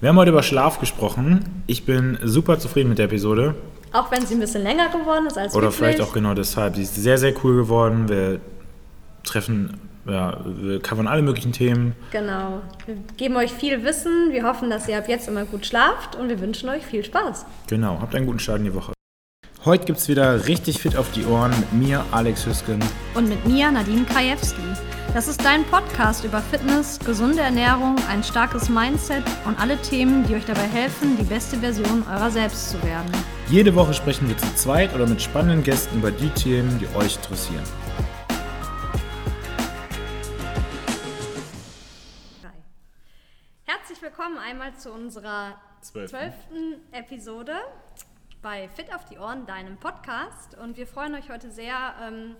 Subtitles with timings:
[0.00, 1.62] Wir haben heute über Schlaf gesprochen.
[1.66, 3.54] Ich bin super zufrieden mit der Episode.
[3.92, 5.76] Auch wenn sie ein bisschen länger geworden ist als Oder üblich.
[5.78, 6.76] vielleicht auch genau deshalb.
[6.76, 8.08] Sie ist sehr, sehr cool geworden.
[8.08, 8.40] Wir
[9.22, 11.94] treffen, ja, wir covern alle möglichen Themen.
[12.10, 12.62] Genau.
[12.86, 14.32] Wir geben euch viel Wissen.
[14.32, 17.44] Wir hoffen, dass ihr ab jetzt immer gut schlaft und wir wünschen euch viel Spaß.
[17.68, 18.92] Genau, habt einen guten Start in die Woche.
[19.64, 22.80] Heute gibt es wieder richtig fit auf die Ohren mit mir, Alex Hüsken.
[23.14, 24.60] Und mit mir, Nadine Kajewski.
[25.14, 30.34] Das ist dein Podcast über Fitness, gesunde Ernährung, ein starkes Mindset und alle Themen, die
[30.34, 33.08] euch dabei helfen, die beste Version eurer selbst zu werden.
[33.50, 37.14] Jede Woche sprechen wir zu zweit oder mit spannenden Gästen über die Themen, die euch
[37.14, 37.62] interessieren.
[43.62, 46.18] Herzlich willkommen einmal zu unserer Zwölften.
[46.18, 47.52] zwölften Episode
[48.42, 50.58] bei Fit auf die Ohren, deinem Podcast.
[50.58, 52.36] Und wir freuen euch heute sehr, ähm,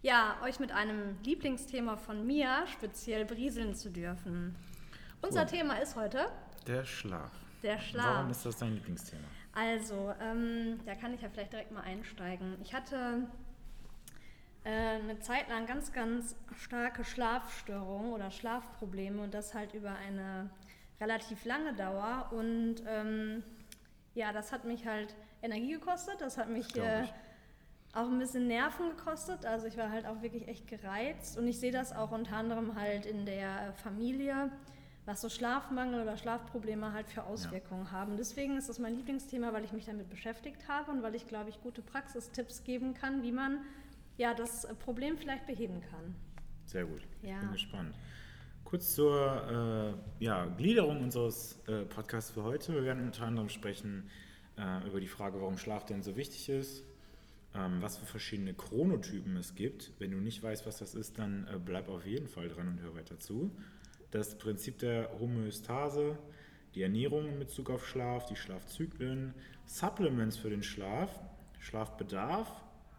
[0.00, 4.54] ja, euch mit einem Lieblingsthema von mir speziell berieseln zu dürfen.
[5.20, 5.46] Unser Cool.
[5.48, 6.26] Thema ist heute
[6.66, 7.32] Der Schlaf.
[7.62, 8.06] der Schlaf.
[8.16, 9.24] Warum ist das dein Lieblingsthema?
[9.52, 12.56] Also, ähm, da kann ich ja vielleicht direkt mal einsteigen.
[12.62, 13.26] Ich hatte
[14.64, 20.48] äh, eine Zeit lang ganz, ganz starke Schlafstörungen oder Schlafprobleme und das halt über eine
[21.00, 22.28] relativ lange Dauer.
[22.30, 23.42] Und ähm,
[24.14, 27.12] ja, das hat mich halt Energie gekostet, das hat mich äh, ich.
[27.94, 29.44] auch ein bisschen Nerven gekostet.
[29.46, 32.74] Also ich war halt auch wirklich echt gereizt und ich sehe das auch unter anderem
[32.78, 34.50] halt in der Familie,
[35.06, 38.16] was so Schlafmangel oder Schlafprobleme halt für Auswirkungen haben.
[38.16, 41.48] Deswegen ist das mein Lieblingsthema, weil ich mich damit beschäftigt habe und weil ich, glaube
[41.50, 43.58] ich, gute Praxistipps geben kann, wie man
[44.18, 46.14] ja das Problem vielleicht beheben kann.
[46.66, 47.00] Sehr gut.
[47.22, 47.40] Ich Ja.
[47.40, 47.96] bin gespannt.
[48.64, 52.72] Kurz zur äh, ja, Gliederung unseres äh, Podcasts für heute.
[52.74, 54.08] Wir werden unter anderem sprechen
[54.60, 56.84] äh, über die Frage, warum Schlaf denn so wichtig ist,
[57.54, 59.92] ähm, was für verschiedene Chronotypen es gibt.
[59.98, 62.80] Wenn du nicht weißt, was das ist, dann äh, bleib auf jeden Fall dran und
[62.80, 63.50] hör weiter zu.
[64.10, 66.18] Das Prinzip der Homöostase,
[66.74, 69.34] die Ernährung in Bezug auf Schlaf, die Schlafzyklen,
[69.66, 71.10] Supplements für den Schlaf,
[71.58, 72.48] Schlafbedarf,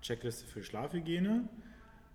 [0.02, 1.48] Checkliste für Schlafhygiene.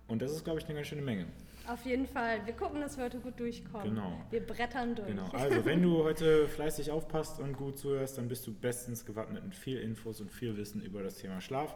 [0.07, 1.25] Und das ist, glaube ich, eine ganz schöne Menge.
[1.67, 2.45] Auf jeden Fall.
[2.45, 3.95] Wir gucken, dass wir heute gut durchkommen.
[3.95, 4.13] Genau.
[4.29, 5.09] Wir brettern durch.
[5.09, 9.43] Genau, also wenn du heute fleißig aufpasst und gut zuhörst, dann bist du bestens gewappnet
[9.43, 11.75] mit viel Infos und viel Wissen über das Thema Schlaf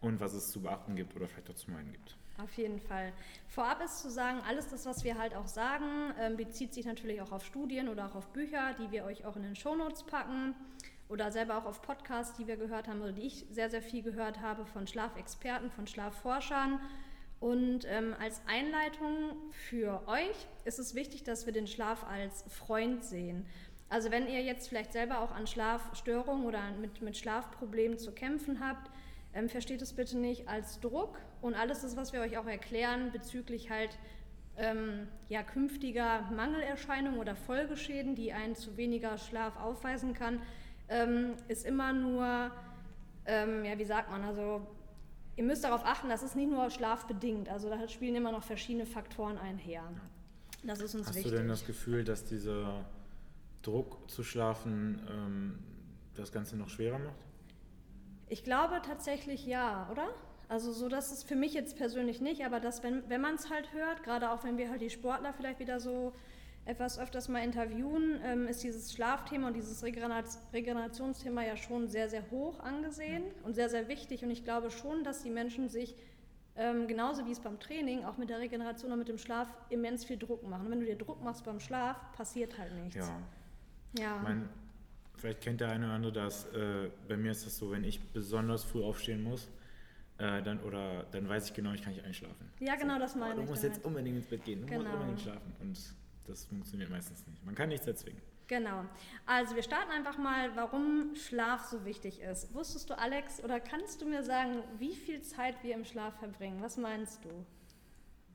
[0.00, 2.16] und was es zu beachten gibt oder vielleicht auch zu meinen gibt.
[2.42, 3.12] Auf jeden Fall.
[3.48, 7.20] Vorab ist zu sagen, alles das, was wir halt auch sagen, ähm, bezieht sich natürlich
[7.20, 10.54] auch auf Studien oder auch auf Bücher, die wir euch auch in den Shownotes packen
[11.08, 14.02] oder selber auch auf Podcasts, die wir gehört haben oder die ich sehr, sehr viel
[14.02, 16.80] gehört habe von Schlafexperten, von Schlafforschern.
[17.40, 23.02] Und ähm, als Einleitung für euch ist es wichtig, dass wir den Schlaf als Freund
[23.02, 23.46] sehen.
[23.88, 28.60] Also wenn ihr jetzt vielleicht selber auch an Schlafstörungen oder mit, mit Schlafproblemen zu kämpfen
[28.60, 28.90] habt,
[29.32, 33.10] ähm, versteht es bitte nicht als Druck und alles das, was wir euch auch erklären
[33.10, 33.98] bezüglich halt
[34.58, 40.42] ähm, ja, künftiger Mangelerscheinungen oder Folgeschäden, die einen zu weniger Schlaf aufweisen kann,
[40.88, 42.50] ähm, ist immer nur,
[43.24, 44.60] ähm, ja, wie sagt man, also
[45.40, 48.84] ihr müsst darauf achten, das ist nicht nur schlafbedingt, also da spielen immer noch verschiedene
[48.84, 49.82] Faktoren einher.
[50.62, 51.32] Das ist uns Hast wichtig.
[51.32, 52.84] du denn das Gefühl, dass dieser
[53.62, 55.58] Druck zu schlafen ähm,
[56.14, 57.24] das Ganze noch schwerer macht?
[58.28, 60.08] Ich glaube tatsächlich ja, oder?
[60.48, 63.48] Also so, dass es für mich jetzt persönlich nicht, aber dass, wenn, wenn man es
[63.48, 66.12] halt hört, gerade auch wenn wir halt die Sportler vielleicht wieder so
[66.70, 72.08] etwas öfters mal interviewen, ähm, ist dieses Schlafthema und dieses Regenerat- Regenerationsthema ja schon sehr,
[72.08, 74.22] sehr hoch angesehen und sehr, sehr wichtig.
[74.24, 75.96] Und ich glaube schon, dass die Menschen sich
[76.56, 80.04] ähm, genauso wie es beim Training, auch mit der Regeneration und mit dem Schlaf immens
[80.04, 80.66] viel Druck machen.
[80.66, 82.96] Und wenn du dir Druck machst beim Schlaf, passiert halt nichts.
[82.96, 83.18] Ja,
[83.98, 84.16] ja.
[84.16, 84.48] ich meine,
[85.16, 86.46] vielleicht kennt der eine oder andere das.
[86.52, 89.48] Äh, bei mir ist das so, wenn ich besonders früh aufstehen muss,
[90.18, 92.50] äh, dann, oder, dann weiß ich genau, ich kann nicht einschlafen.
[92.58, 93.76] Ja, genau, das Oh, meine du ich musst damit.
[93.76, 94.94] jetzt unbedingt ins Bett gehen, du musst Genau.
[94.96, 95.52] unbedingt schlafen.
[95.60, 95.78] Und
[96.30, 97.44] das funktioniert meistens nicht.
[97.44, 98.22] Man kann nichts erzwingen.
[98.46, 98.84] Genau.
[99.26, 102.52] Also wir starten einfach mal, warum Schlaf so wichtig ist.
[102.52, 106.60] Wusstest du, Alex, oder kannst du mir sagen, wie viel Zeit wir im Schlaf verbringen?
[106.60, 107.30] Was meinst du?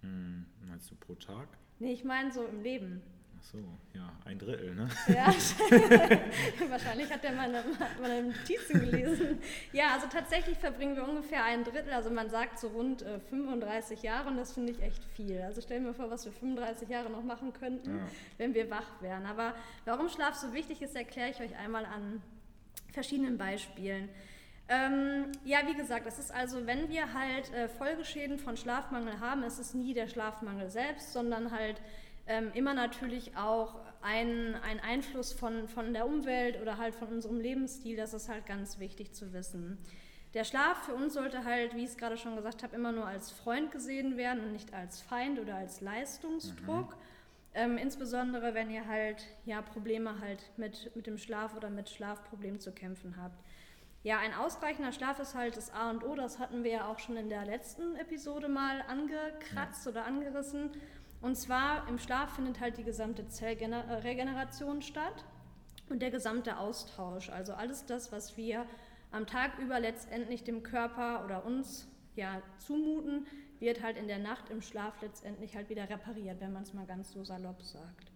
[0.01, 1.49] Hm, meinst du pro Tag?
[1.79, 3.01] Nee, ich meine so im Leben.
[3.51, 3.59] So,
[3.93, 4.89] ja, ein Drittel, ne?
[5.07, 5.27] Ja,
[6.69, 7.63] wahrscheinlich hat er meine,
[8.01, 9.39] meine Notizen gelesen.
[9.71, 14.01] Ja, also tatsächlich verbringen wir ungefähr ein Drittel, also man sagt so rund äh, 35
[14.01, 15.39] Jahre und das finde ich echt viel.
[15.41, 18.03] Also stell mir vor, was wir 35 Jahre noch machen könnten, Ja.
[18.37, 19.25] wenn wir wach wären.
[19.27, 19.53] Aber
[19.85, 22.23] warum Schlaf so wichtig ist, erkläre ich euch einmal an
[22.93, 24.09] verschiedenen Beispielen.
[24.67, 29.43] Ähm, ja, wie gesagt, es ist also, wenn wir halt äh, Folgeschäden von Schlafmangel haben,
[29.43, 31.79] ist es nie der Schlafmangel selbst, sondern halt
[32.27, 37.39] ähm, immer natürlich auch ein, ein Einfluss von, von der Umwelt oder halt von unserem
[37.39, 37.97] Lebensstil.
[37.97, 39.77] Das ist halt ganz wichtig zu wissen.
[40.33, 43.07] Der Schlaf für uns sollte halt, wie ich es gerade schon gesagt habe, immer nur
[43.07, 46.97] als Freund gesehen werden und nicht als Feind oder als Leistungsdruck.
[47.53, 52.59] Ähm, insbesondere wenn ihr halt ja Probleme halt mit, mit dem Schlaf oder mit Schlafproblemen
[52.59, 53.39] zu kämpfen habt.
[54.03, 56.13] Ja, ein ausreichender Schlaf ist halt das A und O.
[56.13, 59.91] Das hatten wir ja auch schon in der letzten Episode mal angekratzt ja.
[59.91, 60.69] oder angerissen.
[61.25, 65.25] Und zwar im Schlaf findet halt die gesamte Zellregeneration statt
[65.89, 67.31] und der gesamte Austausch.
[67.31, 68.67] Also alles das, was wir
[69.11, 73.25] am Tag über letztendlich dem Körper oder uns ja zumuten,
[73.59, 76.85] wird halt in der Nacht im Schlaf letztendlich halt wieder repariert, wenn man es mal
[76.85, 78.11] ganz so salopp sagt.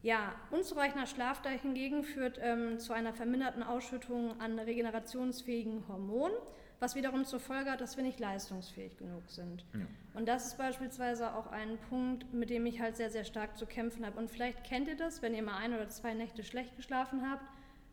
[0.00, 6.38] Ja, unzureichender Schlaf da hingegen führt ähm, zu einer verminderten Ausschüttung an regenerationsfähigen Hormonen,
[6.80, 9.64] was wiederum zur Folge hat, dass wir nicht leistungsfähig genug sind.
[9.74, 9.86] Ja.
[10.14, 13.66] Und das ist beispielsweise auch ein Punkt, mit dem ich halt sehr, sehr stark zu
[13.66, 14.18] kämpfen habe.
[14.18, 17.44] Und vielleicht kennt ihr das, wenn ihr mal ein oder zwei Nächte schlecht geschlafen habt,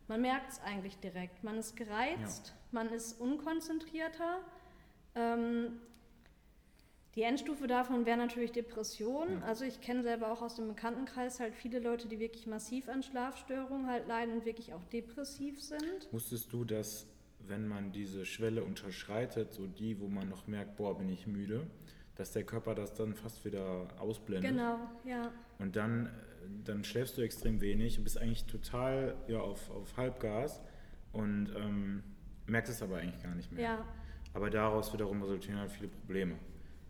[0.08, 1.42] man merkt es eigentlich direkt.
[1.44, 2.54] Man ist gereizt, ja.
[2.72, 4.40] man ist unkonzentrierter.
[5.14, 5.80] Ähm,
[7.14, 9.40] die Endstufe davon wäre natürlich Depression.
[9.40, 9.46] Ja.
[9.46, 13.02] Also ich kenne selber auch aus dem Bekanntenkreis halt viele Leute, die wirklich massiv an
[13.02, 16.10] Schlafstörungen halt leiden und wirklich auch depressiv sind.
[16.10, 17.06] Wusstest du, dass
[17.48, 21.66] wenn man diese Schwelle unterschreitet, so die, wo man noch merkt, boah, bin ich müde,
[22.14, 24.50] dass der Körper das dann fast wieder ausblendet.
[24.50, 25.30] Genau, ja.
[25.58, 26.10] Und dann,
[26.64, 30.60] dann schläfst du extrem wenig und bist eigentlich total ja, auf, auf Halbgas
[31.12, 32.02] und ähm,
[32.46, 33.62] merkst es aber eigentlich gar nicht mehr.
[33.62, 33.84] Ja.
[34.34, 36.36] Aber daraus wiederum resultieren halt viele Probleme.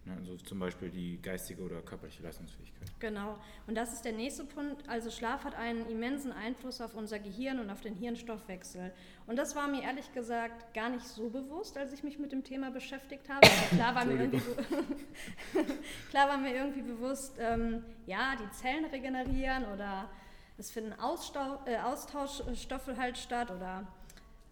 [0.04, 2.90] Ne, also zum Beispiel die geistige oder körperliche Leistungsfähigkeit.
[2.98, 3.38] Genau.
[3.68, 4.88] Und das ist der nächste Punkt.
[4.88, 8.92] Also Schlaf hat einen immensen Einfluss auf unser Gehirn und auf den Hirnstoffwechsel.
[9.28, 12.42] Und das war mir ehrlich gesagt gar nicht so bewusst, als ich mich mit dem
[12.42, 13.46] Thema beschäftigt habe.
[13.70, 14.40] Klar, war mir irgendwie
[16.10, 20.10] klar war mir irgendwie bewusst, ähm, ja, die Zellen regenerieren oder
[20.58, 23.86] es finden Austau äh, Austauschstoffe halt statt oder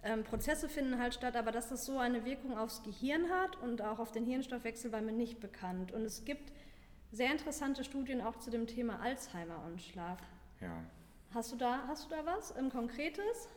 [0.03, 3.83] ähm, Prozesse finden halt statt, aber dass das so eine Wirkung aufs Gehirn hat und
[3.83, 5.93] auch auf den Hirnstoffwechsel war mir nicht bekannt.
[5.93, 6.53] Und es gibt
[7.13, 10.19] sehr interessante Studien auch zu dem Thema Alzheimer und Schlaf.
[10.61, 10.85] Ja.
[11.35, 13.49] Hast du da, hast du da was im Konkretes?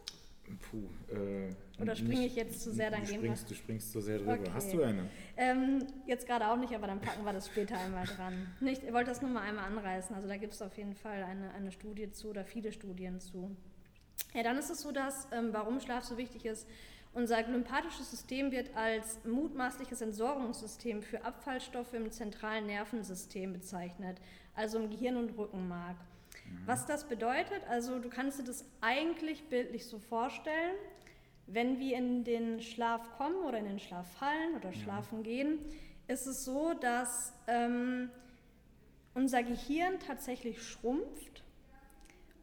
[0.69, 4.17] Puh, äh, Oder springe ich jetzt zu sehr, dann du springst, Du springst zu sehr
[4.17, 4.33] drüber.
[4.33, 4.51] Okay.
[4.53, 5.09] Hast du eine?
[5.37, 8.47] Ähm, jetzt gerade auch nicht, aber dann packen wir das später einmal dran.
[8.59, 10.13] Nicht, ich wollte das nur mal einmal anreißen.
[10.13, 13.55] Also da gibt es auf jeden Fall eine, eine Studie zu oder viele Studien zu.
[14.33, 16.67] Ja, dann ist es so, dass, ähm, warum Schlaf so wichtig ist,
[17.13, 24.17] unser lymphatisches System wird als mutmaßliches Entsorgungssystem für Abfallstoffe im zentralen Nervensystem bezeichnet,
[24.55, 25.95] also im Gehirn und Rückenmark.
[25.97, 26.61] Mhm.
[26.65, 30.75] Was das bedeutet, also du kannst dir das eigentlich bildlich so vorstellen,
[31.45, 35.23] wenn wir in den Schlaf kommen oder in den Schlaf fallen oder schlafen ja.
[35.23, 35.59] gehen,
[36.07, 38.09] ist es so, dass ähm,
[39.13, 41.32] unser Gehirn tatsächlich schrumpft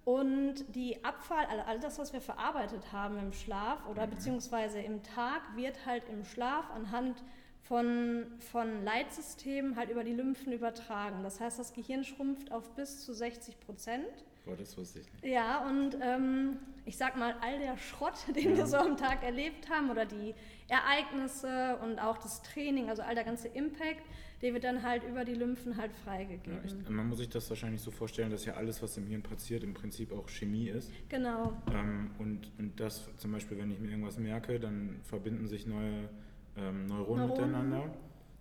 [0.04, 4.10] und die Abfall, all, all das, was wir verarbeitet haben im Schlaf oder mhm.
[4.10, 7.22] beziehungsweise im Tag, wird halt im Schlaf anhand
[7.62, 11.22] von, von Leitsystemen halt über die Lymphen übertragen.
[11.22, 14.24] Das heißt, das Gehirn schrumpft auf bis zu 60 Prozent.
[14.44, 15.24] Boah, das wusste ich nicht.
[15.24, 18.56] Ja, und ähm, ich sag mal, all der Schrott, den ja.
[18.56, 20.34] wir so am Tag erlebt haben oder die
[20.68, 24.02] Ereignisse und auch das Training, also all der ganze Impact,
[24.42, 26.58] der wird dann halt über die Lymphen halt freigegeben.
[26.58, 29.22] Ja, ich, man muss sich das wahrscheinlich so vorstellen, dass ja alles, was im Hirn
[29.22, 30.90] passiert, im Prinzip auch Chemie ist.
[31.08, 31.52] Genau.
[31.72, 36.08] Ähm, und, und das zum Beispiel, wenn ich mir irgendwas merke, dann verbinden sich neue
[36.56, 37.94] ähm, Neuronen, Neuronen, miteinander.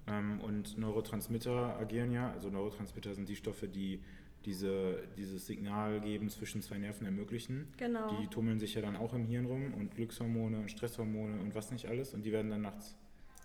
[0.08, 2.32] Ähm, und Neurotransmitter agieren ja.
[2.32, 4.02] Also Neurotransmitter sind die Stoffe, die
[4.46, 7.68] diese, dieses Signal geben zwischen zwei Nerven ermöglichen.
[7.78, 8.20] Genau.
[8.22, 11.72] Die tummeln sich ja dann auch im Hirn rum und Glückshormone und Stresshormone und was
[11.72, 12.14] nicht alles.
[12.14, 12.96] Und die werden dann nachts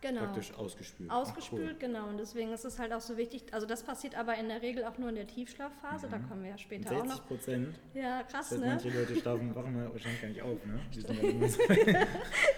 [0.08, 0.20] genau.
[0.22, 1.10] praktisch ausgespült.
[1.10, 1.78] Ausgespült, Ach, cool.
[1.78, 2.08] genau.
[2.08, 3.44] Und deswegen ist es halt auch so wichtig.
[3.52, 6.06] Also das passiert aber in der Regel auch nur in der Tiefschlafphase.
[6.06, 6.10] Mhm.
[6.10, 7.26] Da kommen wir ja später 60 auch noch.
[7.26, 7.78] Prozent.
[7.94, 8.66] Ja, krass, das heißt, ne?
[8.66, 10.80] Manche Leute schlafen, wachen wahrscheinlich gar nicht auf, ne?
[10.94, 11.62] Die sind ja, so,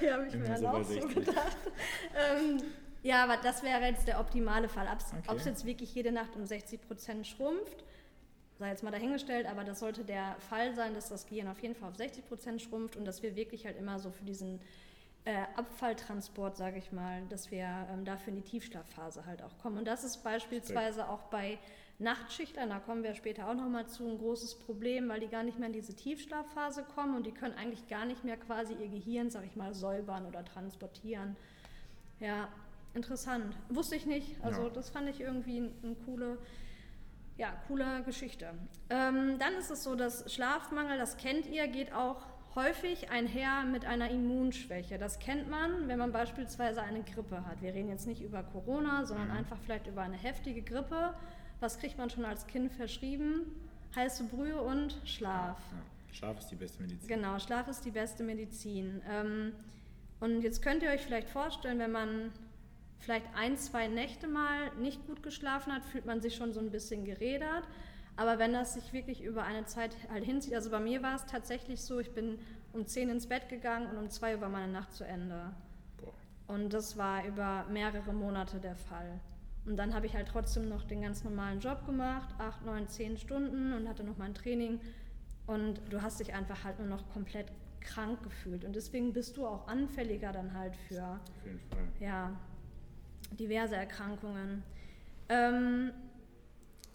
[0.04, 1.56] ja habe ich mir dann auch so gedacht.
[2.14, 2.62] Ähm,
[3.02, 4.88] ja, aber das wäre jetzt der optimale Fall.
[4.92, 5.48] Ob es okay.
[5.48, 7.84] jetzt wirklich jede Nacht um 60 Prozent schrumpft,
[8.58, 11.74] sei jetzt mal dahingestellt, aber das sollte der Fall sein, dass das Gehirn auf jeden
[11.74, 14.60] Fall auf 60 Prozent schrumpft und dass wir wirklich halt immer so für diesen
[15.26, 19.76] äh, Abfalltransport, sage ich mal, dass wir ähm, dafür in die Tiefschlafphase halt auch kommen.
[19.76, 21.58] Und das ist beispielsweise auch bei
[21.98, 25.58] Nachtschichtern, da kommen wir später auch nochmal zu, ein großes Problem, weil die gar nicht
[25.58, 29.30] mehr in diese Tiefschlafphase kommen und die können eigentlich gar nicht mehr quasi ihr Gehirn,
[29.30, 31.36] sage ich mal, säubern oder transportieren.
[32.20, 32.48] Ja,
[32.94, 33.56] interessant.
[33.68, 34.36] Wusste ich nicht.
[34.44, 34.70] Also ja.
[34.70, 36.38] das fand ich irgendwie eine ein coole,
[37.36, 38.52] ja, coole Geschichte.
[38.90, 42.26] Ähm, dann ist es so, dass Schlafmangel, das kennt ihr, geht auch
[42.56, 44.98] häufig einher mit einer Immunschwäche.
[44.98, 47.62] Das kennt man, wenn man beispielsweise eine Grippe hat.
[47.62, 49.36] Wir reden jetzt nicht über Corona, sondern mhm.
[49.36, 51.14] einfach vielleicht über eine heftige Grippe.
[51.60, 53.42] Was kriegt man schon als Kind verschrieben?
[53.94, 55.58] Heiße Brühe und Schlaf.
[55.70, 57.08] Ja, Schlaf ist die beste Medizin.
[57.08, 59.02] Genau, Schlaf ist die beste Medizin.
[59.08, 59.52] Ähm,
[60.20, 62.32] und jetzt könnt ihr euch vielleicht vorstellen, wenn man
[62.98, 66.70] vielleicht ein, zwei Nächte mal nicht gut geschlafen hat, fühlt man sich schon so ein
[66.70, 67.64] bisschen gerädert.
[68.16, 71.26] Aber wenn das sich wirklich über eine Zeit halt hinzieht, also bei mir war es
[71.26, 72.38] tatsächlich so, ich bin
[72.72, 75.52] um 10 ins Bett gegangen und um 2 Uhr war meine Nacht zu Ende.
[75.98, 76.12] Boah.
[76.54, 79.20] Und das war über mehrere Monate der Fall.
[79.66, 83.16] Und dann habe ich halt trotzdem noch den ganz normalen Job gemacht, 8, 9, 10
[83.18, 84.80] Stunden und hatte noch mein Training.
[85.46, 87.48] Und du hast dich einfach halt nur noch komplett
[87.80, 88.64] krank gefühlt.
[88.64, 91.20] Und deswegen bist du auch anfälliger dann halt für
[92.00, 92.32] ja,
[93.38, 94.62] diverse Erkrankungen.
[95.28, 95.90] Ähm,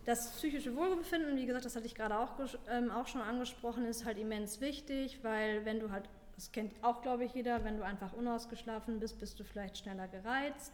[0.05, 2.31] das psychische Wohlbefinden, wie gesagt, das hatte ich gerade auch,
[2.69, 7.01] ähm, auch schon angesprochen, ist halt immens wichtig, weil wenn du halt, das kennt auch,
[7.01, 10.73] glaube ich, jeder, wenn du einfach unausgeschlafen bist, bist du vielleicht schneller gereizt.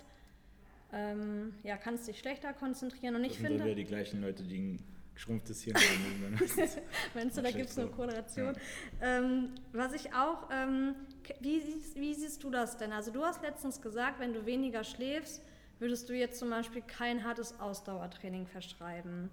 [0.94, 3.16] Ähm, ja, kannst dich schlechter konzentrieren.
[3.16, 3.68] Und ich das sind finde.
[3.68, 6.40] ja die gleichen Leute, die ein geschrumpftes Hirn haben.
[7.14, 8.56] Meinst du, da gibt es eine Korrelation?
[9.02, 9.18] Ja.
[9.18, 10.96] Ähm, was ich auch, ähm,
[11.42, 11.62] wie,
[11.96, 12.94] wie siehst du das denn?
[12.94, 15.42] Also, du hast letztens gesagt, wenn du weniger schläfst,
[15.80, 19.30] würdest du jetzt zum Beispiel kein hartes Ausdauertraining verschreiben.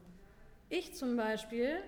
[0.69, 1.79] Ich zum Beispiel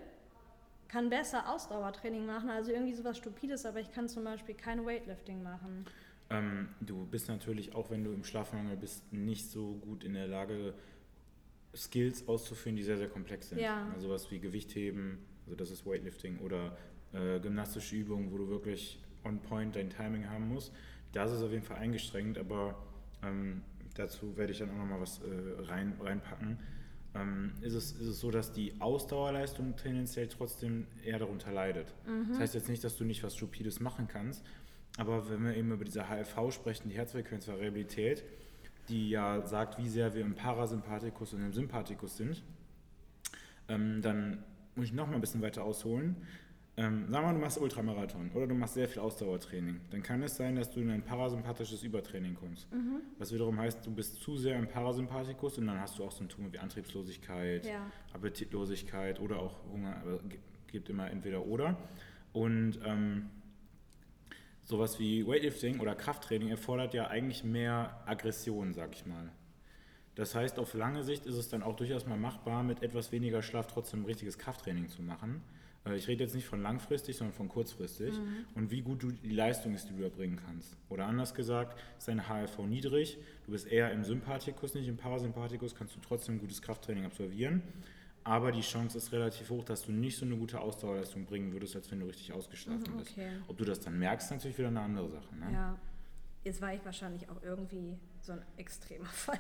[0.88, 5.42] kann besser Ausdauertraining machen, also irgendwie sowas Stupides, aber ich kann zum Beispiel kein Weightlifting
[5.42, 5.84] machen.
[6.30, 10.26] Ähm, du bist natürlich, auch wenn du im Schlafmangel bist, nicht so gut in der
[10.26, 10.75] Lage,
[11.75, 13.60] Skills auszuführen, die sehr, sehr komplex sind.
[13.60, 13.88] Ja.
[13.94, 16.76] Also was wie Gewichtheben, also das ist Weightlifting, oder
[17.12, 20.72] äh, gymnastische Übungen, wo du wirklich on point dein Timing haben musst.
[21.12, 22.78] Das ist auf jeden Fall eingestrengt, aber
[23.22, 23.62] ähm,
[23.98, 26.58] dazu werde ich dann auch nochmal was äh, rein, reinpacken,
[27.14, 31.94] ähm, ist, es, ist es so, dass die Ausdauerleistung tendenziell trotzdem eher darunter leidet.
[32.06, 32.28] Mhm.
[32.30, 34.44] Das heißt jetzt nicht, dass du nicht was Stupides machen kannst,
[34.98, 38.24] aber wenn wir eben über diese HLV sprechen, die Herzfrequenzvariabilität,
[38.88, 42.42] die ja sagt, wie sehr wir im Parasympathikus und im Sympathikus sind,
[43.68, 46.16] ähm, dann muss ich noch mal ein bisschen weiter ausholen.
[46.78, 49.80] Ähm, sagen wir mal, du machst Ultramarathon oder du machst sehr viel Ausdauertraining.
[49.90, 52.71] Dann kann es sein, dass du in ein parasympathisches Übertraining kommst.
[52.71, 53.00] Mhm.
[53.18, 56.52] Was wiederum heißt, du bist zu sehr im Parasympathikus und dann hast du auch Symptome
[56.52, 57.90] wie Antriebslosigkeit, ja.
[58.12, 59.97] Appetitlosigkeit oder auch Hunger.
[60.02, 60.21] Aber
[60.66, 61.76] gibt immer entweder oder.
[62.35, 63.30] Und ähm,
[64.64, 69.30] sowas wie Weightlifting oder Krafttraining erfordert ja eigentlich mehr Aggression, sag ich mal.
[70.14, 73.42] Das heißt, auf lange Sicht ist es dann auch durchaus mal machbar, mit etwas weniger
[73.42, 75.42] Schlaf trotzdem ein richtiges Krafttraining zu machen.
[75.86, 78.44] Äh, ich rede jetzt nicht von langfristig, sondern von kurzfristig mhm.
[78.54, 80.76] und wie gut du die Leistung ist, die du erbringen kannst.
[80.88, 85.74] Oder anders gesagt, ist dein HRV niedrig, du bist eher im Sympathikus, nicht im Parasympathikus,
[85.74, 87.62] kannst du trotzdem gutes Krafttraining absolvieren.
[88.24, 91.76] Aber die Chance ist relativ hoch, dass du nicht so eine gute Ausdauerleistung bringen würdest,
[91.76, 93.28] als wenn du richtig ausgeschlafen mhm, okay.
[93.28, 93.48] bist.
[93.48, 95.36] Ob du das dann merkst, ist natürlich wieder eine andere Sache.
[95.36, 95.52] Ne?
[95.52, 95.78] Ja,
[96.42, 97.96] jetzt war ich wahrscheinlich auch irgendwie
[98.26, 99.38] so ein extremer Fall,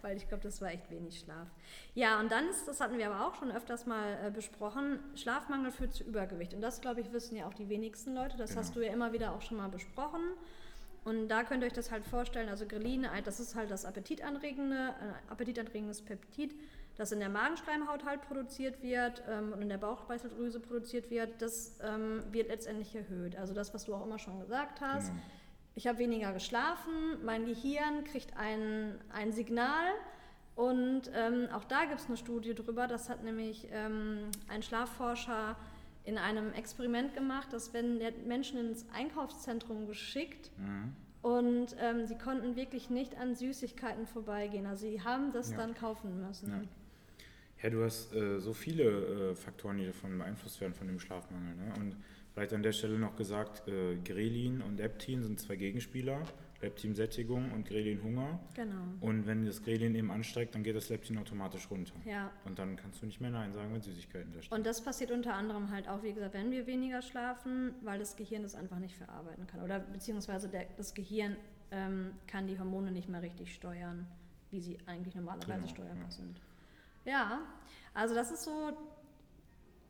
[0.00, 1.48] weil ich glaube, das war echt wenig Schlaf.
[1.94, 5.70] Ja, und dann ist, das hatten wir aber auch schon öfters mal äh, besprochen, Schlafmangel
[5.70, 6.54] führt zu Übergewicht.
[6.54, 8.36] Und das, glaube ich, wissen ja auch die wenigsten Leute.
[8.36, 8.60] Das genau.
[8.60, 10.22] hast du ja immer wieder auch schon mal besprochen.
[11.04, 14.76] Und da könnt ihr euch das halt vorstellen, also Grelin, das ist halt das appetitanregende,
[14.76, 16.54] äh, appetitanregendes Peptid,
[16.96, 21.76] das in der Magenschleimhaut halt produziert wird ähm, und in der Bauchspeicheldrüse produziert wird, das
[21.82, 23.36] ähm, wird letztendlich erhöht.
[23.36, 25.08] Also das, was du auch immer schon gesagt hast.
[25.08, 25.22] Genau
[25.74, 26.92] ich habe weniger geschlafen,
[27.24, 29.92] mein Gehirn kriegt ein, ein Signal
[30.54, 35.56] und ähm, auch da gibt es eine Studie drüber, das hat nämlich ähm, ein Schlafforscher
[36.04, 40.92] in einem Experiment gemacht, dass wenn der Menschen ins Einkaufszentrum geschickt mhm.
[41.22, 45.56] und ähm, sie konnten wirklich nicht an Süßigkeiten vorbeigehen, also sie haben das ja.
[45.56, 46.50] dann kaufen müssen.
[46.50, 46.62] Ja.
[47.62, 51.54] Ja, du hast äh, so viele äh, Faktoren, die davon beeinflusst werden von dem Schlafmangel.
[51.54, 51.72] Ne?
[51.78, 51.96] Und
[52.34, 56.22] Vielleicht an der Stelle noch gesagt, äh, Grelin und Leptin sind zwei Gegenspieler.
[56.62, 58.38] Leptin Sättigung und Grelin Hunger.
[58.54, 58.84] Genau.
[59.00, 61.94] Und wenn das Grelin eben ansteigt, dann geht das Leptin automatisch runter.
[62.04, 62.30] Ja.
[62.44, 64.56] Und dann kannst du nicht mehr Nein sagen, wenn Süßigkeiten da stehen.
[64.56, 68.16] Und das passiert unter anderem halt auch, wie gesagt, wenn wir weniger schlafen, weil das
[68.16, 69.62] Gehirn das einfach nicht verarbeiten kann.
[69.62, 71.36] Oder beziehungsweise der, das Gehirn
[71.72, 74.06] ähm, kann die Hormone nicht mehr richtig steuern,
[74.50, 76.10] wie sie eigentlich normalerweise genau, steuerbar ja.
[76.10, 76.40] sind.
[77.04, 77.40] Ja,
[77.92, 78.72] also das ist so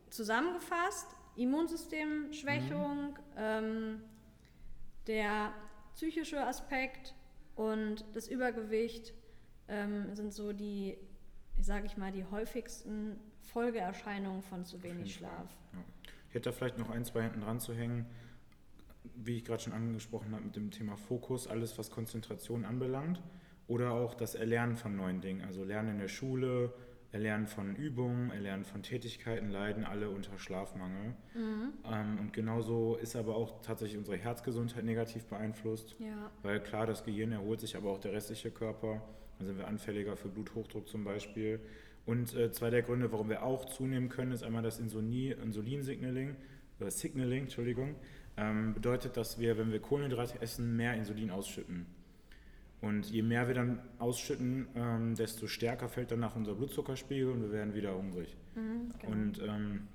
[0.08, 3.36] zusammengefasst Immunsystemschwächung, mhm.
[3.36, 4.00] ähm,
[5.06, 5.52] der
[5.94, 7.14] psychische Aspekt
[7.54, 9.14] und das Übergewicht
[9.68, 10.96] ähm, sind so die,
[11.60, 15.56] sage ich mal, die häufigsten Folgeerscheinungen von zu wenig Schlaf.
[15.72, 15.78] Ja.
[16.28, 18.06] Ich hätte da vielleicht noch ein, zwei hinten dran zu hängen,
[19.16, 23.22] wie ich gerade schon angesprochen habe mit dem Thema Fokus, alles was Konzentration anbelangt
[23.66, 26.72] oder auch das Erlernen von neuen Dingen, also Lernen in der Schule,
[27.12, 31.14] Erlernen von Übungen, Erlernen von Tätigkeiten leiden alle unter Schlafmangel.
[31.34, 31.72] Mhm.
[31.84, 35.94] Ähm, und genauso ist aber auch tatsächlich unsere Herzgesundheit negativ beeinflusst.
[35.98, 36.30] Ja.
[36.42, 39.02] Weil klar, das Gehirn erholt sich, aber auch der restliche Körper.
[39.38, 41.60] Dann sind wir anfälliger für Bluthochdruck zum Beispiel.
[42.06, 46.36] Und äh, zwei der Gründe, warum wir auch zunehmen können, ist einmal das Insulin-Signaling,
[46.80, 47.94] äh, Signaling, Entschuldigung,
[48.38, 51.86] ähm, bedeutet, dass wir, wenn wir Kohlenhydrate essen, mehr Insulin ausschütten.
[52.82, 57.52] Und je mehr wir dann ausschütten, ähm, desto stärker fällt danach unser Blutzuckerspiegel und wir
[57.52, 58.36] werden wieder hungrig.
[58.56, 59.12] Mhm, genau.
[59.12, 59.88] Und ähm,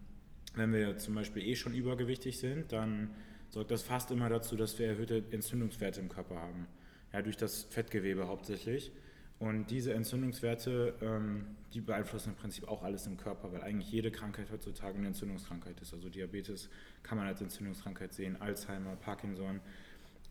[0.56, 3.12] wenn wir zum Beispiel eh schon übergewichtig sind, dann
[3.50, 6.68] sorgt das fast immer dazu, dass wir erhöhte Entzündungswerte im Körper haben.
[7.12, 8.92] Ja, durch das Fettgewebe hauptsächlich.
[9.40, 14.12] Und diese Entzündungswerte, ähm, die beeinflussen im Prinzip auch alles im Körper, weil eigentlich jede
[14.12, 15.94] Krankheit heutzutage eine Entzündungskrankheit ist.
[15.94, 16.70] Also Diabetes
[17.04, 19.60] kann man als Entzündungskrankheit sehen, Alzheimer, Parkinson.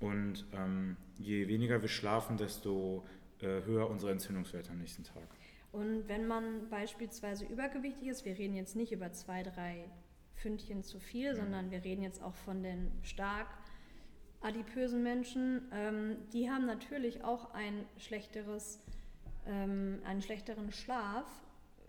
[0.01, 3.05] Und ähm, je weniger wir schlafen, desto
[3.41, 5.23] äh, höher unsere Entzündungswerte am nächsten Tag.
[5.73, 9.85] Und wenn man beispielsweise übergewichtig ist, wir reden jetzt nicht über zwei, drei
[10.35, 11.37] Pfündchen zu viel, Mhm.
[11.37, 13.47] sondern wir reden jetzt auch von den stark
[14.43, 18.81] adipösen Menschen, ähm, die haben natürlich auch ein schlechteres,
[19.47, 21.27] ähm, einen schlechteren Schlaf,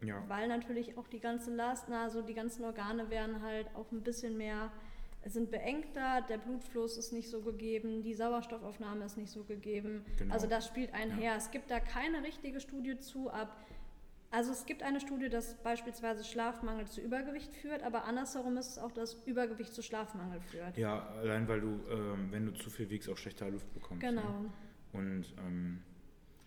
[0.01, 0.23] Ja.
[0.27, 4.37] weil natürlich auch die ganze Last, also die ganzen Organe werden halt auch ein bisschen
[4.37, 4.71] mehr,
[5.29, 10.05] sind beengter, der Blutfluss ist nicht so gegeben, die Sauerstoffaufnahme ist nicht so gegeben.
[10.17, 10.33] Genau.
[10.33, 11.31] Also das spielt einher.
[11.31, 11.35] Ja.
[11.35, 13.55] Es gibt da keine richtige Studie zu, ab.
[14.29, 18.77] Also es gibt eine Studie, dass beispielsweise Schlafmangel zu Übergewicht führt, aber andersherum ist es
[18.77, 20.77] auch, dass Übergewicht zu Schlafmangel führt.
[20.77, 24.01] Ja, allein weil du, ähm, wenn du zu viel wiegst, auch schlechter Luft bekommst.
[24.01, 24.41] Genau.
[24.41, 24.53] Ne?
[24.91, 25.81] Und ähm,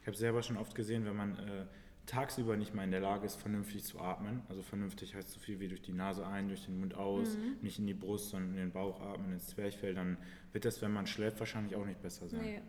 [0.01, 1.67] ich habe selber schon oft gesehen, wenn man äh,
[2.11, 5.61] tagsüber nicht mal in der Lage ist, vernünftig zu atmen, also vernünftig heißt so viel
[5.61, 7.57] wie durch die Nase ein, durch den Mund aus, Mhm.
[7.63, 10.17] nicht in die Brust, sondern in den Bauch atmen, ins Zwerchfell, dann
[10.53, 12.41] wird das, wenn man schläft, wahrscheinlich auch nicht besser sein.
[12.43, 12.61] Nee.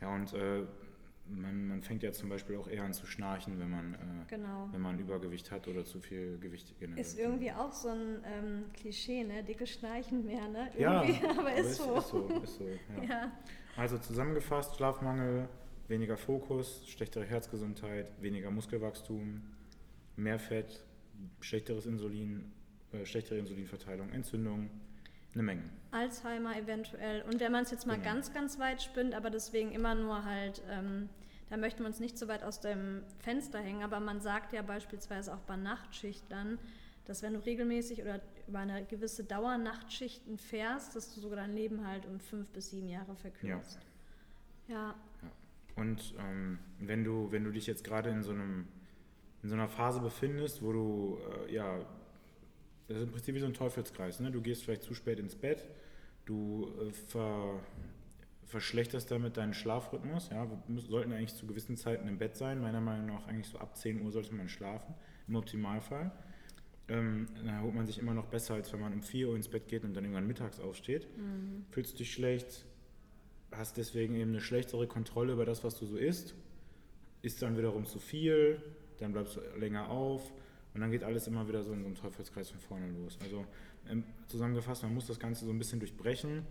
[0.00, 0.62] Ja, und äh,
[1.28, 4.68] man, man fängt ja zum Beispiel auch eher an zu schnarchen, wenn man, äh, Genau.
[4.72, 7.00] wenn man Übergewicht hat oder zu viel Gewicht generell.
[7.00, 9.44] Ist irgendwie auch so ein ähm, Klischee, ne?
[9.44, 10.70] Dicke schnarchen mehr, ne?
[10.78, 11.96] Ja, Irgendwie, aber ist so.
[11.98, 13.04] Ist so, ist so ja.
[13.08, 13.32] Ja.
[13.76, 15.48] Also zusammengefasst, Schlafmangel,
[15.90, 19.42] weniger Fokus, schlechtere Herzgesundheit, weniger Muskelwachstum,
[20.16, 20.84] mehr Fett,
[21.40, 22.50] schlechteres Insulin,
[22.92, 24.70] äh, schlechtere Insulinverteilung, Entzündung,
[25.34, 25.64] eine Menge.
[25.90, 27.22] Alzheimer eventuell.
[27.22, 28.04] Und wenn man es jetzt mal Genau.
[28.06, 31.08] ganz, ganz weit spinnt, aber deswegen immer nur halt, ähm,
[31.50, 34.62] da möchten wir uns nicht so weit aus dem Fenster hängen, aber man sagt ja
[34.62, 36.58] beispielsweise auch bei Nachtschichtlern,
[37.04, 41.54] dass wenn du regelmäßig oder über eine gewisse Dauer Nachtschichten fährst, dass du sogar dein
[41.54, 43.80] Leben halt um fünf bis sieben Jahre verkürzt.
[44.68, 44.94] Ja.
[45.80, 48.68] Und ähm, wenn, du, wenn du dich jetzt gerade in so, einem,
[49.42, 51.78] in so einer Phase befindest, wo du, äh, ja,
[52.86, 54.20] das ist im Prinzip wie so ein Teufelskreis.
[54.20, 54.30] Ne?
[54.30, 55.66] Du gehst vielleicht zu spät ins Bett,
[56.26, 57.60] du äh, ver,
[58.44, 60.28] verschlechterst damit deinen Schlafrhythmus.
[60.28, 60.50] Ja?
[60.50, 62.60] Wir müssen, sollten eigentlich zu gewissen Zeiten im Bett sein.
[62.60, 64.94] Meiner Meinung nach eigentlich so ab 10 Uhr sollte man schlafen,
[65.28, 66.12] im Optimalfall.
[66.88, 69.48] Ähm, dann erholt man sich immer noch besser, als wenn man um 4 Uhr ins
[69.48, 71.08] Bett geht und dann irgendwann mittags aufsteht.
[71.16, 71.64] Mhm.
[71.70, 72.66] Fühlst dich schlecht,
[73.52, 76.34] hast deswegen eben eine schlechtere Kontrolle über das, was du so isst,
[77.22, 78.62] isst dann wiederum zu viel,
[78.98, 80.30] dann bleibst du länger auf
[80.74, 83.18] und dann geht alles immer wieder so in so einem Teufelskreis von vorne los.
[83.22, 83.44] Also
[83.88, 86.46] ähm, zusammengefasst, man muss das Ganze so ein bisschen durchbrechen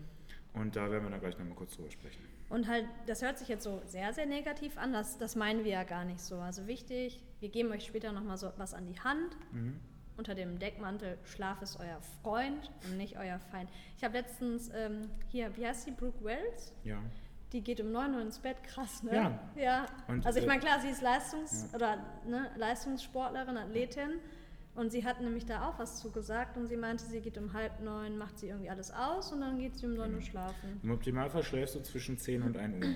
[0.53, 2.23] und da werden wir dann gleich nochmal kurz drüber sprechen.
[2.49, 5.71] Und halt, das hört sich jetzt so sehr, sehr negativ an, das, das meinen wir
[5.71, 6.35] ja gar nicht so.
[6.35, 9.37] Also wichtig, wir geben euch später nochmal so was an die Hand.
[9.51, 9.79] Mhm.
[10.19, 13.69] Unter dem Deckmantel, Schlaf ist euer Freund und nicht euer Feind.
[13.95, 16.73] Ich habe letztens ähm, hier, wie heißt sie, Brooke Wells?
[16.83, 16.97] Ja.
[17.53, 19.13] Die geht um 9 Uhr ins Bett, krass, ne?
[19.15, 19.39] Ja.
[19.55, 19.85] ja.
[20.09, 21.73] Und, also ich äh, meine, klar, sie ist Leistungs- Ja.
[21.77, 24.09] oder ne, Leistungssportlerin, Athletin.
[24.75, 27.53] Und sie hat nämlich da auch was zu gesagt und sie meinte, sie geht um
[27.53, 30.29] halb neun, macht sie irgendwie alles aus und dann geht sie um neun Uhr Genau.
[30.31, 30.81] schlafen.
[30.83, 32.93] Im Optimalfall schläfst du zwischen 10 und 1 Uhr.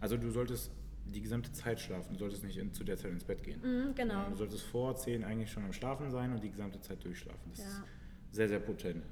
[0.00, 0.70] Also du solltest
[1.06, 3.60] die gesamte Zeit schlafen, du solltest nicht in, zu der Zeit ins Bett gehen.
[3.60, 4.28] Mhm, genau.
[4.30, 7.50] Du solltest vor 10 eigentlich schon am Schlafen sein und die gesamte Zeit durchschlafen.
[7.50, 7.64] Das Ja.
[7.66, 7.82] ist
[8.30, 9.04] sehr, sehr potent.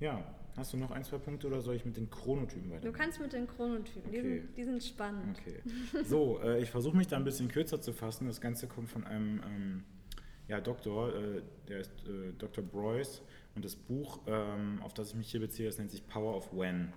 [0.00, 0.22] Ja,
[0.56, 2.98] hast du noch ein, zwei Punkte oder soll ich mit den Chronotypen Du weitermachen?
[3.00, 4.38] kannst mit den Chronotypen, die, Okay.
[4.40, 5.38] sind, die sind spannend.
[5.40, 5.60] Okay.
[6.04, 8.26] So, äh, ich versuche mich da ein bisschen kürzer zu fassen.
[8.26, 9.84] Das Ganze kommt von einem ähm,
[10.48, 12.62] ja, Doktor, äh, der ist äh, Dr.
[12.64, 13.22] Broyce.
[13.54, 16.52] Und das Buch, ähm, auf das ich mich hier beziehe, das nennt sich Power of
[16.52, 16.92] When.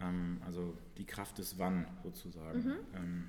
[0.00, 2.76] Ähm, also die Kraft des Wann sozusagen.
[2.94, 3.24] Ähm,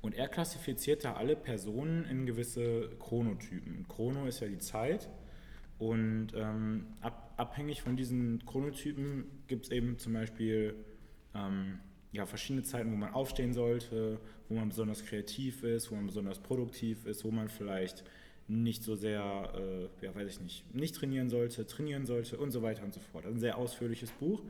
[0.00, 3.78] und er klassifiziert da alle Personen in gewisse Chronotypen.
[3.78, 5.08] Und Chrono ist ja die Zeit.
[5.78, 10.74] Und ähm, ab, abhängig von diesen Chronotypen gibt es eben zum Beispiel
[11.34, 11.78] ähm,
[12.12, 16.38] ja, verschiedene Zeiten, wo man aufstehen sollte, wo man besonders kreativ ist, wo man besonders
[16.38, 18.04] produktiv ist, wo man vielleicht
[18.48, 22.62] nicht so sehr, äh, ja, weiß ich nicht, nicht trainieren sollte, trainieren sollte und so
[22.62, 23.26] weiter und so fort.
[23.26, 24.42] Also ein sehr ausführliches Buch.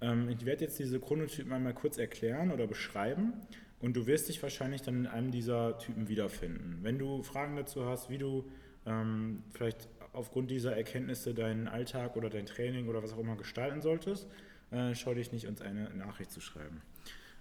[0.00, 3.34] Ähm, ich werde jetzt diese Chronotypen einmal kurz erklären oder beschreiben
[3.80, 6.78] und du wirst dich wahrscheinlich dann in einem dieser Typen wiederfinden.
[6.82, 8.44] Wenn du Fragen dazu hast, wie du
[8.86, 13.80] ähm, vielleicht aufgrund dieser Erkenntnisse deinen Alltag oder dein Training oder was auch immer gestalten
[13.80, 14.26] solltest,
[14.70, 16.82] äh, schau dich nicht, uns eine Nachricht zu schreiben.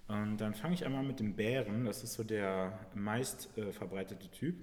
[0.08, 4.30] Und dann fange ich einmal mit dem Bären, das ist so der meist äh, verbreitete
[4.32, 4.56] Typ.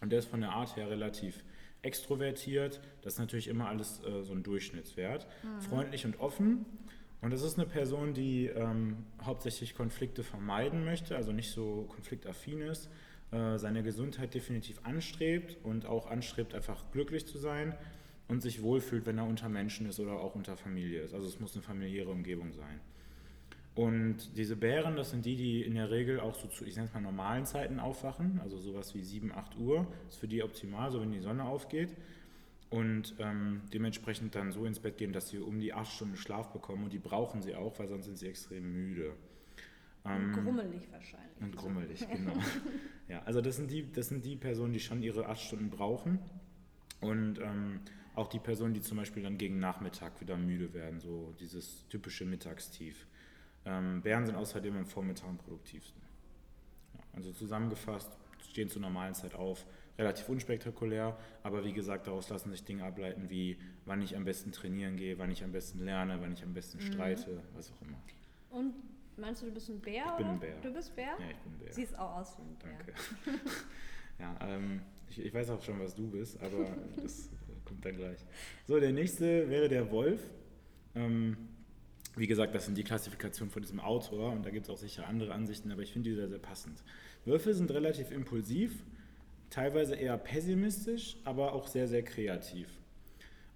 [0.00, 1.42] Und der ist von der Art her relativ
[1.82, 2.80] extrovertiert.
[3.02, 5.26] Das ist natürlich immer alles äh, so ein Durchschnittswert.
[5.60, 6.66] Freundlich und offen
[7.20, 12.60] Und das ist eine Person, die ähm, hauptsächlich Konflikte vermeiden möchte, also nicht so konfliktaffin
[12.60, 12.88] ist,
[13.32, 17.74] äh, seine Gesundheit definitiv anstrebt und auch anstrebt, einfach glücklich zu sein
[18.28, 21.14] und sich wohlfühlt, wenn er unter Menschen ist oder auch unter Familie ist.
[21.14, 22.80] Also es muss eine familiäre Umgebung sein.
[23.74, 26.88] Und diese Bären, das sind die, die in der Regel auch so zu, ich nenne
[26.88, 30.90] es mal normalen Zeiten aufwachen, also sowas wie 7, 8 Uhr, ist für die optimal,
[30.90, 31.94] so wenn die Sonne aufgeht.
[32.70, 36.52] Und ähm, dementsprechend dann so ins Bett gehen, dass sie um die 8 Stunden Schlaf
[36.52, 39.14] bekommen und die brauchen sie auch, weil sonst sind sie extrem müde.
[40.04, 41.40] Ähm, und grummelig wahrscheinlich.
[41.40, 42.34] Und grummelig, genau.
[43.08, 46.18] ja, also das sind, die, das sind die Personen, die schon ihre 8 Stunden brauchen.
[47.00, 47.80] Und ähm,
[48.14, 52.24] auch die Personen, die zum Beispiel dann gegen Nachmittag wieder müde werden, so dieses typische
[52.24, 53.06] Mittagstief.
[53.64, 56.02] Ähm, Bären sind außerdem im Vormittag am produktivsten.
[56.94, 58.10] Ja, also zusammengefasst,
[58.50, 59.64] stehen zur normalen Zeit auf,
[59.98, 64.52] relativ unspektakulär, aber wie gesagt, daraus lassen sich Dinge ableiten, wie wann ich am besten
[64.52, 66.92] trainieren gehe, wann ich am besten lerne, wann ich am besten mhm.
[66.92, 67.40] streite, mhm.
[67.54, 67.98] was auch immer.
[68.50, 68.74] Und
[69.16, 70.04] meinst du, du bist ein Bär?
[70.10, 70.56] Ich bin ein Bär.
[70.62, 71.16] Du bist Bär?
[71.18, 71.72] Ja, ich bin Bär.
[71.72, 72.94] Siehst auch aus wie ein Bär.
[73.26, 73.40] Danke.
[74.20, 74.80] ja, ähm,
[75.10, 76.66] ich, ich, weiß auch schon, was du bist, aber
[77.02, 77.28] das
[77.64, 78.24] kommt dann gleich.
[78.66, 80.20] So, der nächste wäre der Wolf.
[80.94, 81.36] Ähm,
[82.16, 85.06] wie gesagt, das sind die Klassifikationen von diesem Autor und da gibt es auch sicher
[85.06, 86.82] andere Ansichten, aber ich finde die sehr, sehr passend.
[87.24, 88.82] Wölfe sind relativ impulsiv,
[89.50, 92.68] teilweise eher pessimistisch, aber auch sehr, sehr kreativ.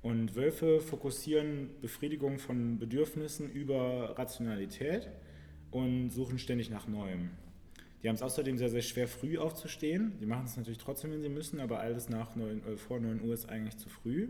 [0.03, 5.09] Und Wölfe fokussieren Befriedigung von Bedürfnissen über Rationalität
[5.71, 7.31] und suchen ständig nach Neuem.
[8.03, 10.15] Die haben es außerdem sehr, sehr schwer, früh aufzustehen.
[10.21, 13.21] Die machen es natürlich trotzdem, wenn sie müssen, aber alles nach 9, äh, vor 9
[13.23, 14.29] Uhr ist eigentlich zu früh.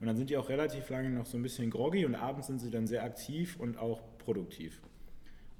[0.00, 2.60] Und dann sind die auch relativ lange noch so ein bisschen groggy und abends sind
[2.60, 4.80] sie dann sehr aktiv und auch produktiv.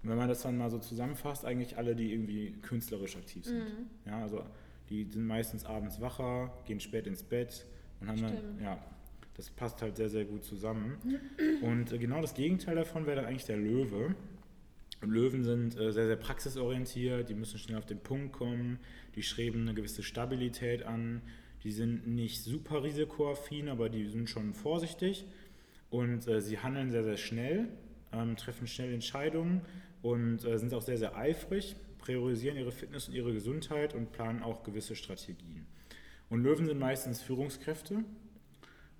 [0.05, 3.59] Und wenn man das dann mal so zusammenfasst, eigentlich alle, die irgendwie künstlerisch aktiv sind.
[3.59, 3.87] Mhm.
[4.07, 4.45] Ja, also
[4.91, 7.67] die sind meistens abends wacher, gehen spät ins Bett
[8.01, 8.35] und haben Stimmt.
[8.35, 8.79] dann, ja,
[9.35, 10.99] das passt halt sehr, sehr gut zusammen.
[11.63, 14.15] Und äh, genau das Gegenteil davon wäre dann eigentlich der Löwe.
[15.01, 18.81] Löwen sind äh, sehr, sehr praxisorientiert, die müssen schnell auf den Punkt kommen,
[19.15, 21.23] die streben eine gewisse Stabilität an,
[21.63, 25.25] die sind nicht super risikoaffin, aber die sind schon vorsichtig
[25.91, 27.69] und äh, sie handeln sehr, sehr schnell,
[28.13, 29.61] ähm, treffen schnell Entscheidungen
[30.03, 34.43] und äh, sind auch sehr, sehr eifrig, priorisieren ihre Fitness und ihre Gesundheit und planen
[34.43, 35.67] auch gewisse Strategien.
[36.31, 38.05] Und Löwen sind meistens Führungskräfte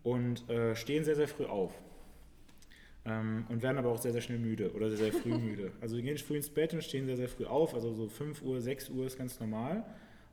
[0.03, 1.73] und äh, stehen sehr, sehr früh auf.
[3.05, 5.73] Ähm, und werden aber auch sehr, sehr schnell müde oder sehr, sehr früh müde.
[5.81, 7.75] Also die gehen früh ins Bett und stehen sehr, sehr früh auf.
[7.75, 9.85] Also so 5 Uhr, 6 Uhr ist ganz normal.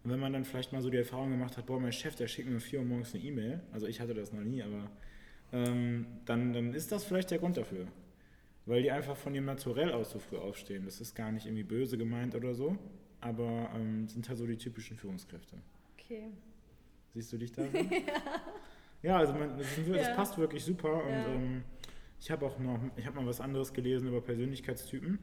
[0.04, 2.28] Und wenn man dann vielleicht mal so die Erfahrung gemacht hat, boah, mein Chef, der
[2.28, 4.92] schickt mir um 4 Uhr morgens eine E-Mail, also ich hatte das noch nie, aber
[5.52, 7.88] ähm, dann, dann ist das vielleicht der Grund dafür.
[8.66, 10.86] Weil die einfach von ihrem Naturell aus so früh aufstehen.
[10.86, 12.78] Das ist gar nicht irgendwie böse gemeint oder so,
[13.22, 15.58] aber ähm, sind halt so die typischen Führungskräfte.
[15.94, 16.32] Okay.
[17.14, 17.64] Siehst du dich da?
[17.74, 17.90] ja.
[19.04, 20.16] ja, also man, das, das ja.
[20.16, 21.28] passt wirklich super und ja.
[21.28, 21.64] ähm,
[22.20, 25.20] ich habe auch noch, ich habe mal was anderes gelesen über Persönlichkeitstypen.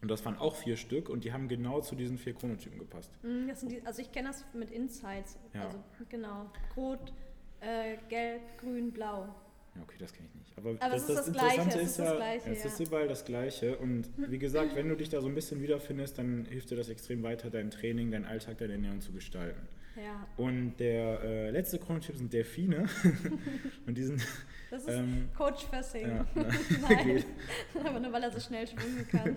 [0.00, 3.12] Und das waren auch vier Stück und die haben genau zu diesen vier Chronotypen gepasst.
[3.22, 5.38] Mm, die, also ich kenne das mit Insights.
[5.54, 5.66] Ja.
[5.66, 6.50] Also genau.
[6.76, 7.12] Rot,
[7.60, 9.32] äh, Gelb, Grün, Blau.
[9.74, 10.58] Ja, okay, das kenne ich nicht.
[10.58, 13.78] Aber, Aber das, das, das, das Interessante ist, ja, Gleiche, es ist überall das Gleiche.
[13.78, 16.88] Und wie gesagt, wenn du dich da so ein bisschen wiederfindest, dann hilft dir das
[16.88, 19.66] extrem weiter, dein Training, deinen Alltag, deine Ernährung zu gestalten.
[19.96, 20.26] Ja.
[20.36, 22.86] Und der äh, letzte Chronotyp sind Delfine.
[23.86, 24.26] und die sind
[24.70, 26.08] das ist ähm, Coach Fassing.
[26.08, 27.24] Ja, Nein,
[27.84, 29.36] aber nur weil er so schnell schwimmen kann.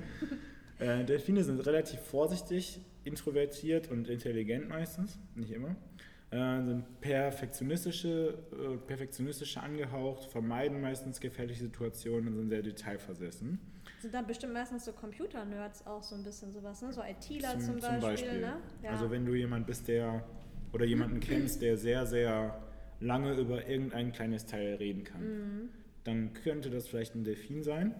[0.79, 5.75] Äh, Delfine sind relativ vorsichtig, introvertiert und intelligent meistens, nicht immer.
[6.35, 13.57] Äh, sind perfektionistische, äh, perfektionistische angehaucht, vermeiden meistens gefährliche Situationen und sind sehr detailversessen.
[14.01, 16.91] Sind dann bestimmt meistens so Computer-Nerds auch so ein bisschen sowas, ne?
[16.91, 17.89] so ITler zum, zum Beispiel.
[17.89, 18.41] Zum Beispiel.
[18.41, 18.57] Ne?
[18.83, 18.89] Ja.
[18.89, 20.25] Also wenn du jemand bist, der
[20.73, 22.61] oder jemanden kennst, der sehr, sehr
[22.99, 25.21] lange über irgendein kleines Teil reden kann.
[25.21, 25.69] Mhm.
[26.03, 27.95] Dann könnte das vielleicht ein Delfin sein.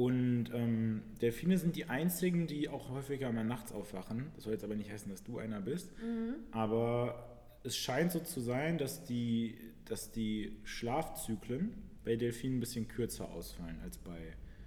[0.00, 4.30] Und ähm, Delfine sind die einzigen, die auch häufiger mal nachts aufwachen.
[4.34, 5.92] Das soll jetzt aber nicht heißen, dass du einer bist.
[5.98, 6.36] Mhm.
[6.52, 12.88] Aber es scheint so zu sein, dass die, dass die Schlafzyklen bei Delfinen ein bisschen
[12.88, 14.18] kürzer ausfallen als bei,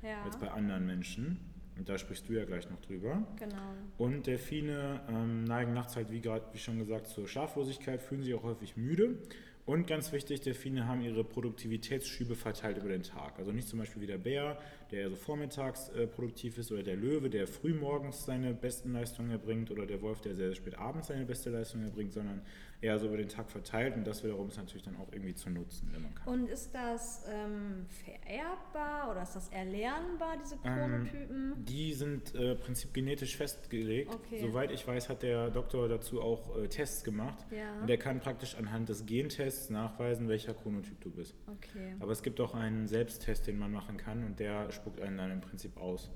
[0.03, 0.21] ja.
[0.21, 1.39] als bei anderen Menschen.
[1.79, 3.25] Und da sprichst du ja gleich noch drüber.
[3.39, 3.73] Genau.
[3.97, 8.35] Und Delfine ähm, neigen nachts halt, wie gerade, wie schon gesagt, zur Schlaflosigkeit, fühlen sich
[8.35, 9.17] auch häufig müde.
[9.65, 13.39] Und ganz wichtig, Delfine haben ihre Produktivitätsschübe verteilt über den Tag.
[13.39, 14.57] Also nicht zum Beispiel wie der Bär,
[14.91, 19.71] der so vormittags äh, produktiv ist, oder der Löwe, der frühmorgens seine besten Leistungen erbringt,
[19.71, 22.41] oder der Wolf, der sehr, sehr spät abends seine beste Leistung erbringt, sondern
[22.83, 25.49] eher so über den Tag verteilt und das wiederum ist natürlich dann auch irgendwie zu
[25.49, 26.27] nutzen, wenn man kann.
[26.27, 31.53] Und ist das ähm, vererbbar oder ist das erlernbar, diese Chronotypen?
[31.53, 34.13] Ähm, die sind äh, im Prinzip genetisch festgelegt.
[34.13, 34.41] Okay.
[34.41, 37.45] Soweit ich weiß, hat der Doktor dazu auch äh, Tests gemacht.
[37.51, 37.79] Ja.
[37.79, 41.35] Und der kann praktisch anhand des Gentests nachweisen, welcher Chronotyp du bist.
[41.47, 41.95] Okay.
[41.99, 45.31] Aber es gibt auch einen Selbsttest, den man machen kann und der spuckt einen dann
[45.31, 46.11] im Prinzip aus,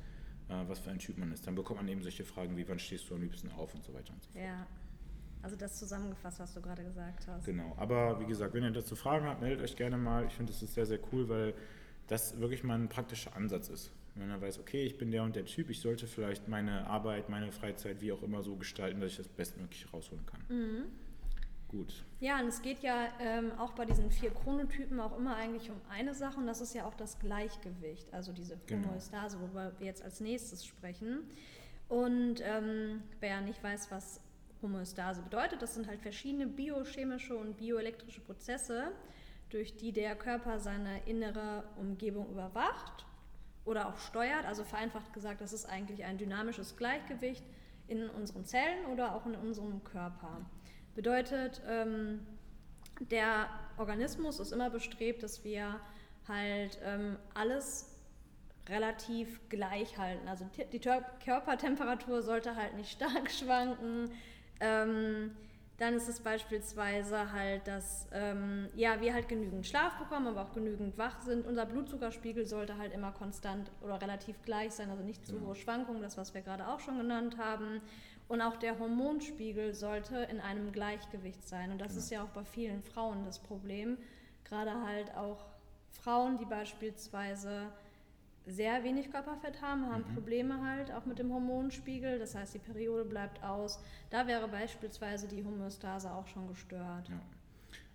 [0.50, 1.48] äh, was für ein Typ man ist.
[1.48, 3.94] Dann bekommt man eben solche Fragen wie, wann stehst du am liebsten auf und so
[3.94, 4.44] weiter und so fort.
[4.44, 4.68] Ja.
[5.48, 7.46] Also das zusammengefasst, was du gerade gesagt hast.
[7.46, 10.26] Genau, aber wie gesagt, wenn ihr dazu Fragen habt, meldet euch gerne mal.
[10.26, 11.54] Ich finde, das ist sehr, sehr cool, weil
[12.08, 13.92] das wirklich mal ein praktischer Ansatz ist.
[14.16, 17.30] Wenn man weiß, okay, ich bin der und der Typ, ich sollte vielleicht meine Arbeit,
[17.30, 20.42] meine Freizeit, wie auch immer so gestalten, dass ich das bestmöglich rausholen kann.
[20.50, 20.84] Mhm.
[21.70, 22.04] Gut.
[22.20, 25.80] Ja, und es geht ja ähm, auch bei diesen vier Chronotypen auch immer eigentlich um
[25.90, 28.90] eine Sache und das ist ja auch das Gleichgewicht, also diese Genau.
[28.90, 31.20] Homöostase, worüber wir jetzt als nächstes sprechen.
[31.88, 34.20] Und ähm, wer nicht weiß, was
[34.62, 38.92] Homöostase bedeutet, das sind halt verschiedene biochemische und bioelektrische Prozesse,
[39.50, 43.06] durch die der Körper seine innere Umgebung überwacht
[43.66, 44.46] oder auch steuert.
[44.46, 47.44] Also vereinfacht gesagt, das ist eigentlich ein dynamisches Gleichgewicht
[47.88, 50.42] in unseren Zellen oder auch in unserem Körper.
[50.96, 52.26] Bedeutet, ähm,
[53.00, 55.80] der Organismus ist immer bestrebt, dass wir
[56.28, 57.96] halt ähm, alles
[58.68, 60.28] relativ gleich halten.
[60.28, 64.12] Also die Körpertemperatur sollte halt nicht stark schwanken.
[64.60, 65.36] Ähm,
[65.78, 70.52] dann ist es beispielsweise halt, dass ähm, ja, wir halt genügend Schlaf bekommen, aber auch
[70.54, 71.46] genügend wach sind.
[71.46, 75.48] Unser Blutzuckerspiegel sollte halt immer konstant oder relativ gleich sein, also nicht zu Genau.
[75.50, 77.82] hohe Schwankungen, das was wir gerade auch schon genannt haben.
[78.28, 81.72] Und auch der Hormonspiegel sollte in einem Gleichgewicht sein.
[81.72, 82.00] Und das Genau.
[82.00, 84.00] ist ja auch bei vielen Frauen das Problem.
[84.46, 85.46] Gerade halt auch
[85.92, 87.68] Frauen, die beispielsweise
[88.48, 90.14] sehr wenig Körperfett haben, haben Mhm.
[90.16, 92.18] Probleme halt auch mit dem Hormonspiegel.
[92.18, 93.80] Das heißt, die Periode bleibt aus.
[94.10, 97.10] Da wäre beispielsweise die Homöostase auch schon gestört.
[97.10, 97.22] Ja.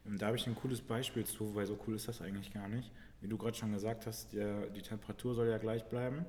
[0.05, 2.69] Und da habe ich ein cooles Beispiel zu, weil so cool ist das eigentlich gar
[2.69, 2.91] nicht.
[3.21, 6.27] Wie du gerade schon gesagt hast, der, die Temperatur soll ja gleich bleiben.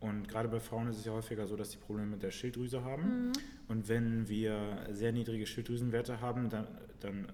[0.00, 2.82] Und gerade bei Frauen ist es ja häufiger so, dass die Probleme mit der Schilddrüse
[2.82, 3.28] haben.
[3.28, 3.32] Mhm.
[3.68, 6.66] Und wenn wir sehr niedrige Schilddrüsenwerte haben, dann,
[6.98, 7.32] dann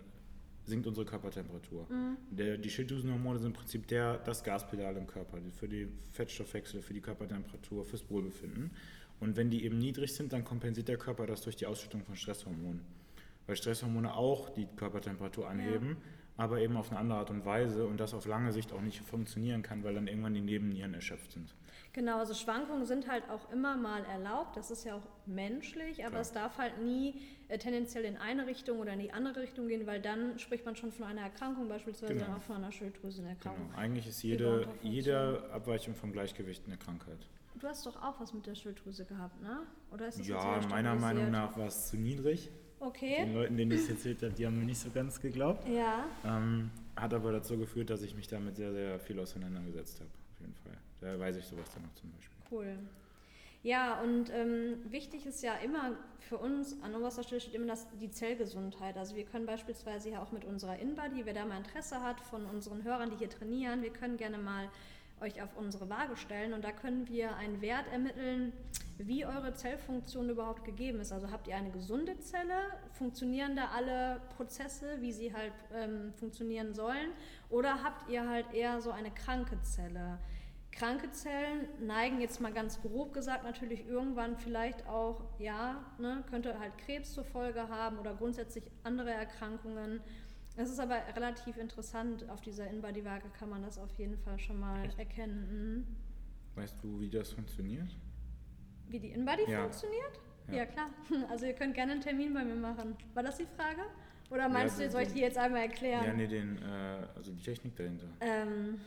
[0.68, 1.86] sinkt unsere Körpertemperatur.
[1.90, 2.16] Mhm.
[2.30, 6.94] Der, die Schilddrüsenhormone sind im Prinzip der, das Gaspedal im Körper, für die Fettstoffwechsel, für
[6.94, 8.70] die Körpertemperatur, fürs Wohlbefinden.
[9.20, 12.16] Und wenn die eben niedrig sind, dann kompensiert der Körper das durch die Ausschüttung von
[12.16, 12.84] Stresshormonen.
[13.46, 15.96] Weil Stresshormone auch die Körpertemperatur anheben,
[16.36, 19.00] aber eben auf eine andere Art und Weise und das auf lange Sicht auch nicht
[19.00, 21.52] funktionieren kann, weil dann irgendwann die Nebennieren erschöpft sind.
[21.92, 24.56] Genau, also Schwankungen sind halt auch immer mal erlaubt.
[24.56, 26.20] Das ist ja auch menschlich, aber Klar.
[26.20, 29.86] es darf halt nie äh, tendenziell in eine Richtung oder in die andere Richtung gehen,
[29.86, 32.26] weil dann spricht man schon von einer Erkrankung, beispielsweise Genau.
[32.26, 33.68] dann auch von einer Schilddrüsenerkrankung.
[33.68, 33.78] Genau.
[33.78, 37.18] Eigentlich ist jede, jede Abweichung vom Gleichgewicht eine Krankheit.
[37.58, 39.60] Du hast doch auch was mit der Schilddrüse gehabt, ne?
[39.90, 42.50] Oder ist das Ja, meiner Meinung nach war es zu niedrig.
[42.80, 43.32] Den Okay.
[43.34, 45.66] Leuten, denen ich es erzählt habe, die haben mir nicht so ganz geglaubt.
[45.68, 46.04] Ja.
[46.24, 50.10] Ähm, hat aber dazu geführt, dass ich mich damit sehr, sehr viel auseinandergesetzt habe.
[50.34, 50.76] Auf jeden Fall.
[51.00, 52.36] Da weiß ich sowas dann noch zum Beispiel.
[52.50, 52.78] Cool.
[53.62, 57.88] Ja, und ähm, wichtig ist ja immer für uns, an oberster Stelle steht immer das,
[58.00, 58.96] die Zellgesundheit.
[58.96, 62.44] Also wir können beispielsweise ja auch mit unserer InBody, wer da mal Interesse hat, von
[62.46, 64.68] unseren Hörern, die hier trainieren, wir können gerne mal
[65.20, 68.52] euch auf unsere Waage stellen und da können wir einen Wert ermitteln,
[68.98, 71.12] wie eure Zellfunktion überhaupt gegeben ist.
[71.12, 72.54] Also habt ihr eine gesunde Zelle,
[72.92, 77.10] funktionieren da alle Prozesse, wie sie halt ähm, funktionieren sollen,
[77.50, 80.18] oder habt ihr halt eher so eine kranke Zelle?
[80.78, 86.56] Kranke Zellen neigen jetzt mal ganz grob gesagt natürlich irgendwann vielleicht auch, ja, ne, könnte
[86.60, 90.00] halt Krebs zur Folge haben oder grundsätzlich andere Erkrankungen.
[90.56, 94.60] Es ist aber relativ interessant, auf dieser In-Body-Waage kann man das auf jeden Fall schon
[94.60, 94.98] mal Echt?
[94.98, 95.84] erkennen.
[95.84, 96.60] Mhm.
[96.60, 97.88] Weißt du, wie das funktioniert?
[98.88, 99.62] Wie die In-Body Ja.
[99.62, 100.20] funktioniert?
[100.48, 100.54] Ja.
[100.58, 100.66] Ja.
[100.66, 100.90] klar.
[101.30, 102.96] Also ihr könnt gerne einen Termin bei mir machen.
[103.14, 103.82] War das die Frage?
[104.30, 106.04] Oder meinst Ja, du, soll ich die jetzt einmal erklären?
[106.04, 108.06] Ja, nee, den, äh, also die Technik dahinter.
[108.20, 108.80] ähm,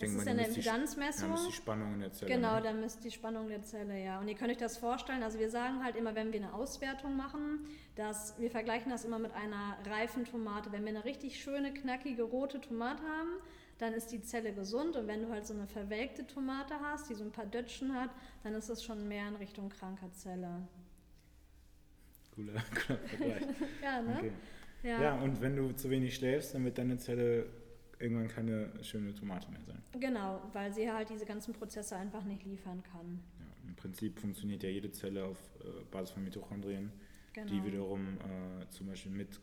[0.00, 1.30] Das denke ist die eine die Impedanzmessung.
[1.30, 2.34] Misst die Spannung in der Zelle.
[2.34, 2.62] Genau, ne?
[2.62, 4.18] dann misst die Spannung der Zelle, ja.
[4.18, 7.16] Und ihr könnt euch das vorstellen, also wir sagen halt immer, wenn wir eine Auswertung
[7.16, 10.72] machen, dass wir vergleichen das immer mit einer reifen Tomate.
[10.72, 13.30] Wenn wir eine richtig schöne, knackige, rote Tomate haben,
[13.78, 14.96] dann ist die Zelle gesund.
[14.96, 18.10] Und wenn du halt so eine verwelkte Tomate hast, die so ein paar Dötschen hat,
[18.42, 20.66] dann ist es schon mehr in Richtung kranker Zelle.
[22.34, 22.52] Cooler,
[22.86, 23.42] cooler Vergleich.
[23.82, 24.16] Ja, ne?
[24.16, 24.32] Okay.
[24.82, 25.02] Ja.
[25.02, 25.14] Ja.
[25.20, 27.46] und wenn du zu wenig schläfst, dann wird deine Zelle
[28.00, 29.82] irgendwann keine schöne Tomate mehr sein.
[29.98, 33.20] Genau, weil sie halt diese ganzen Prozesse einfach nicht liefern kann.
[33.38, 36.90] Ja, Im Prinzip funktioniert ja jede Zelle auf äh, Basis von Mitochondrien,
[37.32, 37.46] Genau.
[37.48, 39.38] die wiederum äh, zum Beispiel mit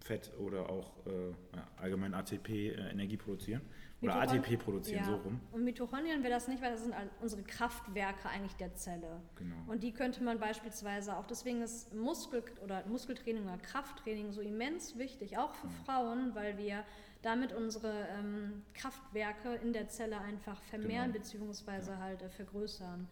[0.00, 3.60] Fett oder auch äh, ja, allgemein ATP äh, Energie produzieren.
[4.00, 5.04] Oder Mitochon- ATP produzieren, ja.
[5.04, 5.40] so rum.
[5.52, 9.20] Und Mitochondrien wäre das nicht, weil das sind unsere Kraftwerke eigentlich der Zelle.
[9.36, 9.56] Genau.
[9.66, 14.96] Und die könnte man beispielsweise auch, deswegen ist Muskel- oder Muskeltraining oder Krafttraining so immens
[14.96, 16.84] wichtig, auch für Frauen, weil wir
[17.26, 21.46] damit unsere ähm, Kraftwerke in der Zelle einfach vermehren Genau.
[21.46, 21.96] bzw.
[21.98, 23.08] halt äh, vergrößern.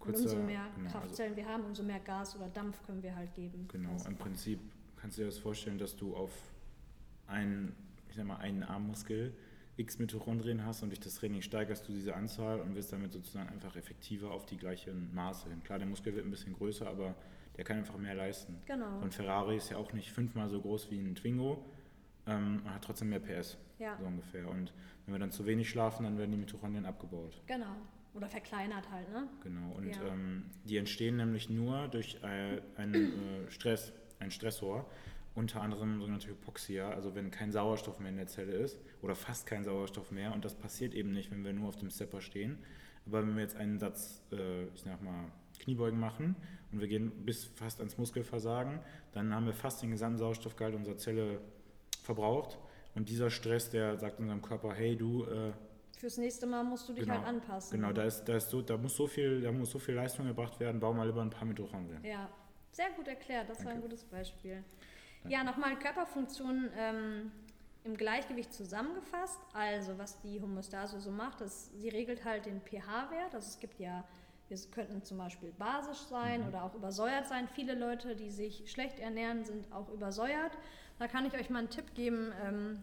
[0.00, 3.02] Kurzer- und umso mehr genau, also- Kraftzellen wir haben, umso mehr Gas oder Dampf können
[3.04, 3.68] wir halt geben.
[3.70, 4.58] Genau, Also, im Prinzip
[4.96, 6.32] kannst du dir das vorstellen, dass du auf
[7.28, 7.74] einen,
[8.08, 9.32] ich sag mal, einen Armmuskel
[9.76, 13.48] x Mitochondrien hast und durch das Training steigerst du diese Anzahl und wirst damit sozusagen
[13.48, 15.62] einfach effektiver auf die gleichen Maße hin.
[15.62, 17.14] Klar, der Muskel wird ein bisschen größer, aber
[17.56, 18.58] der kann einfach mehr leisten.
[18.66, 19.00] genau.
[19.00, 21.64] Ein Ferrari ist ja auch nicht fünfmal so groß wie ein Twingo,
[22.26, 24.48] ähm, und hat trotzdem mehr PS, Ja, so ungefähr.
[24.48, 24.72] Und
[25.06, 27.40] wenn wir dann zu wenig schlafen, dann werden die Mitochondrien abgebaut.
[27.46, 27.76] genau.
[28.14, 29.26] Oder verkleinert halt, ne?
[29.42, 30.02] Genau, und Ja.
[30.08, 34.86] ähm, die entstehen nämlich nur durch äh, einen äh, Stress, einen Stressor,
[35.34, 39.46] unter anderem sogenannte Hypoxia, also wenn kein Sauerstoff mehr in der Zelle ist oder fast
[39.46, 42.58] kein Sauerstoff mehr und das passiert eben nicht, wenn wir nur auf dem Stepper stehen.
[43.06, 46.36] Aber wenn wir jetzt einen Satz, äh, ich sag mal, Kniebeugen machen
[46.70, 48.78] und wir gehen bis fast ans Muskelversagen,
[49.12, 51.40] dann haben wir fast den gesamten Sauerstoffgehalt unserer Zelle
[52.02, 52.58] verbraucht
[52.94, 55.52] und dieser Stress, der sagt unserem Körper, hey du, äh,
[55.98, 57.78] Fürs nächste Mal musst du dich Genau, halt anpassen.
[57.80, 60.26] Genau, da, ist, da, ist so, da, muss so viel, da muss so viel Leistung
[60.26, 62.02] gebracht werden, bau mal lieber ein paar Mitochondrien.
[62.04, 62.28] Ja,
[62.72, 63.48] sehr gut erklärt.
[63.48, 63.82] Das war ein Danke.
[63.82, 64.64] gutes Beispiel.
[65.22, 65.32] Danke.
[65.32, 67.32] Ja, nochmal Körperfunktionen ähm,
[67.84, 69.38] im Gleichgewicht zusammengefasst.
[69.52, 73.34] Also, was die Homöostase so macht, ist, sie regelt halt den pH-Wert.
[73.34, 74.02] Also, es gibt ja,
[74.48, 76.48] wir könnten zum Beispiel basisch sein Mhm.
[76.48, 77.46] oder auch übersäuert sein.
[77.46, 80.58] Viele Leute, die sich schlecht ernähren, sind auch übersäuert.
[80.98, 82.32] Da kann ich euch mal einen Tipp geben.
[82.44, 82.82] Ähm,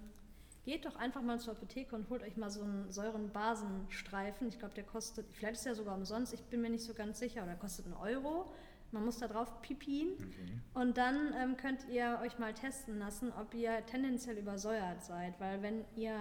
[0.65, 4.49] Geht doch einfach mal zur Apotheke und holt euch mal so einen Säurenbasenstreifen.
[4.49, 7.17] Ich glaube, der kostet, vielleicht ist der sogar umsonst, ich bin mir nicht so ganz
[7.17, 8.51] sicher, oder kostet einen Euro.
[8.91, 10.13] Man muss da drauf pipien.
[10.13, 10.61] Okay.
[10.75, 15.39] Und dann ähm, könnt ihr euch mal testen lassen, ob ihr tendenziell übersäuert seid.
[15.39, 16.15] Weil wenn ihr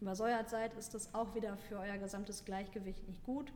[0.00, 3.52] übersäuert seid, ist das auch wieder für euer gesamtes Gleichgewicht nicht gut.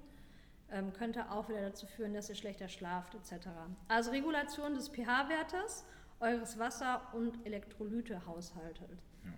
[0.71, 3.47] Ähm, könnte auch wieder dazu führen, dass ihr schlechter schlaft etc.
[3.87, 5.85] Also Regulation des pH-Wertes,
[6.21, 8.99] eures Wasser- und Elektrolyte-Haushaltes.
[9.25, 9.33] Ja.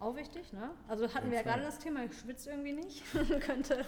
[0.00, 0.70] Auch wichtig, ne?
[0.88, 3.02] Also hatten wir ja gerade das Thema, ich schwitze irgendwie nicht.
[3.40, 3.84] Könnte,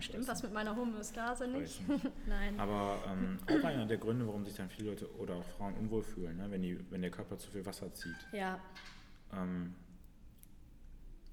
[0.00, 1.80] stimmt was mit meiner Homöostase nicht.
[2.26, 2.58] Nein.
[2.58, 6.02] Aber ähm, auch einer der Gründe, warum sich dann viele Leute oder auch Frauen unwohl
[6.02, 8.16] fühlen, ne, wenn, die, wenn der Körper zu viel Wasser zieht.
[8.32, 8.60] Ja,
[9.32, 9.74] Ähm,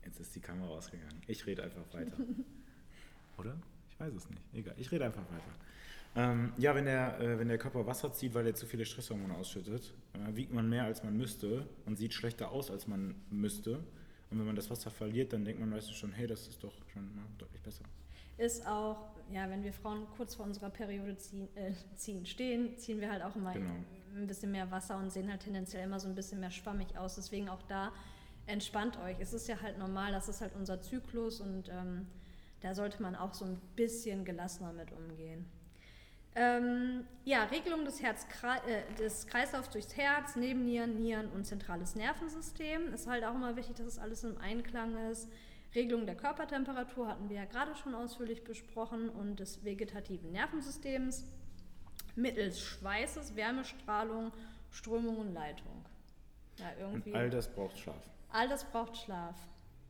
[0.05, 1.21] jetzt ist die Kamera ausgegangen.
[1.27, 2.17] Ich rede einfach weiter.
[3.37, 3.55] Oder?
[3.89, 4.41] Ich weiß es nicht.
[4.53, 5.51] Egal, ich rede einfach weiter.
[6.15, 9.33] Ähm, ja, wenn der, äh, wenn der Körper Wasser zieht, weil er zu viele Stresshormone
[9.35, 13.77] ausschüttet, äh, wiegt man mehr, als man müsste und sieht schlechter aus, als man müsste.
[14.29, 16.73] Und wenn man das Wasser verliert, dann denkt man meistens schon, hey, das ist doch
[16.91, 17.83] schon mal deutlich besser.
[18.37, 18.97] ist auch,
[19.31, 23.21] ja, wenn wir Frauen kurz vor unserer Periode ziehen, äh, ziehen stehen, ziehen wir halt
[23.23, 23.71] auch immer Genau.
[24.15, 27.15] ein bisschen mehr Wasser und sehen halt tendenziell immer so ein bisschen mehr schwammig aus.
[27.15, 27.91] Deswegen auch da
[28.47, 29.15] entspannt euch.
[29.19, 32.07] Es ist ja halt normal, das ist halt unser Zyklus und ähm,
[32.61, 35.45] da sollte man auch so ein bisschen gelassener mit umgehen.
[36.33, 42.93] Ähm, ja, Regelung des, Herzkre äh, des Kreislaufs durchs Herz, Nebennieren, Nieren und zentrales Nervensystem.
[42.93, 45.27] Ist halt auch immer wichtig, dass es alles im Einklang ist.
[45.75, 51.25] Regelung der Körpertemperatur hatten wir ja gerade schon ausführlich besprochen und des vegetativen Nervensystems
[52.15, 54.31] mittels Schweißes, Wärmestrahlung,
[54.69, 55.85] Strömung und Leitung.
[56.57, 57.11] Ja, irgendwie.
[57.11, 58.09] Und all das braucht Schlaf.
[58.29, 59.35] All das braucht Schlaf.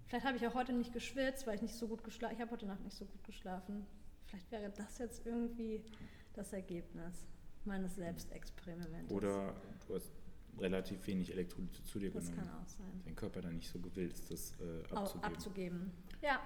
[0.07, 2.51] Vielleicht habe ich auch heute nicht geschwitzt, weil ich nicht so gut geschlafen Ich habe
[2.51, 3.85] heute Nacht nicht so gut geschlafen.
[4.25, 5.83] Vielleicht wäre das jetzt irgendwie
[6.33, 7.27] das Ergebnis
[7.65, 9.11] meines Selbstexperiments.
[9.11, 9.53] Oder
[9.87, 10.11] du hast
[10.59, 12.47] relativ wenig Elektrolyte zu dir das genommen.
[12.49, 13.01] kann auch sein.
[13.05, 15.23] Dein Körper dann nicht so gewillt ist, das äh, abzugeben.
[15.33, 15.91] abzugeben.
[16.21, 16.39] Ja.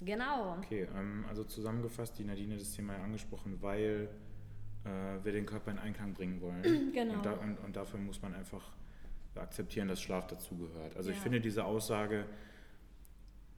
[0.00, 0.56] Genau.
[0.58, 4.08] Okay, ähm, also zusammengefasst, die Nadine hat das Thema ja angesprochen, weil
[4.84, 4.88] äh,
[5.24, 6.62] wir den Körper in Einklang bringen wollen.
[6.92, 7.14] Genau.
[7.14, 8.72] Und, da, und, und dafür muss man einfach
[9.36, 10.96] akzeptieren, dass Schlaf dazugehört.
[10.96, 11.22] Also ich Ja.
[11.22, 12.26] finde diese Aussage,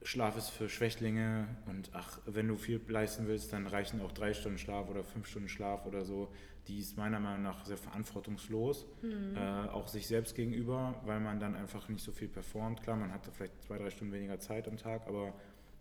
[0.03, 4.33] Schlaf ist für Schwächlinge und ach, wenn du viel leisten willst, dann reichen auch drei
[4.33, 6.31] Stunden Schlaf oder fünf Stunden Schlaf oder so.
[6.67, 9.35] Die ist meiner Meinung nach sehr verantwortungslos, Mhm.
[9.35, 12.83] äh, auch sich selbst gegenüber, weil man dann einfach nicht so viel performt.
[12.83, 15.33] Klar, man hat vielleicht zwei, drei Stunden weniger Zeit am Tag, aber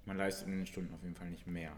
[0.07, 1.73] man leistet in den Stunden auf jeden Fall nicht mehr.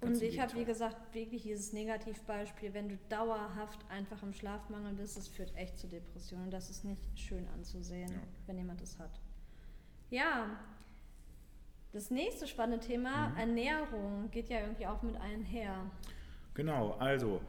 [0.00, 4.92] Ganz Und ich habe, wie gesagt, wirklich dieses Negativbeispiel, wenn du dauerhaft einfach im Schlafmangel
[4.92, 6.50] bist, das führt echt zu Depressionen.
[6.50, 8.18] Das ist nicht schön anzusehen, Ja.
[8.46, 9.20] wenn jemand das hat.
[10.10, 10.58] Ja,
[11.96, 13.36] das nächste spannende Thema, Mhm.
[13.38, 15.90] Ernährung, geht ja irgendwie auch mit einher.
[16.54, 17.40] Genau, also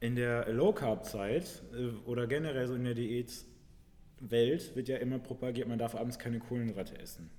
[0.00, 5.18] in der Low Carb Zeit äh, oder generell so in der Diätwelt wird ja immer
[5.18, 7.30] propagiert, man darf abends keine Kohlenhydrate essen.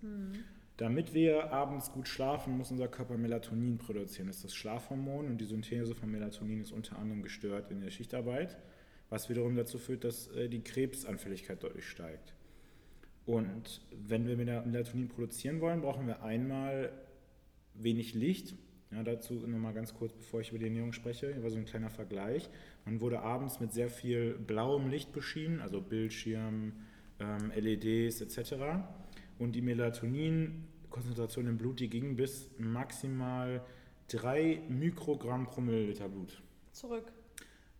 [0.78, 4.28] Damit wir abends gut schlafen, muss unser Körper Melatonin produzieren.
[4.28, 7.90] Das ist das Schlafhormon und die Synthese von Melatonin ist unter anderem gestört in der
[7.92, 8.58] Schichtarbeit.
[9.10, 12.34] was wiederum dazu führt, dass äh, die Krebsanfälligkeit deutlich steigt.
[13.28, 16.94] Und wenn wir Melatonin produzieren wollen, brauchen wir einmal
[17.74, 18.56] wenig Licht.
[18.90, 21.66] Ja, dazu nochmal ganz kurz, bevor ich über die Ernährung spreche, hier war so ein
[21.66, 22.50] kleiner Vergleich.
[22.86, 26.72] Man wurde abends mit sehr viel blauem Licht beschienen, also Bildschirm,
[27.20, 28.54] ähm, LEDs etc.
[29.38, 33.62] Und die Melatonin-Konzentration im Blut, die ging bis maximal
[34.08, 36.42] 3 Mikrogramm pro Milliliter Blut.
[36.72, 37.12] Zurück.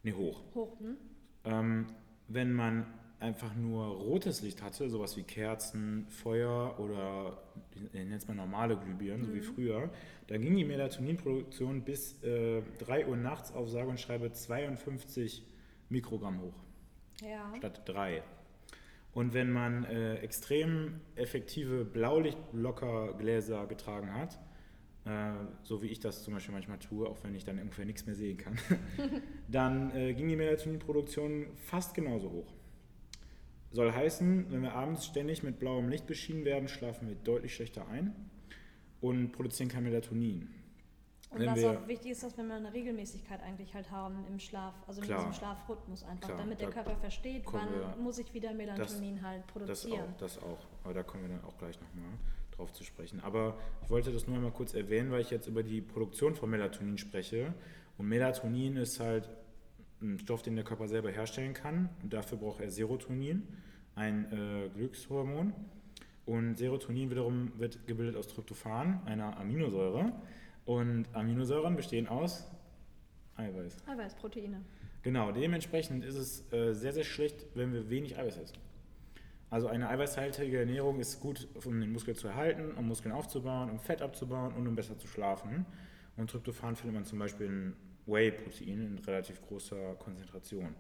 [0.04, 0.44] Nee, hoch.
[0.54, 0.98] Hoch, hm?
[1.46, 1.88] Ähm,
[2.28, 2.86] wenn man
[3.20, 7.42] einfach nur rotes Licht hatte, sowas wie Kerzen, Feuer oder
[7.94, 9.26] es mal normale Glühbirnen, mhm.
[9.26, 9.56] so wie mhm.
[9.56, 9.90] früher,
[10.28, 15.44] dann ging die Melatoninproduktion bis äh, 3 Uhr nachts auf sage und schreibe 52
[15.90, 16.64] Mikrogramm hoch.
[17.22, 17.52] Ja.
[17.58, 18.22] Statt 3.
[19.14, 24.38] Und wenn man äh, extrem effektive Blaulichtblockergläser getragen hat,
[25.06, 28.06] äh, so wie ich das zum Beispiel manchmal tue, auch wenn ich dann ungefähr nichts
[28.06, 28.60] mehr sehen kann,
[29.48, 32.54] dann äh, ging die Melatoninproduktion fast genauso hoch.
[33.72, 37.88] Soll heißen, wenn wir abends ständig mit blauem Licht beschienen werden, schlafen wir deutlich schlechter
[37.90, 38.16] ein
[39.02, 40.50] und produzieren kein Melatonin.
[41.30, 44.74] Und wenn was auch wichtig ist, dass wir eine Regelmäßigkeit eigentlich halt haben im Schlaf,
[44.88, 48.54] also in diesem Schlafrhythmus einfach, klar, damit der Körper versteht, wann wir, muss ich wieder
[48.54, 50.14] Melatonin das, halt produzieren.
[50.20, 52.14] Das auch, das auch, aber da kommen wir dann auch gleich nochmal
[52.56, 53.20] drauf zu sprechen.
[53.20, 56.50] Aber ich wollte das nur einmal kurz erwähnen, weil ich jetzt über die Produktion von
[56.50, 57.54] Melatonin spreche.
[57.98, 59.30] Und Melatonin ist halt
[60.02, 61.90] ein Stoff, den der Körper selber herstellen kann.
[62.04, 63.48] Und dafür braucht er Serotonin,
[63.96, 65.54] ein äh, Glückshormon.
[66.26, 70.12] Und Serotonin wiederum wird gebildet aus Tryptophan, einer Aminosäure.
[70.66, 72.46] Und Aminosäuren bestehen aus
[73.38, 73.78] Eiweiß.
[73.88, 74.62] Eiweiß, Proteine.
[75.04, 78.58] Genau, dementsprechend ist es äh, sehr, sehr schlecht, wenn wir wenig Eiweiß essen.
[79.50, 83.80] Also eine eiweißhaltige Ernährung ist gut, um den Muskel zu erhalten, um Muskeln aufzubauen, um
[83.80, 85.66] Fett abzubauen und um besser zu schlafen.
[86.18, 87.74] Und Tryptophan findet man zum Beispiel in
[88.08, 90.76] Whey-Protein in relativ großer Konzentration.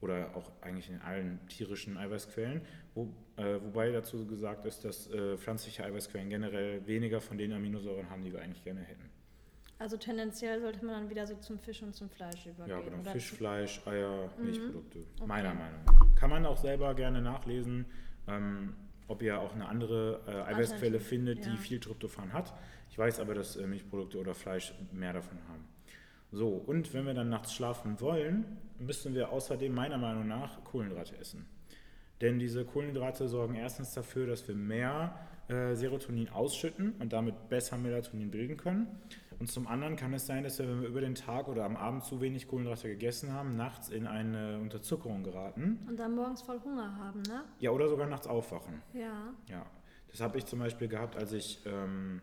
[0.00, 2.60] Oder auch eigentlich in allen tierischen Eiweißquellen.
[2.94, 8.08] Wo, äh, wobei dazu gesagt ist, dass äh, pflanzliche Eiweißquellen generell weniger von den Aminosäuren
[8.08, 9.10] haben, die wir eigentlich gerne hätten.
[9.80, 12.76] Also tendenziell sollte man dann wieder so zum Fisch und zum Fleisch übergehen.
[12.76, 13.10] Ja, genau.
[13.10, 14.44] Fisch, Fleisch, Eier, mhm.
[14.44, 14.98] Milchprodukte.
[14.98, 15.26] Okay.
[15.26, 16.14] Meiner Meinung nach.
[16.16, 17.86] Kann man auch selber gerne nachlesen,
[18.26, 18.74] ähm,
[19.06, 21.52] ob ihr auch eine andere äh, Eiweißquelle findet, ja.
[21.52, 22.54] die viel Tryptophan hat.
[22.90, 25.64] Ich weiß aber, dass äh, Milchprodukte oder Fleisch mehr davon haben.
[26.30, 31.16] So, und wenn wir dann nachts schlafen wollen, müssen wir außerdem meiner Meinung nach Kohlenhydrate
[31.18, 31.46] essen.
[32.20, 35.18] Denn diese Kohlenhydrate sorgen erstens dafür, dass wir mehr
[35.48, 38.88] äh, Serotonin ausschütten und damit besser Melatonin bilden können.
[39.38, 41.76] Und zum anderen kann es sein, dass wir, wenn wir über den Tag oder am
[41.76, 45.78] Abend zu wenig Kohlenhydrate gegessen haben, nachts in eine Unterzuckerung geraten.
[45.88, 47.44] Und dann morgens voll Hunger haben, ne?
[47.60, 48.82] Ja, oder sogar nachts aufwachen.
[48.92, 49.32] Ja.
[49.48, 49.64] Ja.
[50.10, 52.20] Das habe ich zum Beispiel gehabt, als ich ähm,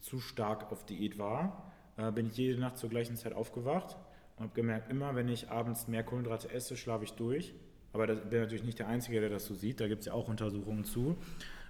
[0.00, 1.71] zu stark auf Diät war.
[1.96, 3.96] Äh, bin ich jede Nacht zur gleichen Zeit aufgewacht
[4.36, 7.54] und habe gemerkt, immer wenn ich abends mehr Kohlenhydrate esse, schlafe ich durch.
[7.92, 9.80] Aber ich bin natürlich nicht der Einzige, der das so sieht.
[9.80, 11.16] Da gibt es ja auch Untersuchungen zu.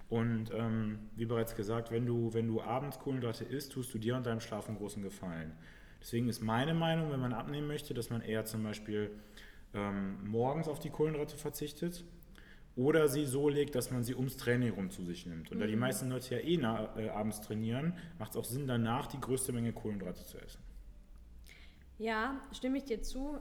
[0.09, 4.14] Und ähm, wie bereits gesagt, wenn du, wenn du abends Kohlenhydrate isst, tust du dir
[4.14, 5.53] und deinem Schlaf einen großen Gefallen.
[6.01, 9.11] Deswegen ist meine Meinung, wenn man abnehmen möchte, dass man eher zum Beispiel
[9.75, 12.05] ähm, morgens auf die Kohlenhydrate verzichtet
[12.77, 15.51] oder sie so legt, dass man sie ums Training rum zu sich nimmt.
[15.51, 15.61] Und mhm.
[15.61, 15.81] da die mhm.
[15.81, 19.53] meisten Leute ja eh na, äh, abends trainieren, macht es auch Sinn, danach die größte
[19.53, 20.61] Menge Kohlenhydrate zu essen.
[21.99, 23.39] Ja, stimme ich dir zu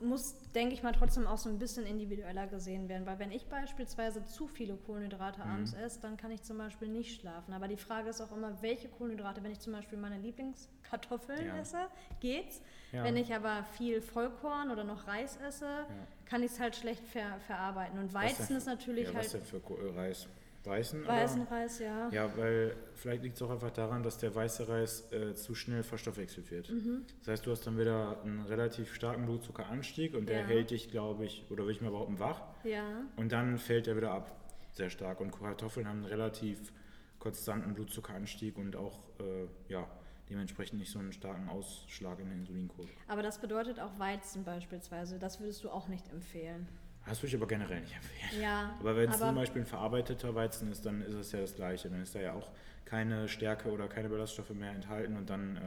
[0.00, 3.06] muss, denke ich mal, trotzdem auch so ein bisschen individueller gesehen werden.
[3.06, 5.50] Weil wenn ich beispielsweise zu viele Kohlenhydrate mhm.
[5.50, 7.52] abends esse, dann kann ich zum Beispiel nicht schlafen.
[7.54, 11.58] Aber die Frage ist auch immer, welche Kohlenhydrate, wenn ich zum Beispiel meine Lieblingskartoffeln ja.
[11.58, 11.86] esse,
[12.20, 12.60] geht's.
[12.92, 13.04] Ja.
[13.04, 15.86] Wenn ich aber viel Vollkorn oder noch Reis esse, ja.
[16.26, 17.98] kann ich es halt schlecht ver verarbeiten.
[17.98, 19.24] Und Weizen ist natürlich ja, halt.
[19.24, 20.28] Was denn für Reis?
[20.64, 21.06] Weißen?
[21.06, 21.50] Weißen oder?
[21.50, 22.10] Reis, ja.
[22.10, 25.82] Ja, weil vielleicht liegt es auch einfach daran, dass der weiße Reis äh, zu schnell
[25.82, 26.70] verstoffwechselt wird.
[26.70, 27.06] Mhm.
[27.20, 30.46] Das heißt, du hast dann wieder einen relativ starken Blutzuckeranstieg und der ja.
[30.46, 32.42] hält dich, glaube ich, oder will ich mal behaupten, wach.
[32.64, 32.84] Ja.
[33.16, 34.30] Und dann fällt er wieder ab,
[34.72, 35.20] sehr stark.
[35.20, 36.72] Und Kartoffeln haben einen relativ
[37.18, 39.86] konstanten Blutzuckeranstieg und auch, äh, ja,
[40.28, 42.88] dementsprechend nicht so einen starken Ausschlag in der Insulinkurve.
[43.08, 46.68] Aber das bedeutet auch Weizen beispielsweise, das würdest du auch nicht empfehlen.
[47.06, 48.42] Das würde ich aber generell nicht empfehlen.
[48.42, 51.54] Ja, aber wenn es zum Beispiel ein verarbeiteter Weizen ist, dann ist es ja das
[51.56, 51.88] Gleiche.
[51.88, 52.50] Dann ist da ja auch
[52.84, 55.60] keine Stärke oder keine Ballaststoffe mehr enthalten und dann äh,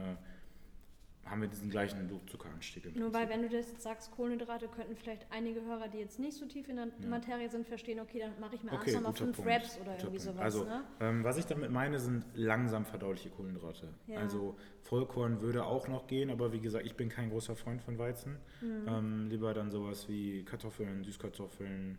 [1.26, 2.94] haben wir diesen gleichen Blutzuckeranstieg.
[2.96, 6.46] Nur weil, wenn du das sagst, Kohlenhydrate, könnten vielleicht einige Hörer, die jetzt nicht so
[6.46, 7.08] tief in der ja.
[7.08, 9.50] Materie sind, verstehen, okay, dann mache ich mir okay, abends nochmal fünf Punkt.
[9.50, 10.40] Raps oder irgendwie sowas.
[10.40, 10.84] Also, ne?
[11.00, 13.88] ähm, was ich damit meine, sind langsam verdauliche Kohlenhydrate.
[14.06, 14.20] Ja.
[14.20, 17.98] Also Vollkorn würde auch noch gehen, aber wie gesagt, ich bin kein großer Freund von
[17.98, 18.36] Weizen.
[18.60, 18.86] Mhm.
[18.86, 21.98] Ähm, lieber dann sowas wie Kartoffeln, Süßkartoffeln,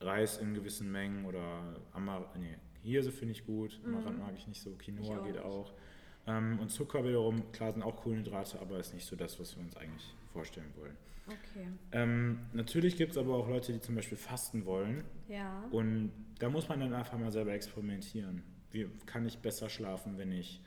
[0.00, 4.22] Reis in gewissen Mengen oder Amar nee, Hirse finde ich gut, Amaranth mhm.
[4.22, 5.72] mag ich nicht so, Quinoa geht auch.
[5.72, 5.78] Ähm,
[6.26, 9.76] und Zucker wiederum, klar, sind auch Kohlenhydrate, aber ist nicht so das, was wir uns
[9.76, 10.96] eigentlich vorstellen wollen.
[11.26, 11.66] Okay.
[11.92, 15.04] Ähm, natürlich gibt es aber auch Leute, die zum Beispiel fasten wollen.
[15.28, 15.64] Ja.
[15.70, 18.42] Und da muss man dann einfach mal selber experimentieren.
[18.70, 20.60] Wie kann ich besser schlafen, wenn ich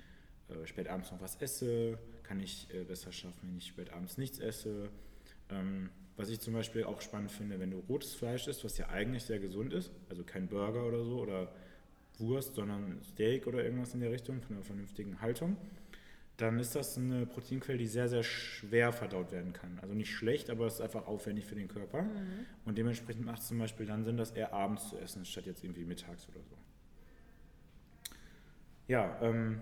[0.50, 1.98] äh, spät abends noch was esse?
[2.24, 4.90] Kann ich äh, besser schlafen, wenn ich spät abends nichts esse?
[5.50, 8.90] Ähm, was ich zum Beispiel auch spannend finde, wenn du rotes Fleisch isst, was ja
[8.90, 11.54] eigentlich sehr gesund ist, also kein Burger oder so oder
[12.20, 15.58] Wurst, sondern Steak oder irgendwas in der Richtung von einer vernünftigen Haltung,
[16.38, 19.78] dann ist das eine Proteinquelle, die sehr, sehr schwer verdaut werden kann.
[19.82, 22.04] Also nicht schlecht, aber es ist einfach aufwendig für den Körper.
[22.04, 22.46] Mhm.
[22.66, 25.64] Und dementsprechend macht es zum Beispiel dann Sinn, das eher abends zu essen, statt jetzt
[25.64, 26.56] irgendwie mittags oder so.
[28.88, 29.60] Ja, ähm,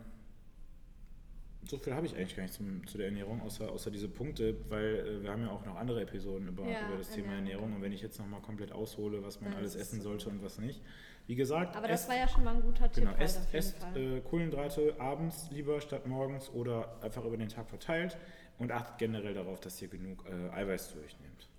[1.66, 4.56] so viel habe ich eigentlich gar nicht zum, zu der Ernährung, außer, außer diese Punkte,
[4.70, 7.74] weil äh, wir haben ja auch noch andere Episoden über, Ja, über das Thema Ernährung.
[7.74, 10.10] Und wenn ich jetzt nochmal komplett aushole, was man alles essen so.
[10.10, 10.82] sollte und was nicht.
[11.28, 13.04] Wie gesagt, Aber das esst- war ja schon mal ein guter Tipp.
[13.04, 17.68] Genau, halt esst, esst äh, Kohlenhydrate abends lieber statt morgens oder einfach über den Tag
[17.70, 18.18] verteilt
[18.60, 21.50] und achtet generell darauf, dass ihr genug äh, Eiweiß zu euch nehmt.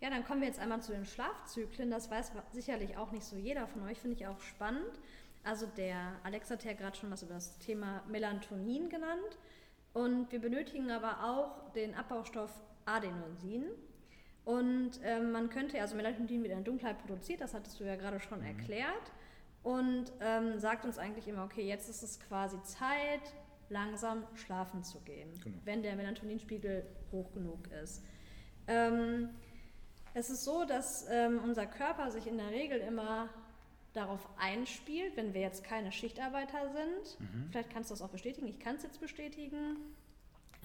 [0.00, 1.90] Ja, dann kommen wir jetzt einmal zu den Schlafzyklen.
[1.90, 5.00] Das weiß sicherlich auch nicht so jeder von euch, finde ich auch spannend.
[5.42, 9.38] Also der Alex hat ja gerade schon was über das Thema Melatonin genannt.
[9.94, 12.50] Und wir benötigen aber auch den Abbaustoff
[12.84, 13.64] Adenosin.
[14.46, 17.96] Und ähm, man könnte, also Melatonin wird in der Dunkelheit produziert, das hattest du ja
[17.96, 19.12] gerade schon erklärt.
[19.64, 23.34] Und ähm, sagt uns eigentlich immer, okay, jetzt ist es quasi Zeit,
[23.68, 25.58] langsam schlafen zu gehen, Genau.
[25.64, 28.04] wenn der Melatoninspiegel hoch genug ist.
[28.68, 29.30] Ähm,
[30.14, 33.28] es ist so, dass ähm, unser Körper sich in der Regel immer
[33.94, 37.18] darauf einspielt, wenn wir jetzt keine Schichtarbeiter sind.
[37.18, 37.48] Mhm.
[37.50, 38.46] Vielleicht kannst du das auch bestätigen.
[38.46, 39.76] Ich kann es jetzt bestätigen.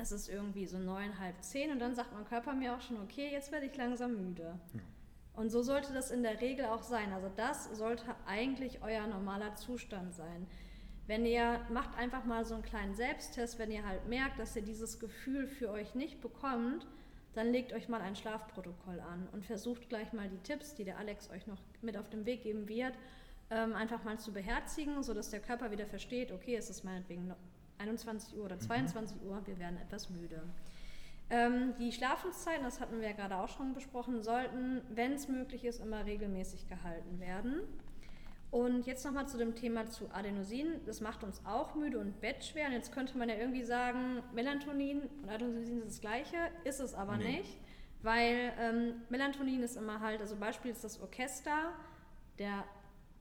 [0.01, 2.99] Es ist irgendwie so neun, halb zehn und dann sagt mein Körper mir auch schon,
[3.01, 4.59] okay, jetzt werde ich langsam müde.
[4.73, 4.79] Ja.
[5.33, 7.13] Und so sollte das in der Regel auch sein.
[7.13, 10.47] Also das sollte eigentlich euer normaler Zustand sein.
[11.07, 14.61] Wenn ihr macht einfach mal so einen kleinen Selbsttest, wenn ihr halt merkt, dass ihr
[14.61, 16.87] dieses Gefühl für euch nicht bekommt,
[17.33, 20.97] dann legt euch mal ein Schlafprotokoll an und versucht gleich mal die Tipps, die der
[20.97, 22.93] Alex euch noch mit auf den Weg geben wird,
[23.49, 27.37] ähm, einfach mal zu beherzigen, sodass der Körper wieder versteht, okay, es ist meinetwegen noch
[27.81, 30.41] 21 Uhr oder 22 Uhr, wir werden etwas müde.
[31.29, 35.63] Ähm, die Schlafenszeiten, das hatten wir ja gerade auch schon besprochen, sollten, wenn es möglich
[35.65, 37.61] ist, immer regelmäßig gehalten werden.
[38.51, 40.81] Und jetzt nochmal zu dem Thema zu Adenosin.
[40.85, 42.67] Das macht uns auch müde und bettschwer.
[42.67, 46.93] Und jetzt könnte man ja irgendwie sagen, Melatonin und Adenosin sind das gleiche, ist es
[46.93, 47.37] aber Nee.
[47.37, 47.57] nicht.
[48.03, 51.71] Weil ähm, Melatonin ist immer halt, also Beispiel ist das Orchester,
[52.39, 52.65] der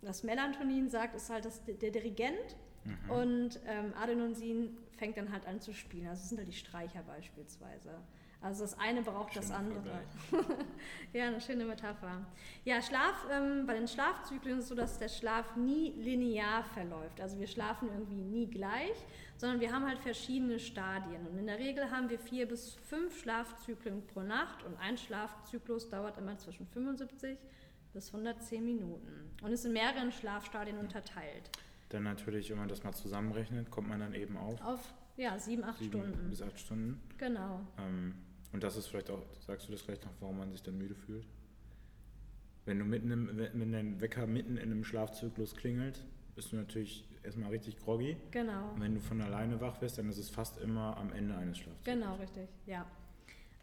[0.03, 2.57] das Melatonin sagt, ist halt das, der Dirigent
[3.05, 3.11] Mhm.
[3.11, 6.07] und ähm, Adenosin fängt dann halt an zu spielen.
[6.09, 8.01] Also es sind halt die Streicher beispielsweise.
[8.43, 9.83] Also das eine braucht das Schöner andere.
[10.31, 10.57] Vergleich.
[11.13, 12.25] Ja, eine schöne Metapher.
[12.65, 17.21] Ja, Schlaf, ähm, bei den Schlafzyklen ist es so, dass der Schlaf nie linear verläuft.
[17.21, 18.95] Also wir schlafen irgendwie nie gleich,
[19.37, 21.27] sondern wir haben halt verschiedene Stadien.
[21.27, 25.91] Und in der Regel haben wir vier bis fünf Schlafzyklen pro Nacht und ein Schlafzyklus
[25.91, 27.37] dauert immer zwischen 75
[27.93, 31.51] bis 110 Minuten und ist in mehreren Schlafstadien unterteilt.
[31.91, 35.65] Dann natürlich, wenn man das mal zusammenrechnet, kommt man dann eben auf Auf, ja, sieben,
[35.65, 36.31] acht sieben Stunden.
[36.31, 37.01] bis acht Stunden.
[37.19, 37.61] Genau.
[37.79, 38.15] Ähm,
[38.53, 40.95] und das ist vielleicht auch, sagst du das vielleicht noch, warum man sich dann müde
[40.95, 41.27] fühlt?
[42.65, 47.09] Wenn du mitten im, wenn dein Wecker mitten in einem Schlafzyklus klingelt, bist du natürlich
[47.23, 48.17] erstmal richtig groggy.
[48.31, 48.71] Genau.
[48.75, 51.59] Und wenn du von alleine wach wirst, dann ist es fast immer am Ende eines
[51.59, 51.95] Schlafzyklus.
[51.95, 52.87] Genau, richtig, ja.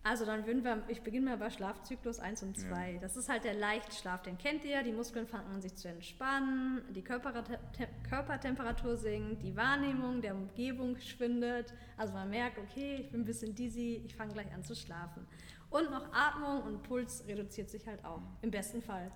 [0.09, 2.93] Also dann würden wir, ich beginne mal bei Schlafzyklus 1 und 2.
[2.93, 2.99] Ja.
[2.99, 4.81] Das ist halt der Leichtschlaf, den kennt ihr.
[4.83, 10.33] Die Muskeln fangen an sich zu entspannen, die Körperte- Te- Körpertemperatur sinkt, die Wahrnehmung der
[10.35, 11.73] Umgebung schwindet.
[11.97, 15.27] Also man merkt, okay, ich bin ein bisschen dizzy, ich fange gleich an zu schlafen.
[15.69, 19.11] Und noch Atmung und Puls reduziert sich halt auch, im besten Fall.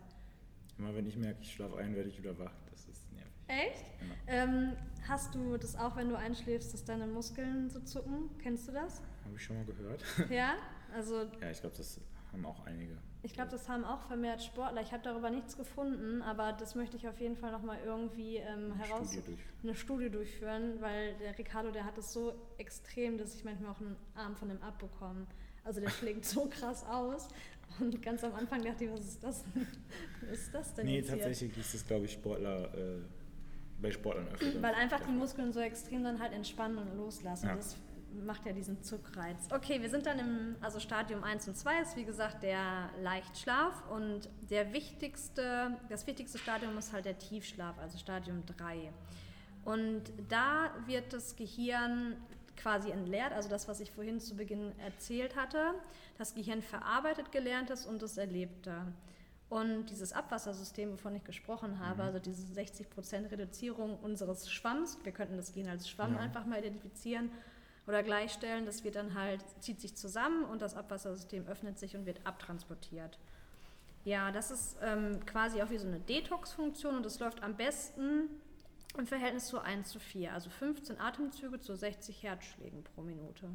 [0.77, 2.51] Immer wenn ich merke, ich schlafe ein, werde ich wieder wach.
[2.69, 3.31] Das ist nervig.
[3.47, 3.85] Echt?
[4.27, 4.33] Ja.
[4.43, 4.73] Ähm,
[5.07, 8.29] hast du das auch, wenn du einschläfst, dass deine Muskeln so zucken?
[8.41, 9.01] Kennst du das?
[9.23, 10.03] Habe ich schon mal gehört.
[10.29, 10.55] Ja?
[10.93, 11.99] Also ja, ich glaube, das
[12.31, 12.97] haben auch einige.
[13.23, 14.81] Ich glaube, das haben auch vermehrt Sportler.
[14.81, 18.71] Ich habe darüber nichts gefunden, aber das möchte ich auf jeden Fall nochmal irgendwie ähm,
[18.73, 23.35] Eine heraus Studie eine Studie durchführen, weil der Ricardo, der hat es so extrem, dass
[23.35, 25.27] ich manchmal auch einen Arm von ihm abbekomme.
[25.63, 27.27] Also der schlägt so krass aus.
[27.79, 29.67] Und ganz am Anfang dachte ich, was ist das denn?
[30.29, 33.01] Was ist das denn Nee, jetzt tatsächlich ist es, glaube ich, Sportler, äh,
[33.81, 34.61] bei Sportlern öfter.
[34.61, 35.11] Weil einfach die.
[35.11, 37.47] Muskeln so extrem dann halt entspannen und loslassen.
[37.47, 37.55] Ja.
[37.55, 37.77] Das
[38.13, 39.47] macht ja diesen Zuckreiz.
[39.53, 43.89] Okay, wir sind dann im also Stadium 1 und 2 ist wie gesagt der Leichtschlaf
[43.89, 48.91] und der wichtigste, das wichtigste Stadium ist halt der Tiefschlaf, also Stadium 3.
[49.63, 52.17] Und da wird das Gehirn
[52.57, 55.73] quasi entleert, also das, was ich vorhin zu Beginn erzählt hatte.
[56.17, 58.85] Das Gehirn verarbeitet Gelerntes und das Erlebte.
[59.49, 62.07] Und dieses Abwassersystem, wovon ich gesprochen habe, mhm.
[62.07, 66.21] also diese 60% Reduzierung unseres Schwamms, wir könnten das Gen als Schwamm ja.
[66.21, 67.29] einfach mal identifizieren
[67.87, 72.05] oder gleichstellen, das wird dann halt, zieht sich zusammen und das Abwassersystem öffnet sich und
[72.05, 73.17] wird abtransportiert.
[74.03, 78.29] Ja, das ist ähm, quasi auch wie so eine Detox-Funktion und das läuft am besten
[78.97, 83.47] im Verhältnis zu 1 zu 4, also 15 Atemzüge zu 60 Herzschlägen pro Minute.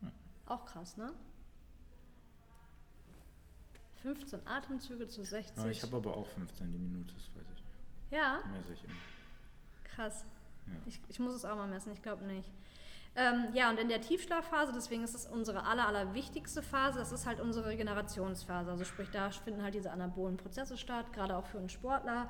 [0.00, 0.12] Hm.
[0.46, 1.12] Auch krass, ne?
[4.02, 5.64] 15 Atemzüge zu 60.
[5.64, 8.12] Ja, ich habe aber auch 15 die Minute, das weiß ich nicht.
[8.12, 8.40] Ja?
[8.52, 8.94] Messe ich immer.
[9.84, 10.24] Krass.
[10.66, 10.72] Ja.
[10.86, 12.48] Ich, ich muss es auch mal messen, ich glaube nicht.
[13.18, 17.12] Ähm, ja, und in der Tiefschlafphase, deswegen ist es unsere aller, aller wichtigste Phase, das
[17.12, 18.70] ist halt unsere Regenerationsphase.
[18.70, 22.28] Also sprich, da finden halt diese anabolen Prozesse statt, gerade auch für einen Sportler.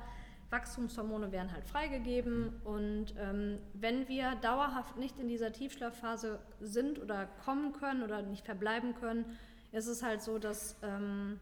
[0.49, 7.27] Wachstumshormone werden halt freigegeben und ähm, wenn wir dauerhaft nicht in dieser Tiefschlafphase sind oder
[7.43, 9.25] kommen können oder nicht verbleiben können,
[9.73, 11.41] ist es halt so, dass ähm,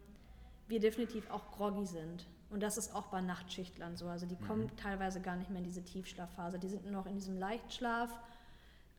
[0.66, 2.26] wir definitiv auch groggy sind.
[2.50, 4.08] Und das ist auch bei Nachtschichtlern so.
[4.08, 4.76] Also die kommen mhm.
[4.76, 6.58] teilweise gar nicht mehr in diese Tiefschlafphase.
[6.58, 8.10] Die sind nur noch in diesem Leichtschlaf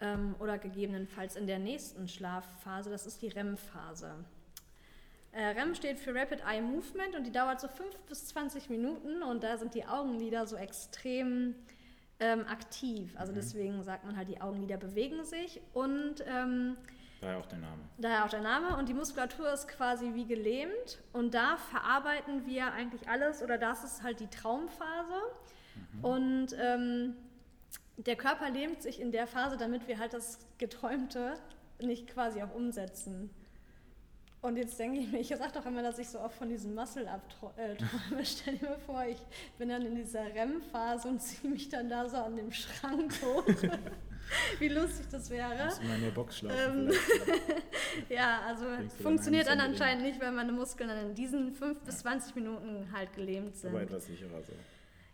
[0.01, 2.89] ähm, oder gegebenenfalls in der nächsten Schlafphase.
[2.89, 4.13] Das ist die REM-Phase.
[5.31, 9.21] Äh, REM steht für Rapid Eye Movement und die dauert so 5 bis 20 Minuten
[9.23, 11.55] und da sind die Augenlider so extrem
[12.19, 13.13] ähm, aktiv.
[13.17, 13.35] Also mhm.
[13.35, 16.77] deswegen sagt man halt, die Augenlider bewegen sich und ähm,
[17.21, 17.81] Daher auch der Name.
[17.97, 18.77] Daher auch der Name.
[18.77, 20.99] Und die Muskulatur ist quasi wie gelähmt.
[21.13, 25.15] Und da verarbeiten wir eigentlich alles, oder das ist halt die Traumphase.
[25.93, 26.05] Mhm.
[26.05, 27.15] Und ähm,
[27.97, 31.33] der Körper lähmt sich in der Phase, damit wir halt das Geträumte
[31.79, 33.29] nicht quasi auch umsetzen.
[34.41, 36.75] Und jetzt denke ich mir, ich sage doch immer, dass ich so oft von diesem
[36.75, 37.21] Muscle-Up
[37.57, 38.23] äh, träume.
[38.25, 39.17] Stell dir mal vor, ich
[39.57, 43.43] bin dann in dieser REM-Phase und ziehe mich dann da so an dem Schrank hoch.
[44.59, 45.55] Wie lustig das wäre.
[45.57, 46.89] Kannst du mal in der Box schlafen.
[46.89, 46.93] Ähm,
[48.09, 48.65] ja, also
[49.01, 53.13] funktioniert dann anscheinend nicht, weil meine Muskeln dann in diesen 5 bis 20 Minuten halt
[53.13, 53.71] gelähmt sind.
[53.71, 54.53] Aber etwas sicherer so.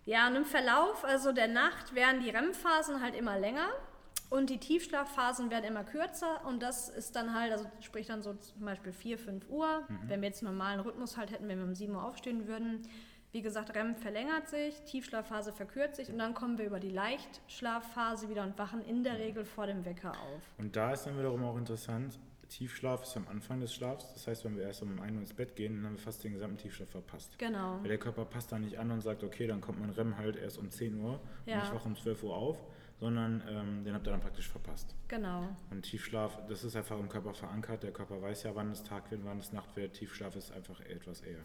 [0.06, 3.70] Ja, und im Verlauf also der Nacht werden die REM-Phasen halt immer länger
[4.30, 8.34] und die Tiefschlafphasen werden immer kürzer und das ist dann halt, also sprich dann so
[8.34, 9.99] zum Beispiel 4, 5 Uhr, mhm.
[10.08, 12.82] wenn wir jetzt einen normalen Rhythmus halt hätten, wenn wir um 7 Uhr aufstehen würden,
[13.32, 18.30] wie gesagt, REM verlängert sich, Tiefschlafphase verkürzt sich und dann kommen wir über die Leichtschlafphase
[18.30, 20.41] wieder und wachen in der Regel vor dem Wecker auf.
[20.60, 22.20] Und da ist dann wiederum auch interessant,
[22.50, 24.14] Tiefschlaf ist am Anfang des Schlafs.
[24.14, 26.24] Das heißt, wenn wir erst um 1 Uhr ins Bett gehen, dann haben wir fast
[26.24, 27.38] den gesamten Tiefschlaf verpasst.
[27.39, 27.80] Genau.
[27.82, 30.36] Weil der Körper passt da nicht an und sagt, okay, dann kommt mein REM halt
[30.36, 31.60] erst um 10 Uhr ja.
[31.60, 32.64] und ich wache um 12 Uhr auf,
[33.00, 34.96] sondern ähm, den habt ihr dann praktisch verpasst.
[35.08, 35.56] Genau.
[35.72, 37.84] Und Tiefschlaf, das ist einfach im Körper verankert.
[37.84, 39.94] Der Körper weiß ja, wann es Tag wird, wann es Nacht wird.
[39.94, 41.44] Tiefschlaf ist einfach etwas eher.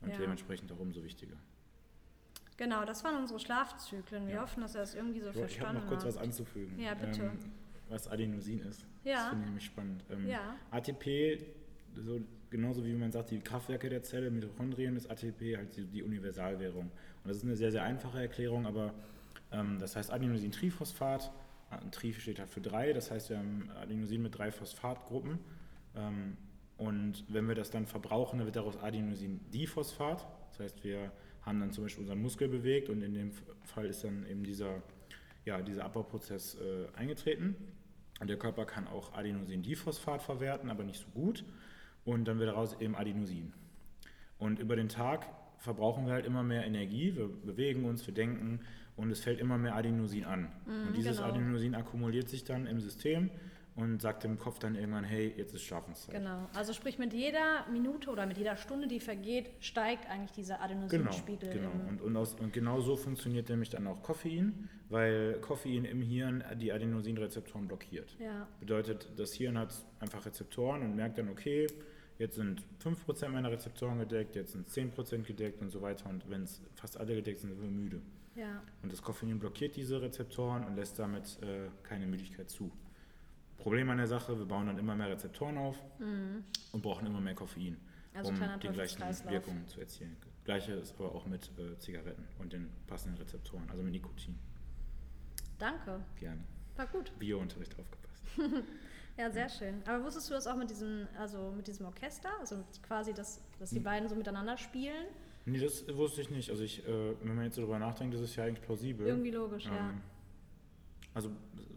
[0.00, 0.18] Und ja.
[0.18, 1.36] dementsprechend auch umso wichtiger.
[2.56, 4.26] Genau, das waren unsere Schlafzyklen.
[4.26, 4.42] Wir ja.
[4.42, 5.74] hoffen, dass er das irgendwie so ich verstanden hat.
[5.76, 6.78] Ich habe noch kurz was anzufügen.
[6.80, 7.22] Ja, bitte.
[7.22, 7.38] Ähm,
[7.88, 8.86] was Adenosin ist.
[9.04, 9.14] Ja.
[9.14, 10.04] Das finde ich nämlich spannend.
[10.10, 10.56] Ähm, ja.
[10.70, 11.44] ATP,
[11.94, 12.20] so,
[12.50, 16.84] genauso wie man sagt, die Kraftwerke der Zelle, Mitochondrien, ist ATP halt die, die Universalwährung.
[16.84, 18.94] Und das ist eine sehr, sehr einfache Erklärung, aber
[19.52, 21.30] ähm, das heißt Adenosin-Triphosphat.
[21.90, 25.38] Tri steht halt für drei, das heißt, wir haben Adenosin mit drei Phosphatgruppen.
[25.96, 26.36] Ähm,
[26.76, 30.26] und wenn wir das dann verbrauchen, dann wird daraus Adenosin-Diphosphat.
[30.50, 31.10] Das heißt, wir
[31.42, 33.30] haben dann zum Beispiel unseren Muskel bewegt und in dem
[33.64, 34.82] Fall ist dann eben dieser,
[35.46, 37.56] ja, dieser Abbauprozess äh, eingetreten.
[38.20, 41.44] Und der Körper kann auch Adenosin-Diphosphat verwerten, aber nicht so gut.
[42.04, 43.52] Und dann wird daraus eben Adenosin.
[44.38, 45.26] Und über den Tag
[45.58, 48.60] verbrauchen wir halt immer mehr Energie, wir bewegen uns, wir denken
[48.96, 50.52] und es fällt immer mehr Adenosin an.
[50.66, 51.28] Mm, und dieses genau.
[51.30, 53.30] Adenosin akkumuliert sich dann im System
[53.76, 56.14] und sagt dem Kopf dann irgendwann, hey, jetzt ist Schlafenszeit.
[56.14, 60.62] Genau, also sprich mit jeder Minute oder mit jeder Stunde, die vergeht, steigt eigentlich dieser
[60.62, 61.50] Adenosinspiegel.
[61.50, 61.88] Genau, genau.
[61.90, 66.42] Und, und, aus, und genau so funktioniert nämlich dann auch Koffein, weil Koffein im Hirn
[66.56, 68.16] die Adenosinrezeptoren blockiert.
[68.18, 68.48] Ja.
[68.60, 71.66] Bedeutet, das Hirn hat einfach Rezeptoren und merkt dann, okay,
[72.18, 76.08] jetzt sind 5% meiner Rezeptoren gedeckt, jetzt sind 10% gedeckt und so weiter.
[76.08, 78.00] Und wenn es fast alle gedeckt sind, sind wir müde.
[78.36, 78.62] Ja.
[78.82, 82.70] Und das Koffein blockiert diese Rezeptoren und lässt damit äh, keine Müdigkeit zu.
[83.58, 86.44] Problem an der Sache, wir bauen dann immer mehr Rezeptoren auf mhm.
[86.72, 87.76] und brauchen immer mehr Koffein,
[88.14, 90.16] also um die gleichen Wirkungen zu erzielen.
[90.44, 94.38] Gleiche ist aber auch mit äh, Zigaretten und den passenden Rezeptoren, also mit Nikotin.
[95.58, 96.00] Danke.
[96.20, 96.42] Gerne.
[96.76, 97.12] War gut.
[97.18, 98.22] Biounterricht aufgepasst.
[99.16, 99.82] ja, sehr schön.
[99.86, 102.28] Aber wusstest du das auch mit diesem, also mit diesem Orchester?
[102.38, 103.82] Also quasi, dass, dass die hm.
[103.82, 105.06] beiden so miteinander spielen?
[105.46, 106.50] Nee, das wusste ich nicht.
[106.50, 109.06] Also ich, äh, wenn man jetzt darüber nachdenkt, das ist ja eigentlich plausibel.
[109.06, 109.94] Irgendwie logisch, ähm, ja.
[111.14, 111.30] Also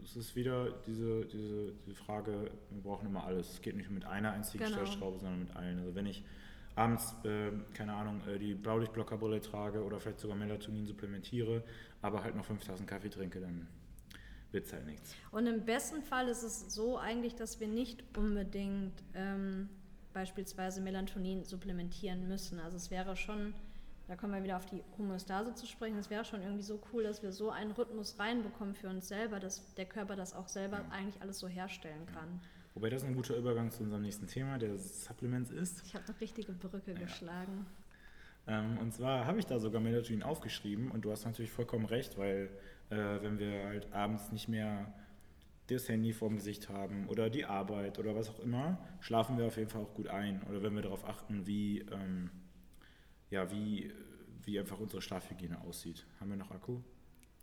[0.04, 3.54] es ist wieder diese, diese, diese Frage, wir brauchen immer alles.
[3.54, 4.78] Es geht nicht mit einer einzigen genau.
[4.78, 5.80] Stellschraube, sondern mit allen.
[5.80, 6.24] Also wenn ich
[6.76, 11.64] abends, äh, keine Ahnung, äh, die Blaulichtblockerbulle trage oder vielleicht sogar Melatonin supplementiere,
[12.02, 13.68] aber halt noch 5000 Kaffee trinke, dann
[14.52, 15.16] wird es halt nichts.
[15.32, 19.70] Und im besten Fall ist es so eigentlich, dass wir nicht unbedingt ähm,
[20.14, 22.60] beispielsweise Melatonin supplementieren müssen.
[22.60, 23.54] Also es wäre schon,
[24.10, 27.03] da kommen wir wieder auf die Homöostase zu sprechen, es wäre schon irgendwie so cool,
[27.03, 30.78] dass wir so einen Rhythmus reinbekommen für uns selber, dass der Körper das auch selber
[30.78, 30.89] ja.
[30.91, 32.41] eigentlich alles so herstellen kann.
[32.74, 35.84] Wobei das ein guter Übergang zu unserem nächsten Thema, der Supplements ist.
[35.86, 36.93] Ich habe eine richtige Brücke ja.
[36.93, 37.68] geschlagen.
[38.47, 42.18] Ähm, und zwar habe ich da sogar Melatonin aufgeschrieben und du hast natürlich vollkommen recht,
[42.18, 42.49] weil
[42.89, 44.91] äh, wenn wir halt abends nicht mehr
[45.68, 49.57] das Handy vorm Gesicht haben oder die Arbeit oder was auch immer, schlafen wir auf
[49.57, 50.41] jeden Fall auch gut ein.
[50.49, 52.32] Oder wenn wir darauf achten, wie, ähm,
[53.30, 53.92] ja, wie,
[54.44, 56.06] wie einfach unsere Schlafhygiene aussieht.
[56.20, 56.80] Haben wir noch Akku?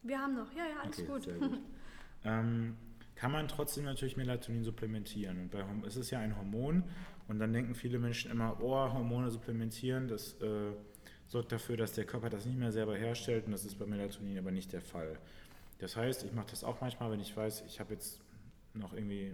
[0.03, 1.41] Wir haben noch, ja, ja, alles okay, gut.
[1.41, 1.61] gut.
[2.25, 2.77] ähm,
[3.15, 5.41] kann man trotzdem natürlich Melatonin supplementieren.
[5.41, 6.85] Und bei es ist ja ein Hormon
[7.29, 10.73] und dann denken viele Menschen immer, oh, Hormone supplementieren, das äh,
[11.27, 14.39] sorgt dafür, dass der Körper das nicht mehr selber herstellt und das ist bei Melatonin
[14.39, 15.19] aber nicht der Fall.
[15.79, 18.21] Das heißt, ich mache das auch manchmal, wenn ich weiß, ich habe jetzt
[18.75, 19.33] noch irgendwie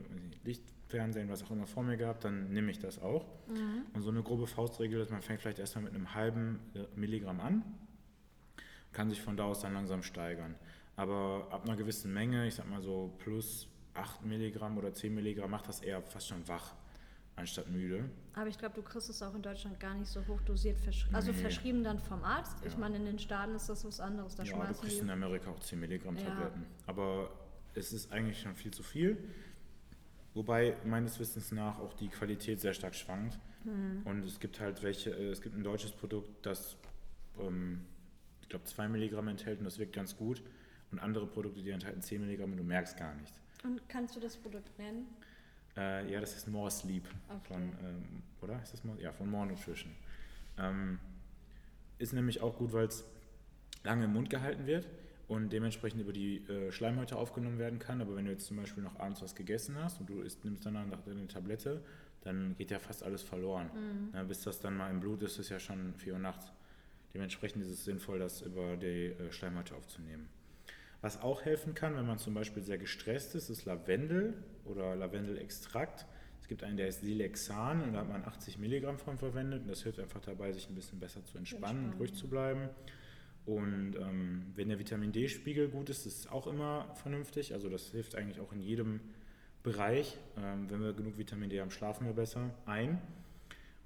[0.93, 3.26] Lichtfernsehen, was auch immer vor mir gehabt, dann nehme ich das auch.
[3.49, 3.86] Mhm.
[3.95, 7.40] Und so eine grobe Faustregel ist, man fängt vielleicht erstmal mit einem halben äh, Milligramm
[7.40, 7.64] an,
[8.93, 10.55] kann sich von da aus dann langsam steigern.
[10.97, 15.51] Aber ab einer gewissen Menge, ich sag mal so plus 8 Milligramm oder 10 Milligramm,
[15.51, 16.74] macht das eher fast schon wach
[17.34, 18.11] anstatt müde.
[18.34, 21.14] Aber ich glaube, du kriegst es auch in Deutschland gar nicht so hoch dosiert verschrieben.
[21.14, 21.38] Also nee.
[21.38, 22.59] verschrieben dann vom Arzt.
[22.61, 22.66] Ja.
[22.68, 24.36] Ich meine, in den Staaten ist das was anderes.
[24.36, 26.61] Da ja, du kriegst in Amerika auch 10 Milligramm Tabletten.
[26.61, 26.88] Ja.
[26.88, 27.30] Aber
[27.74, 29.16] es ist eigentlich schon viel zu viel.
[30.34, 33.38] Wobei meines Wissens nach auch die Qualität sehr stark schwankt.
[33.64, 34.02] Mhm.
[34.04, 36.76] Und es gibt halt welche, äh, es gibt ein deutsches Produkt, das
[37.38, 37.84] ähm,
[38.40, 40.42] ich glaube 2 Milligramm enthält und das wirkt ganz gut.
[40.90, 43.40] Und andere Produkte, die enthalten 10 Milligramm und du merkst gar nichts.
[43.64, 45.06] Und kannst du das Produkt nennen?
[45.76, 47.38] Äh, ja, das ist More Sleep okay.
[47.44, 48.60] von, ähm, oder?
[48.62, 49.00] Ist das More?
[49.00, 49.94] Ja, von More Nutrition.
[50.58, 50.98] Ähm,
[51.98, 53.04] ist nämlich auch gut, weil es
[53.84, 54.86] lange im Mund gehalten wird
[55.28, 58.00] und dementsprechend über die äh, Schleimhäute aufgenommen werden kann.
[58.00, 60.66] Aber wenn du jetzt zum Beispiel noch abends was gegessen hast und du isst, nimmst
[60.66, 61.82] danach eine Tablette,
[62.22, 63.70] dann geht ja fast alles verloren.
[63.74, 64.14] Mhm.
[64.14, 66.52] Ja, bis das dann mal im Blut ist, ist ja schon 4 Uhr nachts.
[67.14, 70.28] Dementsprechend ist es sinnvoll, das über die äh, Schleimhäute aufzunehmen.
[71.02, 76.06] Was auch helfen kann, wenn man zum Beispiel sehr gestresst ist, ist Lavendel oder Lavendelextrakt.
[76.40, 79.68] Es gibt einen, der ist Silexan und da hat man 80 Milligramm von verwendet und
[79.68, 81.92] das hilft einfach dabei, sich ein bisschen besser zu entspannen, entspannen.
[81.92, 82.68] und ruhig zu bleiben.
[83.45, 87.55] Und ähm, wenn der Vitamin D-Spiegel gut ist, ist es auch immer vernünftig.
[87.55, 89.01] Also das hilft eigentlich auch in jedem
[89.62, 90.18] Bereich.
[90.36, 93.01] Ähm, wenn wir genug Vitamin D haben, schlafen wir besser ein.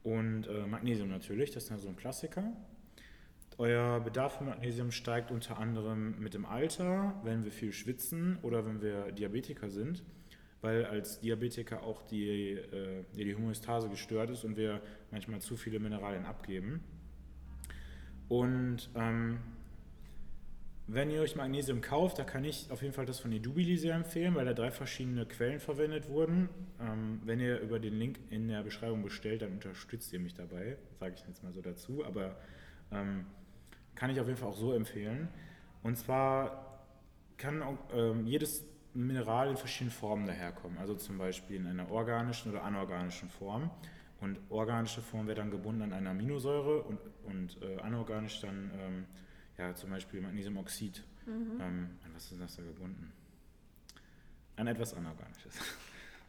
[0.03, 2.53] Und äh, Magnesium natürlich, das ist ja so ein Klassiker.
[3.59, 8.67] Euer Bedarf an Magnesium steigt unter anderem mit dem Alter, wenn wir viel schwitzen oder
[8.67, 10.05] wenn wir Diabetiker sind,
[10.61, 15.81] weil als Diabetiker auch die, äh, die Homöostase gestört ist und wir manchmal zu viele
[15.81, 16.85] Mineralien abgeben.
[18.29, 19.39] Und ähm,
[20.89, 23.95] wenn ihr euch Magnesium kauft, da kann ich auf jeden Fall das von Edubili sehr
[23.95, 26.49] empfehlen, weil da drei verschiedene Quellen verwendet wurden.
[26.81, 30.77] Ähm, wenn ihr über den Link in der Beschreibung bestellt, dann unterstützt ihr mich dabei,
[31.01, 32.05] sage ich jetzt mal so dazu.
[32.05, 32.37] Aber
[32.93, 33.27] ähm,
[33.97, 35.29] kann ich auf jeden Fall auch so empfehlen.
[35.83, 36.85] Und zwar
[37.37, 38.65] kann ähm, jedes
[38.95, 40.79] Mineral in verschiedenen Formen daherkommen.
[40.79, 43.71] Also zum Beispiel in einer organischen oder anorganischen Form.
[44.21, 49.05] Und organische Form wäre dann gebunden an eine Aminosäure und, und äh, anorganisch dann ähm,
[49.59, 51.05] ja, zum Beispiel Magnesiumoxid.
[51.27, 51.61] Mhm.
[51.61, 53.13] Ähm, an was ist das da gebunden?
[54.57, 55.55] An etwas Anorganisches.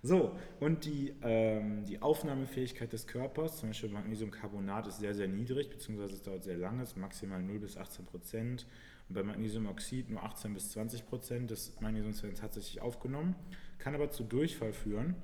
[0.03, 5.69] So, und die, ähm, die Aufnahmefähigkeit des Körpers, zum Beispiel Magnesiumcarbonat, ist sehr, sehr niedrig,
[5.69, 8.67] beziehungsweise es dauert sehr lange, ist maximal 0 bis 18 Prozent.
[9.09, 13.35] Und bei Magnesiumoxid nur 18 bis 20 Prozent des Magnesiums werden tatsächlich aufgenommen,
[13.79, 15.15] kann aber zu Durchfall führen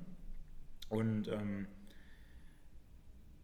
[0.88, 1.68] und ähm,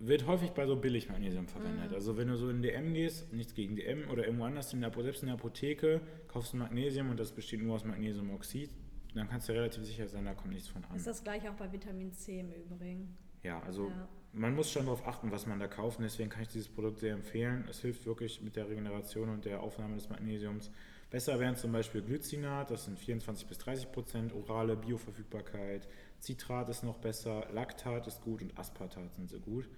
[0.01, 1.91] wird häufig bei so Billigmagnesium verwendet.
[1.91, 1.95] Mhm.
[1.95, 4.93] Also wenn du so in DM gehst, nichts gegen DM oder irgendwo anders, in der,
[4.93, 8.71] selbst in der Apotheke, kaufst du Magnesium und das besteht nur aus Magnesiumoxid,
[9.15, 10.97] dann kannst du relativ sicher sein, da kommt nichts von an.
[10.97, 13.17] Ist das gleich auch bei Vitamin C im Übrigen?
[13.43, 14.09] Ja, also ja.
[14.33, 15.99] man muss schon darauf achten, was man da kauft.
[15.99, 17.67] Und deswegen kann ich dieses Produkt sehr empfehlen.
[17.69, 20.71] Es hilft wirklich mit der Regeneration und der Aufnahme des Magnesiums.
[21.11, 25.89] Besser wären zum Beispiel Glycinat, das sind 24 bis 30 Prozent, orale Bioverfügbarkeit.
[26.21, 29.69] Citrat ist noch besser, Lactat ist gut und Aspartat sind sehr gut.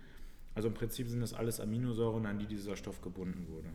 [0.55, 3.69] Also im Prinzip sind das alles Aminosäuren, an die dieser Stoff gebunden wurde.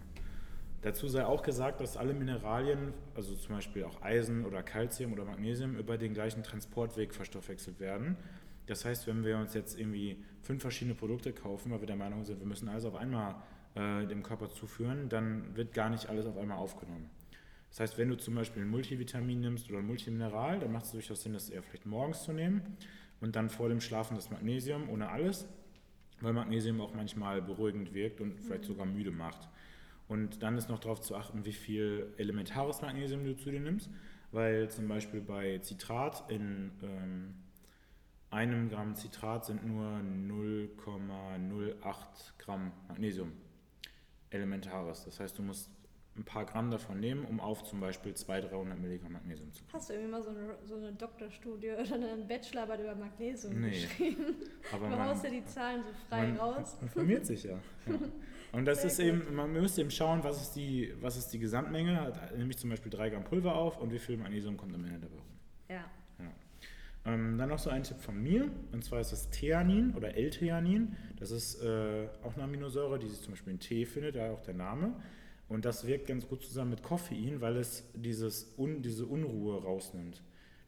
[0.82, 5.26] Dazu sei auch gesagt, dass alle Mineralien, also zum Beispiel auch Eisen oder Calcium oder
[5.26, 8.16] Magnesium, über den gleichen Transportweg verstoffwechselt werden.
[8.68, 12.26] Das heißt, wenn wir uns jetzt irgendwie fünf verschiedene Produkte kaufen, weil wir der Meinung
[12.26, 13.36] sind, wir müssen alles auf einmal
[13.76, 17.10] äh, dem Körper zuführen, dann wird gar nicht alles auf einmal aufgenommen.
[17.70, 20.92] Das heißt, wenn du zum Beispiel ein Multivitamin nimmst oder ein Multimineral, dann macht es
[20.92, 22.62] durchaus Sinn, das eher vielleicht morgens zu nehmen
[23.20, 25.48] und dann vor dem Schlafen das Magnesium ohne alles,
[26.22, 28.68] weil Magnesium auch manchmal beruhigend wirkt und vielleicht mhm.
[28.68, 29.48] sogar müde macht.
[30.08, 33.90] Und dann ist noch darauf zu achten, wie viel elementares Magnesium du zu dir nimmst,
[34.32, 37.36] weil zum Beispiel bei Zitrat in ähm,
[38.30, 43.34] einem Gramm Citrat sind nur 0,08 Gramm Magnesium.
[44.30, 45.06] Elementares.
[45.06, 45.70] Das heißt, du musst
[46.18, 49.74] ein paar Gramm davon nehmen, um auf zum Beispiel 200, 300 Milligramm Magnesium zu kommen.
[49.74, 53.70] Hast du irgendwie mal so eine, so eine Doktorstudie oder eine Bachelorarbeit über Magnesium Nee.
[53.72, 54.36] geschrieben?
[54.74, 56.78] Aber Du man, haust ja die Zahlen so frei man raus.
[56.82, 57.60] informiert sich ja.
[57.88, 57.94] ja.
[58.54, 61.40] Und das Sehr ist eben, man müsste eben schauen, was ist die, was ist die
[61.40, 64.86] Gesamtmenge, hat nämlich zum Beispiel 3 Gramm Pulver auf und wie viel Magnesium kommt am
[64.86, 65.26] Ende dabei rum.
[65.70, 65.84] Ja.
[67.06, 70.96] Ähm, dann noch so ein Tipp von mir, und zwar ist das Theanin oder L-Theanin.
[71.18, 74.42] Das ist äh, auch eine Aminosäure, die sich zum Beispiel in Tee findet, daher auch
[74.42, 74.94] der Name.
[75.50, 80.22] Und das wirkt ganz gut zusammen mit Koffein, weil es dieses Un, diese Unruhe rausnimmt.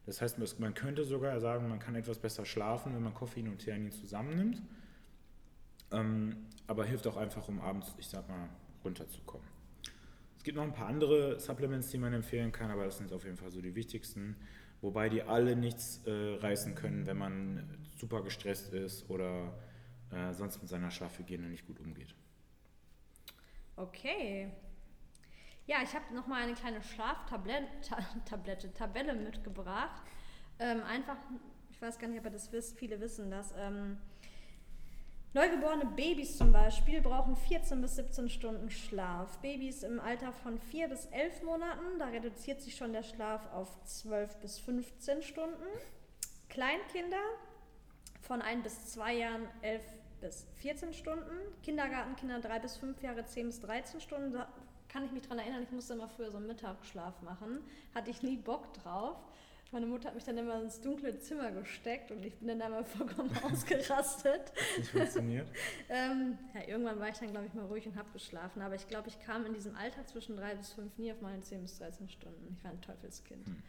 [0.06, 3.58] Das heißt, man könnte sogar sagen, man kann etwas besser schlafen, wenn man Koffein und
[3.58, 4.62] Theanin zusammennimmt.
[5.92, 8.48] Ähm, aber hilft auch einfach, um abends, ich sag mal,
[8.84, 9.46] runterzukommen.
[10.38, 13.24] Es gibt noch ein paar andere Supplements, die man empfehlen kann, aber das sind auf
[13.24, 14.36] jeden Fall so die wichtigsten.
[14.80, 19.52] Wobei die alle nichts äh, reißen können, wenn man super gestresst ist oder
[20.10, 22.14] äh, sonst mit seiner Schlafhygiene nicht gut umgeht.
[23.76, 24.50] Okay.
[25.70, 27.98] Ja, ich habe nochmal eine kleine Schlaftablette, Ta
[28.28, 30.02] Tablette, Tabelle mitgebracht.
[30.58, 31.16] Ähm, einfach,
[31.70, 33.54] ich weiß gar nicht, ob ihr das wisst, viele wissen das.
[33.56, 33.96] Ähm,
[35.32, 39.38] Neugeborene Babys zum Beispiel brauchen 14 bis 17 Stunden Schlaf.
[39.42, 43.80] Babys im Alter von 4 bis 11 Monaten, da reduziert sich schon der Schlaf auf
[43.84, 45.68] 12 bis 15 Stunden.
[46.48, 47.22] Kleinkinder
[48.22, 49.84] von 1 bis 2 Jahren 11
[50.20, 51.30] bis 14 Stunden.
[51.62, 54.36] Kindergartenkinder 3 bis 5 Jahre 10 bis 13 Stunden.
[54.92, 57.60] Kann ich mich dran erinnern, ich musste immer früher so einen Mittagsschlaf machen.
[57.94, 59.16] Hatte ich nie Bock drauf.
[59.72, 62.84] Meine Mutter hat mich dann immer ins dunkle Zimmer gesteckt und ich bin dann einmal
[62.84, 64.52] vollkommen ausgerastet.
[64.76, 65.48] Nicht funktioniert?
[65.88, 68.62] Ähm, ja, irgendwann war ich dann, glaube ich, mal ruhig und habe geschlafen.
[68.62, 71.40] Aber ich glaube, ich kam in diesem Alter zwischen 3 bis 5 nie auf meine
[71.40, 72.56] 10 bis 13 Stunden.
[72.56, 73.46] Ich war ein Teufelskind.
[73.46, 73.62] Hm.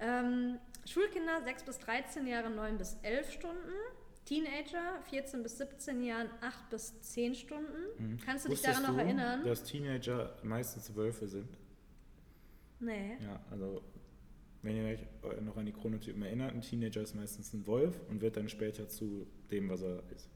[0.00, 3.72] Ähm, Schulkinder 6 bis 13 Jahre 9 bis 11 Stunden.
[4.26, 7.72] Teenager 14 bis 17 Jahren 8 bis 10 Stunden.
[7.98, 8.18] Mhm.
[8.24, 9.44] Kannst du dich Wusstest daran noch du, erinnern?
[9.44, 11.48] Dass Teenager meistens Wölfe sind.
[12.80, 13.16] Nee.
[13.22, 13.82] Ja, also
[14.62, 18.20] wenn ihr euch noch an die Chronotypen erinnert, ein Teenager ist meistens ein Wolf und
[18.20, 20.28] wird dann später zu dem, was er ist.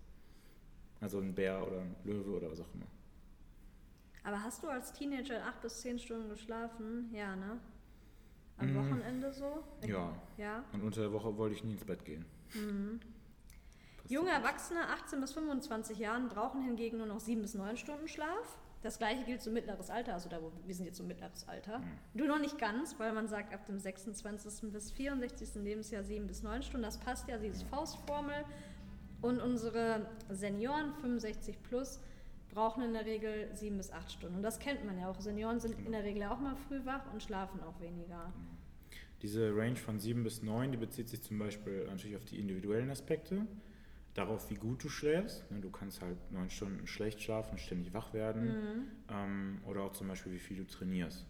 [1.01, 2.86] Also ein Bär oder ein Löwe oder was auch immer.
[4.22, 7.11] Aber hast du als Teenager 8 bis 10 Stunden geschlafen?
[7.12, 7.59] Ja, ne?
[8.59, 8.76] Am Mhm.
[8.76, 9.64] Wochenende so?
[9.86, 10.14] Ja.
[10.36, 10.64] Ja.
[10.72, 12.24] Und unter der Woche wollte ich nie ins Bett gehen.
[12.55, 13.01] Mhm.
[14.11, 14.30] Junge.
[14.30, 18.58] Erwachsene 18 bis 25 Jahren brauchen hingegen nur noch 7 bis 9 Stunden Schlaf.
[18.82, 21.78] Das gleiche gilt zum mittleres Alter, also da wo wir sind jetzt so mittleres Alter.
[21.78, 21.84] Mhm.
[22.14, 24.72] Du noch nicht ganz, weil man sagt ab dem 26.
[24.72, 25.62] bis 64.
[25.62, 26.84] Lebensjahr 7 bis 9 Stunden.
[26.84, 28.44] Das passt ja, diese Faustformel.
[29.20, 32.00] Und unsere Senioren 65 plus
[32.52, 34.36] brauchen in der Regel 7 bis 8 Stunden.
[34.36, 35.20] Und das kennt man ja auch.
[35.20, 38.32] Senioren sind in der Regel auch mal früh wach und schlafen auch weniger.
[39.22, 42.90] Diese Range von 7 bis 9, die bezieht sich zum Beispiel natürlich auf die individuellen
[42.90, 43.46] Aspekte,
[44.14, 45.50] darauf, wie gut du schläfst.
[45.50, 48.48] Ne, Du kannst halt 9 Stunden schlecht schlafen, ständig wach werden.
[48.48, 48.86] Mhm.
[49.08, 51.26] Ähm, oder auch zum Beispiel, wie viel du trainierst.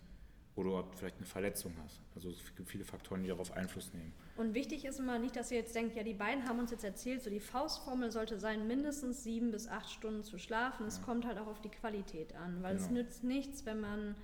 [0.56, 2.00] Oder ob du vielleicht eine Verletzung hast.
[2.14, 4.12] Also es gibt viele Faktoren, die darauf Einfluss nehmen.
[4.36, 6.84] Und wichtig ist immer nicht, dass ihr jetzt denkt, ja, die beiden haben uns jetzt
[6.84, 10.86] erzählt, so die Faustformel sollte sein, mindestens sieben bis acht Stunden zu schlafen.
[10.86, 11.04] Es Ja.
[11.04, 13.00] kommt halt auch auf die Qualität an, weil es Genau.
[13.00, 14.16] nützt nichts, wenn man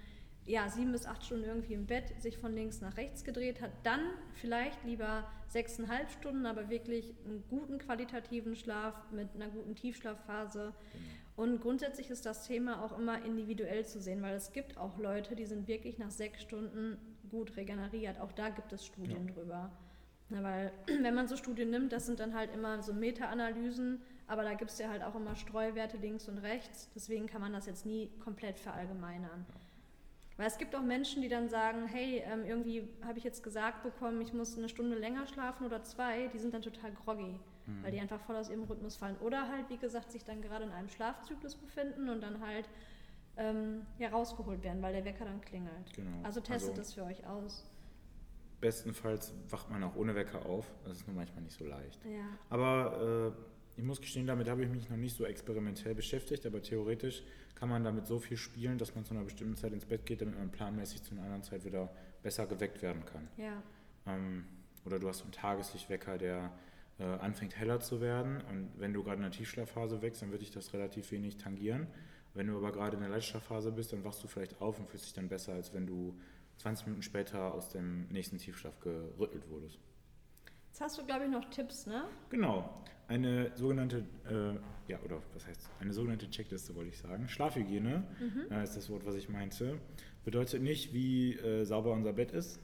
[0.47, 3.73] ja, sieben bis acht Stunden irgendwie im Bett sich von links nach rechts gedreht hat,
[3.83, 4.01] dann
[4.35, 10.73] vielleicht lieber sechseinhalb Stunden, aber wirklich einen guten qualitativen Schlaf mit einer guten Tiefschlafphase.
[11.37, 15.37] Und grundsätzlich ist das Thema auch immer individuell zu sehen, weil es gibt auch Leute,
[15.37, 16.97] die sind wirklich nach sechs Stunden
[17.31, 18.21] gut regeneriert.
[18.21, 19.71] Auch da gibt es Studien drüber.
[20.29, 20.73] Na, weil,
[21.03, 24.71] wenn man so Studien nimmt, das sind dann halt immer so Meta-Analysen, aber da gibt
[24.71, 26.89] es ja halt auch immer Streuwerte links und rechts.
[26.95, 29.45] Deswegen kann man das jetzt nie komplett verallgemeinern.
[30.37, 33.83] Weil es gibt auch Menschen, die dann sagen, hey, ähm, irgendwie habe ich jetzt gesagt
[33.83, 37.83] bekommen, ich muss eine Stunde länger schlafen oder zwei, die sind dann total groggy, Mhm.
[37.83, 39.17] weil die einfach voll aus ihrem Rhythmus fallen.
[39.21, 42.69] Oder halt, wie gesagt, sich dann gerade in einem Schlafzyklus befinden und dann halt
[43.39, 45.93] ähm, ja, rausgeholt werden, weil der Wecker dann klingelt.
[45.95, 46.23] Genau.
[46.23, 47.65] Also testet Also- das für euch aus.
[48.61, 50.73] Bestenfalls wacht man auch ohne Wecker auf.
[50.85, 52.03] Das ist nur manchmal nicht so leicht.
[52.07, 52.25] Ja.
[52.49, 56.63] Aber äh, ich muss gestehen, damit habe ich mich noch nicht so experimentell beschäftigt, aber
[56.63, 57.23] theoretisch
[57.55, 60.23] kann man damit so viel spielen, dass man zu einer bestimmten Zeit ins Bett geht,
[60.23, 61.91] damit man planmäßig zu einer anderen Zeit wieder
[62.23, 63.29] besser geweckt werden kann.
[63.37, 63.63] Ja.
[64.07, 64.47] Ähm,
[64.85, 66.53] oder du hast einen Tageslichtwecker, der
[66.99, 70.41] äh, anfängt heller zu werden und wenn du gerade in der Tiefschlafphase wächst, dann wird
[70.41, 71.87] dich das relativ wenig tangieren.
[72.33, 75.07] Wenn du aber gerade in der Leichtschlafphase bist, dann wachst du vielleicht auf und fühlst
[75.07, 76.19] dich dann besser, als wenn du
[76.59, 79.79] 20 Minuten später aus dem nächsten Tiefschlaf gerüttelt wurdest.
[80.69, 82.05] Jetzt hast du, glaube ich, noch Tipps, ne?
[82.29, 87.29] Genau, eine sogenannte, äh, ja, oder was heißt, eine sogenannte Checkliste wollte ich sagen.
[87.29, 88.53] Schlafhygiene Mhm.
[88.53, 89.79] äh, ist das Wort, was ich meinte.
[90.25, 92.59] Bedeutet nicht, wie äh, sauber unser Bett ist,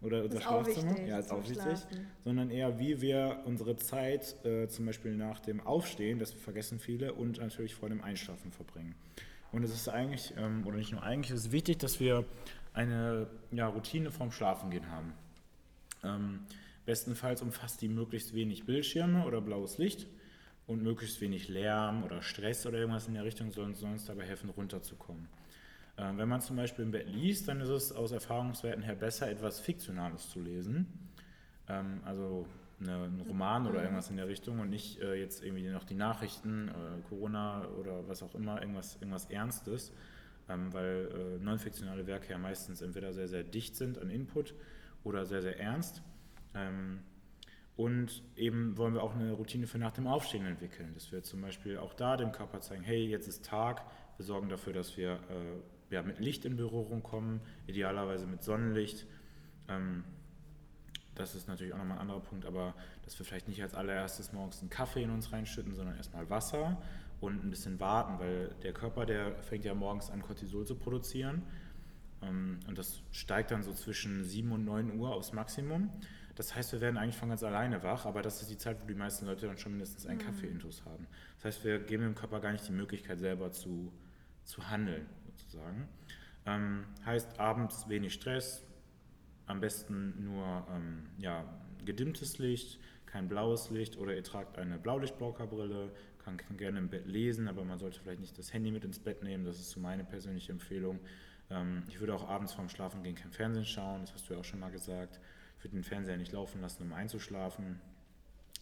[0.00, 1.00] oder unser Ist Schlafzimmer.
[1.02, 1.78] ja, ist auch wichtig.
[2.24, 7.12] Sondern eher, wie wir unsere Zeit äh, zum Beispiel nach dem Aufstehen, das vergessen viele,
[7.14, 8.94] und natürlich vor dem Einschlafen verbringen.
[9.52, 12.24] Und es ist eigentlich, ähm, oder nicht nur eigentlich, es ist wichtig, dass wir
[12.72, 15.12] eine ja, Routine vorm Schlafengehen haben.
[16.02, 16.40] Ähm,
[16.84, 20.06] bestenfalls umfasst die möglichst wenig Bildschirme oder blaues Licht
[20.66, 24.24] und möglichst wenig Lärm oder Stress oder irgendwas in der Richtung soll uns sonst dabei
[24.24, 25.28] helfen, runterzukommen.
[25.98, 29.30] Ähm, wenn man zum Beispiel im Bett liest, dann ist es aus Erfahrungswerten her besser,
[29.30, 30.86] etwas Fiktionales zu lesen.
[31.68, 32.46] Ähm, also
[32.80, 35.94] eine, einen Roman oder irgendwas in der Richtung und nicht äh, jetzt irgendwie noch die
[35.94, 39.92] Nachrichten, äh, Corona oder was auch immer, irgendwas, irgendwas Ernstes,
[40.48, 44.54] ähm, weil äh, non-fiktionale Werke ja meistens entweder sehr, sehr dicht sind an Input
[45.04, 46.02] oder sehr, sehr ernst.
[46.54, 47.00] Ähm,
[47.76, 51.40] und eben wollen wir auch eine Routine für nach dem Aufstehen entwickeln, dass wir zum
[51.40, 53.82] Beispiel auch da dem Körper zeigen, hey, jetzt ist Tag,
[54.18, 59.06] wir sorgen dafür, dass wir äh, ja, mit Licht in Berührung kommen, idealerweise mit Sonnenlicht.
[59.68, 60.04] Ähm,
[61.14, 62.74] das ist natürlich auch nochmal ein anderer Punkt, aber
[63.04, 66.80] dass wir vielleicht nicht als allererstes morgens einen Kaffee in uns reinschütten, sondern erstmal Wasser
[67.20, 71.42] und ein bisschen warten, weil der Körper, der fängt ja morgens an, Cortisol zu produzieren.
[72.22, 75.90] Ähm, Und das steigt dann so zwischen 7 und 9 Uhr aufs Maximum.
[76.42, 78.86] Das heißt, wir werden eigentlich von ganz alleine wach, aber das ist die Zeit, wo
[78.88, 81.06] die meisten Leute dann schon mindestens einen Kaffee-Intus haben.
[81.36, 83.92] Das heißt, wir geben dem Körper gar nicht die Möglichkeit, selber zu,
[84.42, 85.86] zu handeln, sozusagen.
[86.44, 88.66] Ähm, heißt, abends wenig Stress,
[89.46, 91.44] am besten nur ähm, ja,
[91.84, 95.92] gedimmtes Licht, kein blaues Licht oder ihr tragt eine Blaulichtblockerbrille,
[96.24, 98.98] kann, kann gerne im Bett lesen, aber man sollte vielleicht nicht das Handy mit ins
[98.98, 100.98] Bett nehmen, das ist so meine persönliche Empfehlung.
[101.50, 104.40] Ähm, ich würde auch abends vorm Schlafen gehen kein Fernsehen schauen, das hast du ja
[104.40, 105.20] auch schon mal gesagt.
[105.62, 107.80] Ich würde den Fernseher nicht laufen lassen, um einzuschlafen.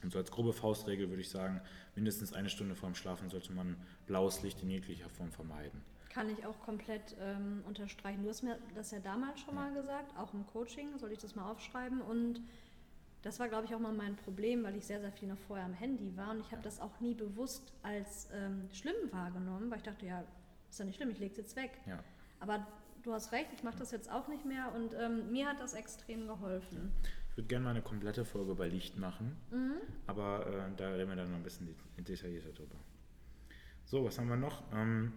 [0.02, 1.62] Und so als grobe Faustregel würde ich sagen,
[1.94, 3.74] mindestens eine Stunde vorm Schlafen sollte man
[4.06, 5.80] blaues Licht in jeglicher Form vermeiden.
[6.10, 8.22] Kann ich auch komplett ähm, unterstreichen.
[8.22, 11.34] Du hast mir das ja damals schon mal gesagt, auch im Coaching, soll ich das
[11.34, 12.02] mal aufschreiben.
[12.02, 12.42] Und
[13.22, 15.64] das war, glaube ich, auch mal mein Problem, weil ich sehr, sehr viel noch vorher
[15.64, 16.32] am Handy war.
[16.32, 20.22] Und ich habe das auch nie bewusst als ähm, schlimm wahrgenommen, weil ich dachte, ja,
[20.68, 21.70] ist ja nicht schlimm, ich lege es jetzt weg.
[21.86, 22.04] Ja.
[22.40, 22.66] Aber
[23.02, 25.74] du hast recht, ich mache das jetzt auch nicht mehr und ähm, mir hat das
[25.74, 26.92] extrem geholfen.
[27.30, 29.36] Ich würde gerne mal eine komplette Folge bei Licht machen,
[30.06, 32.76] aber äh, da reden wir dann noch ein bisschen de- detaillierter drüber.
[33.84, 34.62] So, was haben wir noch?
[34.72, 35.12] Ähm,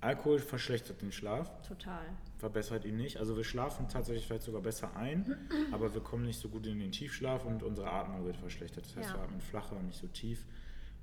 [0.00, 2.04] Alkohol verschlechtert den Schlaf, Total.
[2.36, 3.16] verbessert ihn nicht.
[3.16, 5.36] Also wir schlafen tatsächlich vielleicht sogar besser ein,
[5.72, 8.84] aber wir kommen nicht so gut in den Tiefschlaf und unsere Atmung wird verschlechtert.
[8.84, 9.16] Das heißt, Ja.
[9.16, 10.44] wir atmen flacher und nicht so tief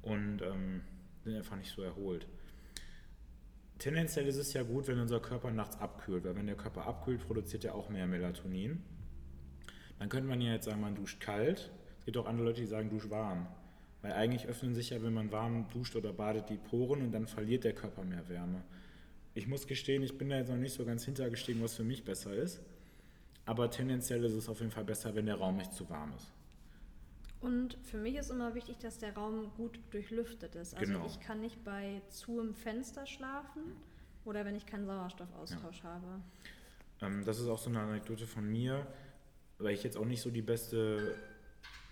[0.03, 0.82] und ähm,
[1.24, 2.26] sind einfach nicht so erholt.
[3.78, 7.26] Tendenziell ist es ja gut, wenn unser Körper nachts abkühlt, weil wenn der Körper abkühlt,
[7.26, 8.82] produziert er auch mehr Melatonin.
[9.99, 11.71] Dann könnte man ja jetzt sagen, man duscht kalt.
[11.99, 13.47] Es gibt auch andere Leute, die sagen, dusch warm.
[14.01, 17.28] Weil eigentlich öffnen sich ja, wenn man warm duscht oder badet, die Poren und dann
[17.28, 18.63] verliert der Körper mehr Wärme.
[19.34, 22.05] Ich muss gestehen, ich bin da jetzt noch nicht so ganz hintergestiegen, was für mich
[22.05, 22.61] besser ist.
[23.45, 26.32] Aber tendenziell ist es auf jeden Fall besser, wenn der Raum nicht zu warm ist.
[27.41, 30.73] Und für mich ist immer wichtig, dass der Raum gut durchlüftet ist.
[30.75, 31.05] Also Genau.
[31.05, 33.61] ich kann nicht bei zu im Fenster schlafen
[34.23, 36.21] oder wenn ich keinen Sauerstoffaustausch habe.
[37.01, 38.88] Ähm, das ist auch so eine Anekdote von mir,
[39.59, 41.15] weil ich jetzt auch nicht so die beste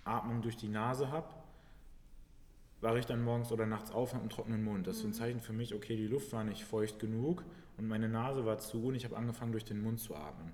[0.04, 1.28] Atmung durch die Nase habe.
[2.80, 4.86] Wache ich dann morgens oder nachts auf und habe einen trockenen Mund.
[4.86, 7.44] Das ist so ein Zeichen für mich, okay, die Luft war nicht feucht genug
[7.78, 10.52] und meine Nase war zu und ich habe angefangen durch den Mund zu atmen.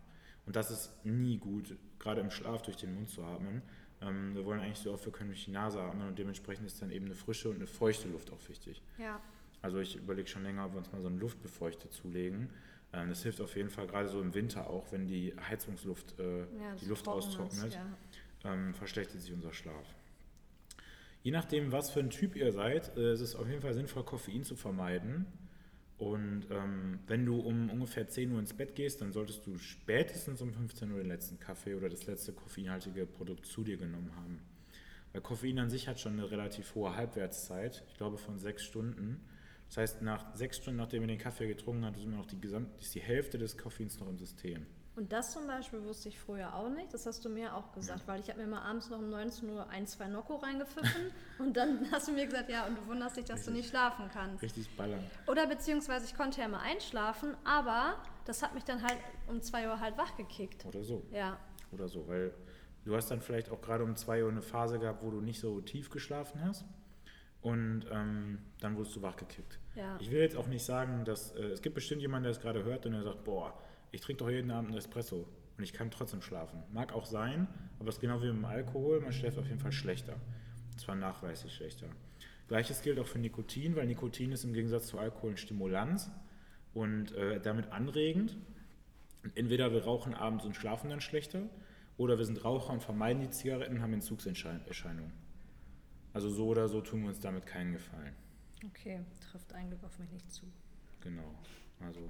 [0.50, 3.62] Und das ist nie gut, gerade im Schlaf durch den Mund zu atmen.
[4.02, 6.82] Ähm, wir wollen eigentlich so oft wir können durch die Nase atmen und dementsprechend ist
[6.82, 8.82] dann eben eine frische und eine feuchte Luft auch wichtig.
[8.98, 9.20] Ja.
[9.62, 12.50] Also ich überlege schon länger, ob wir uns mal so einen Luftbefeuchter zulegen.
[12.92, 16.40] Ähm, Das hilft auf jeden Fall, gerade so im Winter auch, wenn die Heizungsluft äh,
[16.40, 17.74] ja die Luft austrocknet,
[18.42, 18.52] Ja.
[18.52, 19.86] ähm, verschlechtert sich unser Schlaf.
[21.22, 24.02] Je nachdem, was für ein Typ ihr seid, äh, ist es auf jeden Fall sinnvoll,
[24.02, 25.26] Koffein zu vermeiden.
[26.00, 30.40] Und ähm, wenn du um ungefähr 10 Uhr ins Bett gehst, dann solltest du spätestens
[30.40, 34.40] um 15 Uhr den letzten Kaffee oder das letzte koffeinhaltige Produkt zu dir genommen haben.
[35.12, 39.20] Weil Koffein an sich hat schon eine relativ hohe Halbwertszeit, ich glaube von sechs Stunden.
[39.68, 42.38] Das heißt, nach sechs Stunden, nachdem ihr den Kaffee getrunken habt, ist noch die,
[42.80, 44.64] ist die Hälfte des Koffeins noch im System.
[45.00, 46.92] Und das zum Beispiel wusste ich früher auch nicht.
[46.92, 49.48] Das hast du mir auch gesagt, weil ich habe mir mal abends noch um 19
[49.48, 53.16] Uhr ein, zwei Nocco reingepfiffen und dann hast du mir gesagt, ja, und du wunderst
[53.16, 54.42] dich, dass du nicht schlafen kannst.
[54.42, 55.02] Richtig ballern.
[55.26, 57.96] Oder beziehungsweise ich konnte ja mal einschlafen, aber
[58.26, 60.66] das hat mich dann halt um 2 Uhr halt wachgekickt.
[60.66, 61.02] Oder so.
[61.10, 61.38] Ja,
[61.72, 62.34] oder so, weil
[62.84, 65.40] du hast dann vielleicht auch gerade um zwei Uhr eine Phase gehabt, wo du nicht
[65.40, 66.66] so tief geschlafen hast
[67.40, 69.58] und ähm, dann wurdest du wachgekickt.
[69.76, 69.96] ja.
[69.98, 72.64] Ich will jetzt auch nicht sagen, dass äh, es gibt bestimmt jemanden, der es gerade
[72.64, 73.58] hört und der sagt, boah,
[73.92, 75.26] ich trinke doch jeden Abend einen Espresso
[75.56, 76.62] und ich kann trotzdem schlafen.
[76.72, 79.60] Mag auch sein, aber es ist genau wie mit dem Alkohol, man schläft auf jeden
[79.60, 80.16] Fall schlechter.
[80.72, 81.86] Und zwar nachweislich schlechter.
[82.48, 86.10] Gleiches gilt auch für Nikotin, weil Nikotin ist im Gegensatz zu Alkohol ein Stimulanz
[86.74, 88.36] und äh, damit anregend.
[89.34, 91.42] Entweder wir rauchen abends und schlafen dann schlechter
[91.96, 95.12] oder wir sind Raucher und vermeiden die Zigaretten und haben Entzugserscheinungen.
[96.12, 98.14] Also so oder so tun wir uns damit keinen Gefallen.
[98.66, 100.46] Okay, trifft ein Glück auf mich nicht zu.
[101.02, 101.34] Genau.
[101.80, 102.00] Also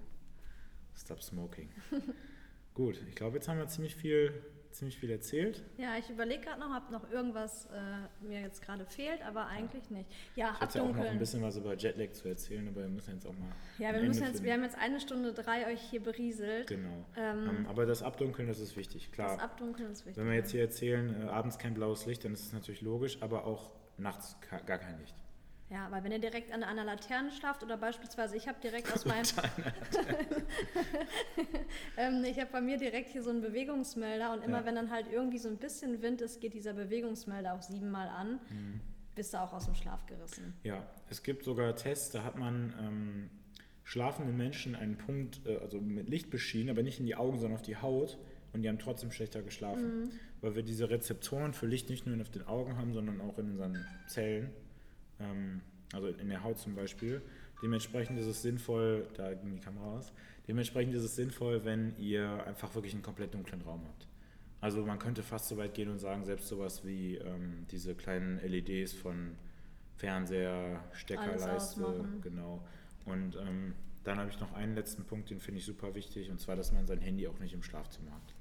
[1.00, 1.70] stop smoking.
[2.74, 4.32] Gut, ich glaube, jetzt haben wir ziemlich viel,
[4.70, 5.62] ziemlich viel erzählt.
[5.76, 9.90] Ja, ich überlege gerade noch, ob noch irgendwas äh, mir jetzt gerade fehlt, aber eigentlich
[9.90, 10.08] nicht.
[10.36, 12.88] Ja, Ich hätte ja auch noch ein bisschen was über Jetlag zu erzählen, aber wir
[12.88, 13.48] müssen jetzt auch mal.
[13.78, 14.44] ja, wir Ende müssen jetzt, finden.
[14.44, 16.68] wir haben jetzt eine Stunde drei euch hier berieselt.
[16.68, 17.04] Genau.
[17.16, 19.30] Ähm, Ähm, aber das Abdunkeln, das ist wichtig, klar.
[19.34, 20.16] Das Abdunkeln ist wichtig.
[20.22, 23.20] Wenn wir jetzt hier erzählen, äh, abends kein blaues Licht, dann ist es natürlich logisch,
[23.20, 25.16] aber auch nachts gar kein Licht.
[25.70, 29.04] Ja, weil wenn ihr direkt an einer Laterne schlaft oder beispielsweise ich habe direkt aus
[29.04, 29.24] meinem
[31.96, 34.66] ähm, ich habe bei mir direkt hier so einen Bewegungsmelder und immer Ja.
[34.66, 38.40] wenn dann halt irgendwie so ein bisschen Wind ist, geht dieser Bewegungsmelder auch siebenmal an.
[38.50, 38.80] Mhm.
[39.14, 40.54] Bist du auch aus dem Schlaf gerissen.
[40.64, 43.30] Ja, es gibt sogar Tests, da hat man ähm,
[43.84, 47.54] schlafenden Menschen einen Punkt, äh, also mit Licht beschienen, aber nicht in die Augen, sondern
[47.58, 48.18] auf die Haut
[48.52, 50.10] und die haben trotzdem schlechter geschlafen.
[50.40, 53.50] Weil wir diese Rezeptoren für Licht nicht nur auf den Augen haben, sondern auch in
[53.52, 54.50] unseren Zellen,
[55.20, 55.60] ähm,
[55.92, 57.22] also in der Haut zum Beispiel.
[57.62, 60.12] Dementsprechend ist es sinnvoll, da ging die Kamera aus,
[60.48, 64.06] dementsprechend ist es sinnvoll, wenn ihr einfach wirklich einen komplett dunklen Raum habt.
[64.60, 68.40] Also man könnte fast so weit gehen und sagen, selbst sowas wie ähm, diese kleinen
[68.40, 69.36] LEDs von
[69.96, 72.62] Fernseher, Steckerleiste, genau.
[73.04, 76.40] Und ähm, dann habe ich noch einen letzten Punkt, den finde ich super wichtig, und
[76.40, 78.34] zwar, dass man sein Handy auch nicht im Schlafzimmer hat.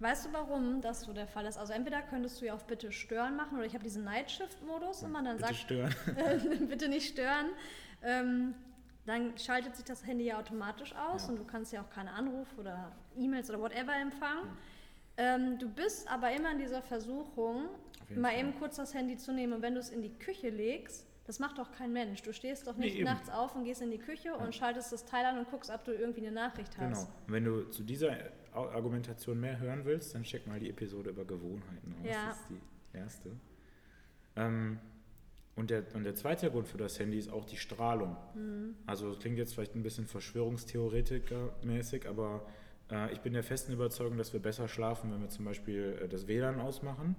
[0.00, 1.58] Weißt du, warum das so der Fall ist?
[1.58, 4.62] Also entweder könntest du ja auf Bitte stören machen oder ich habe diesen Night Shift
[4.64, 5.94] Modus und man dann Bitte sagt, stören.
[6.68, 7.46] bitte nicht stören.
[8.02, 8.54] Ähm,
[9.06, 11.30] dann schaltet sich das Handy ja automatisch aus Ja.
[11.30, 14.48] und du kannst ja auch keine Anrufe oder E-Mails oder whatever empfangen.
[15.16, 17.64] Ähm, du bist aber immer in dieser Versuchung,
[18.14, 18.38] mal Fall.
[18.40, 21.40] eben kurz das Handy zu nehmen und wenn du es in die Küche legst, das
[21.40, 22.22] macht doch kein Mensch.
[22.22, 23.04] Du stehst doch Nee, nicht eben.
[23.04, 25.84] nachts auf und gehst in die Küche und schaltest das Teil an und guckst, ob
[25.84, 27.00] du irgendwie eine Nachricht hast.
[27.06, 27.12] Genau.
[27.26, 28.12] Und wenn du zu dieser
[28.66, 32.06] Argumentation mehr hören willst, dann check mal die Episode über Gewohnheiten aus.
[32.06, 32.28] Ja.
[32.28, 33.30] Das ist die erste.
[34.36, 34.78] Ähm,
[35.56, 38.16] und, der, und der zweite Grund für das Handy ist auch die Strahlung.
[38.34, 38.74] Mhm.
[38.86, 42.46] Also das klingt jetzt vielleicht ein bisschen Verschwörungstheoretiker-mäßig, aber
[42.90, 46.08] äh, ich bin der festen Überzeugung, dass wir besser schlafen, wenn wir zum Beispiel äh,
[46.08, 47.16] das WLAN ausmachen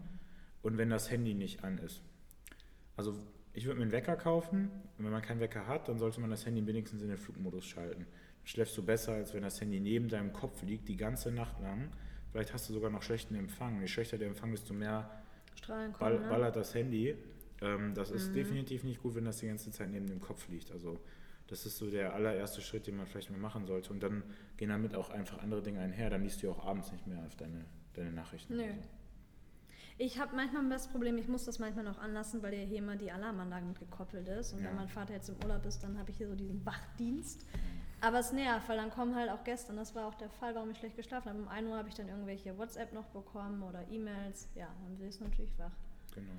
[0.61, 2.01] und wenn das Handy nicht an ist.
[2.95, 3.19] Also
[3.53, 6.29] ich würde mir einen Wecker kaufen und wenn man keinen Wecker hat, dann sollte man
[6.29, 8.05] das Handy wenigstens in den Flugmodus schalten.
[8.49, 11.91] Schläfst du besser, als wenn das Handy neben deinem Kopf liegt, die ganze Nacht lang.
[12.31, 13.79] Vielleicht hast du sogar noch schlechten Empfang.
[13.79, 15.07] Je schlechter der Empfang, desto mehr
[15.53, 16.29] Strahlen ball, kommen, ne?
[16.31, 17.15] ballert das Handy.
[17.61, 20.71] Ähm, das ist definitiv nicht gut, wenn das die ganze Zeit neben dem Kopf liegt.
[20.71, 20.99] Also
[21.45, 23.93] das ist so der allererste Schritt, den man vielleicht mal machen sollte.
[23.93, 24.23] Und dann
[24.57, 26.09] gehen damit auch einfach andere Dinge einher.
[26.09, 28.55] Dann liest du ja auch abends nicht mehr auf deine, deine Nachrichten.
[28.57, 28.63] Nö.
[28.63, 28.87] so.
[29.99, 32.95] Ich habe manchmal das Problem, ich muss das manchmal noch anlassen, weil ja hier immer
[32.95, 34.53] die Alarmanlage mit gekoppelt ist.
[34.53, 34.69] Und Ja.
[34.69, 37.45] wenn mein Vater jetzt im Urlaub ist, dann habe ich hier so diesen Wachdienst.
[38.01, 40.71] Aber es nervt, weil dann kommen halt auch gestern, das war auch der Fall, warum
[40.71, 41.39] ich schlecht geschlafen habe.
[41.39, 44.47] Um 1 Uhr habe ich dann irgendwelche WhatsApp noch bekommen oder E-Mails.
[44.55, 45.71] Ja, dann bin ich natürlich wach.
[46.15, 46.31] Genau.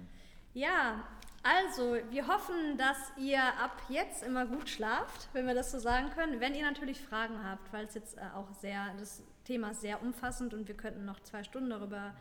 [0.55, 1.05] Ja,
[1.43, 6.11] also wir hoffen, dass ihr ab jetzt immer gut schlaft, wenn wir das so sagen
[6.11, 6.41] können.
[6.41, 10.03] Wenn ihr natürlich Fragen habt, weil es jetzt äh, auch sehr, das Thema ist sehr
[10.03, 12.15] umfassend und wir könnten noch zwei Stunden darüber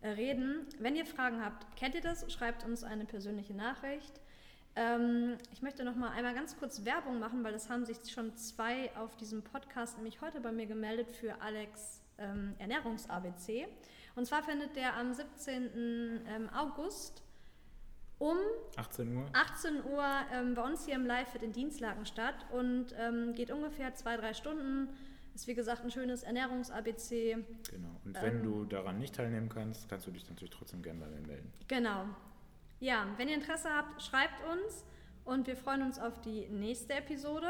[0.00, 0.66] äh, reden.
[0.78, 4.20] Wenn ihr Fragen habt, kennt ihr das, schreibt uns eine persönliche Nachricht.
[4.76, 8.36] Ähm, ich möchte noch mal einmal ganz kurz Werbung machen, weil es haben sich schon
[8.36, 13.66] zwei auf diesem Podcast nämlich heute bei mir gemeldet für Alex ähm, Ernährungs-ABC.
[14.16, 16.22] Und zwar findet der am 17.
[16.26, 17.22] Ähm, August
[18.18, 18.36] um
[18.76, 19.26] 18 Uhr?
[19.32, 23.94] 18 Uhr ähm, bei uns hier im Live-Fit in Dienstlaken statt und ähm, geht ungefähr
[23.94, 24.88] zwei, drei Stunden.
[25.34, 27.36] Ist wie gesagt ein schönes Ernährungs-ABC.
[27.70, 28.00] Genau.
[28.04, 28.42] Und wenn Ähm.
[28.44, 31.52] du daran nicht teilnehmen kannst, kannst du dich natürlich trotzdem gerne bei mir melden.
[31.66, 32.04] Genau.
[32.84, 34.84] Ja, wenn ihr Interesse habt, schreibt uns
[35.24, 37.46] und wir freuen uns auf die nächste Episode.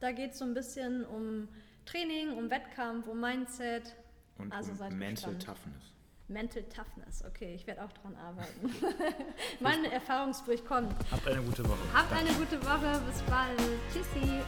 [0.00, 1.46] Da geht es so ein bisschen um
[1.86, 3.94] Training, um Wettkampf, um Mindset,
[4.36, 5.58] Und Also seid um Mental gespannt.
[5.58, 5.82] Toughness.
[6.26, 7.24] Mental Toughness.
[7.24, 8.74] Okay, ich werde auch dran arbeiten.
[9.60, 10.92] mein Erfahrungsbericht kommt.
[11.08, 11.78] Habt eine gute Woche.
[11.94, 13.00] Habt eine gute Woche.
[13.06, 13.60] Bis bald.
[13.92, 14.40] Tschüssi.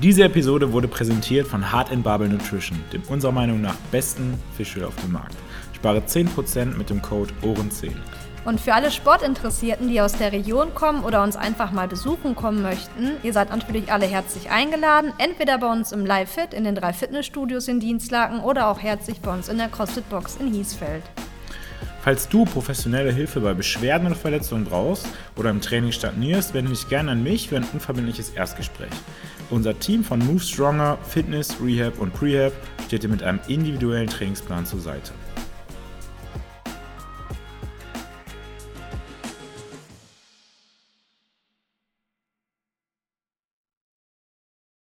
[0.00, 4.84] Diese Episode wurde präsentiert von Hard and Barbell Nutrition, dem unserer Meinung nach besten Fischöl
[4.84, 5.36] auf dem Markt.
[5.80, 7.92] Spare 10% mit dem Code OHREN10.
[8.44, 12.60] Und für alle Sportinteressierten, die aus der Region kommen oder uns einfach mal besuchen kommen
[12.60, 16.74] möchten, ihr seid natürlich alle herzlich eingeladen, entweder bei uns im Live Fit in den
[16.74, 21.02] drei Fitnessstudios in Dienstlaken oder auch herzlich bei uns in der CrossFit Box in Hiesfeld.
[22.02, 25.06] Falls du professionelle Hilfe bei Beschwerden oder Verletzungen brauchst
[25.36, 28.92] oder im Training stagnierst, wende dich gerne an mich für ein unverbindliches Erstgespräch.
[29.48, 32.52] Unser Team von Move Stronger, Fitness, Rehab und Prehab
[32.86, 35.12] steht dir mit einem individuellen Trainingsplan zur Seite.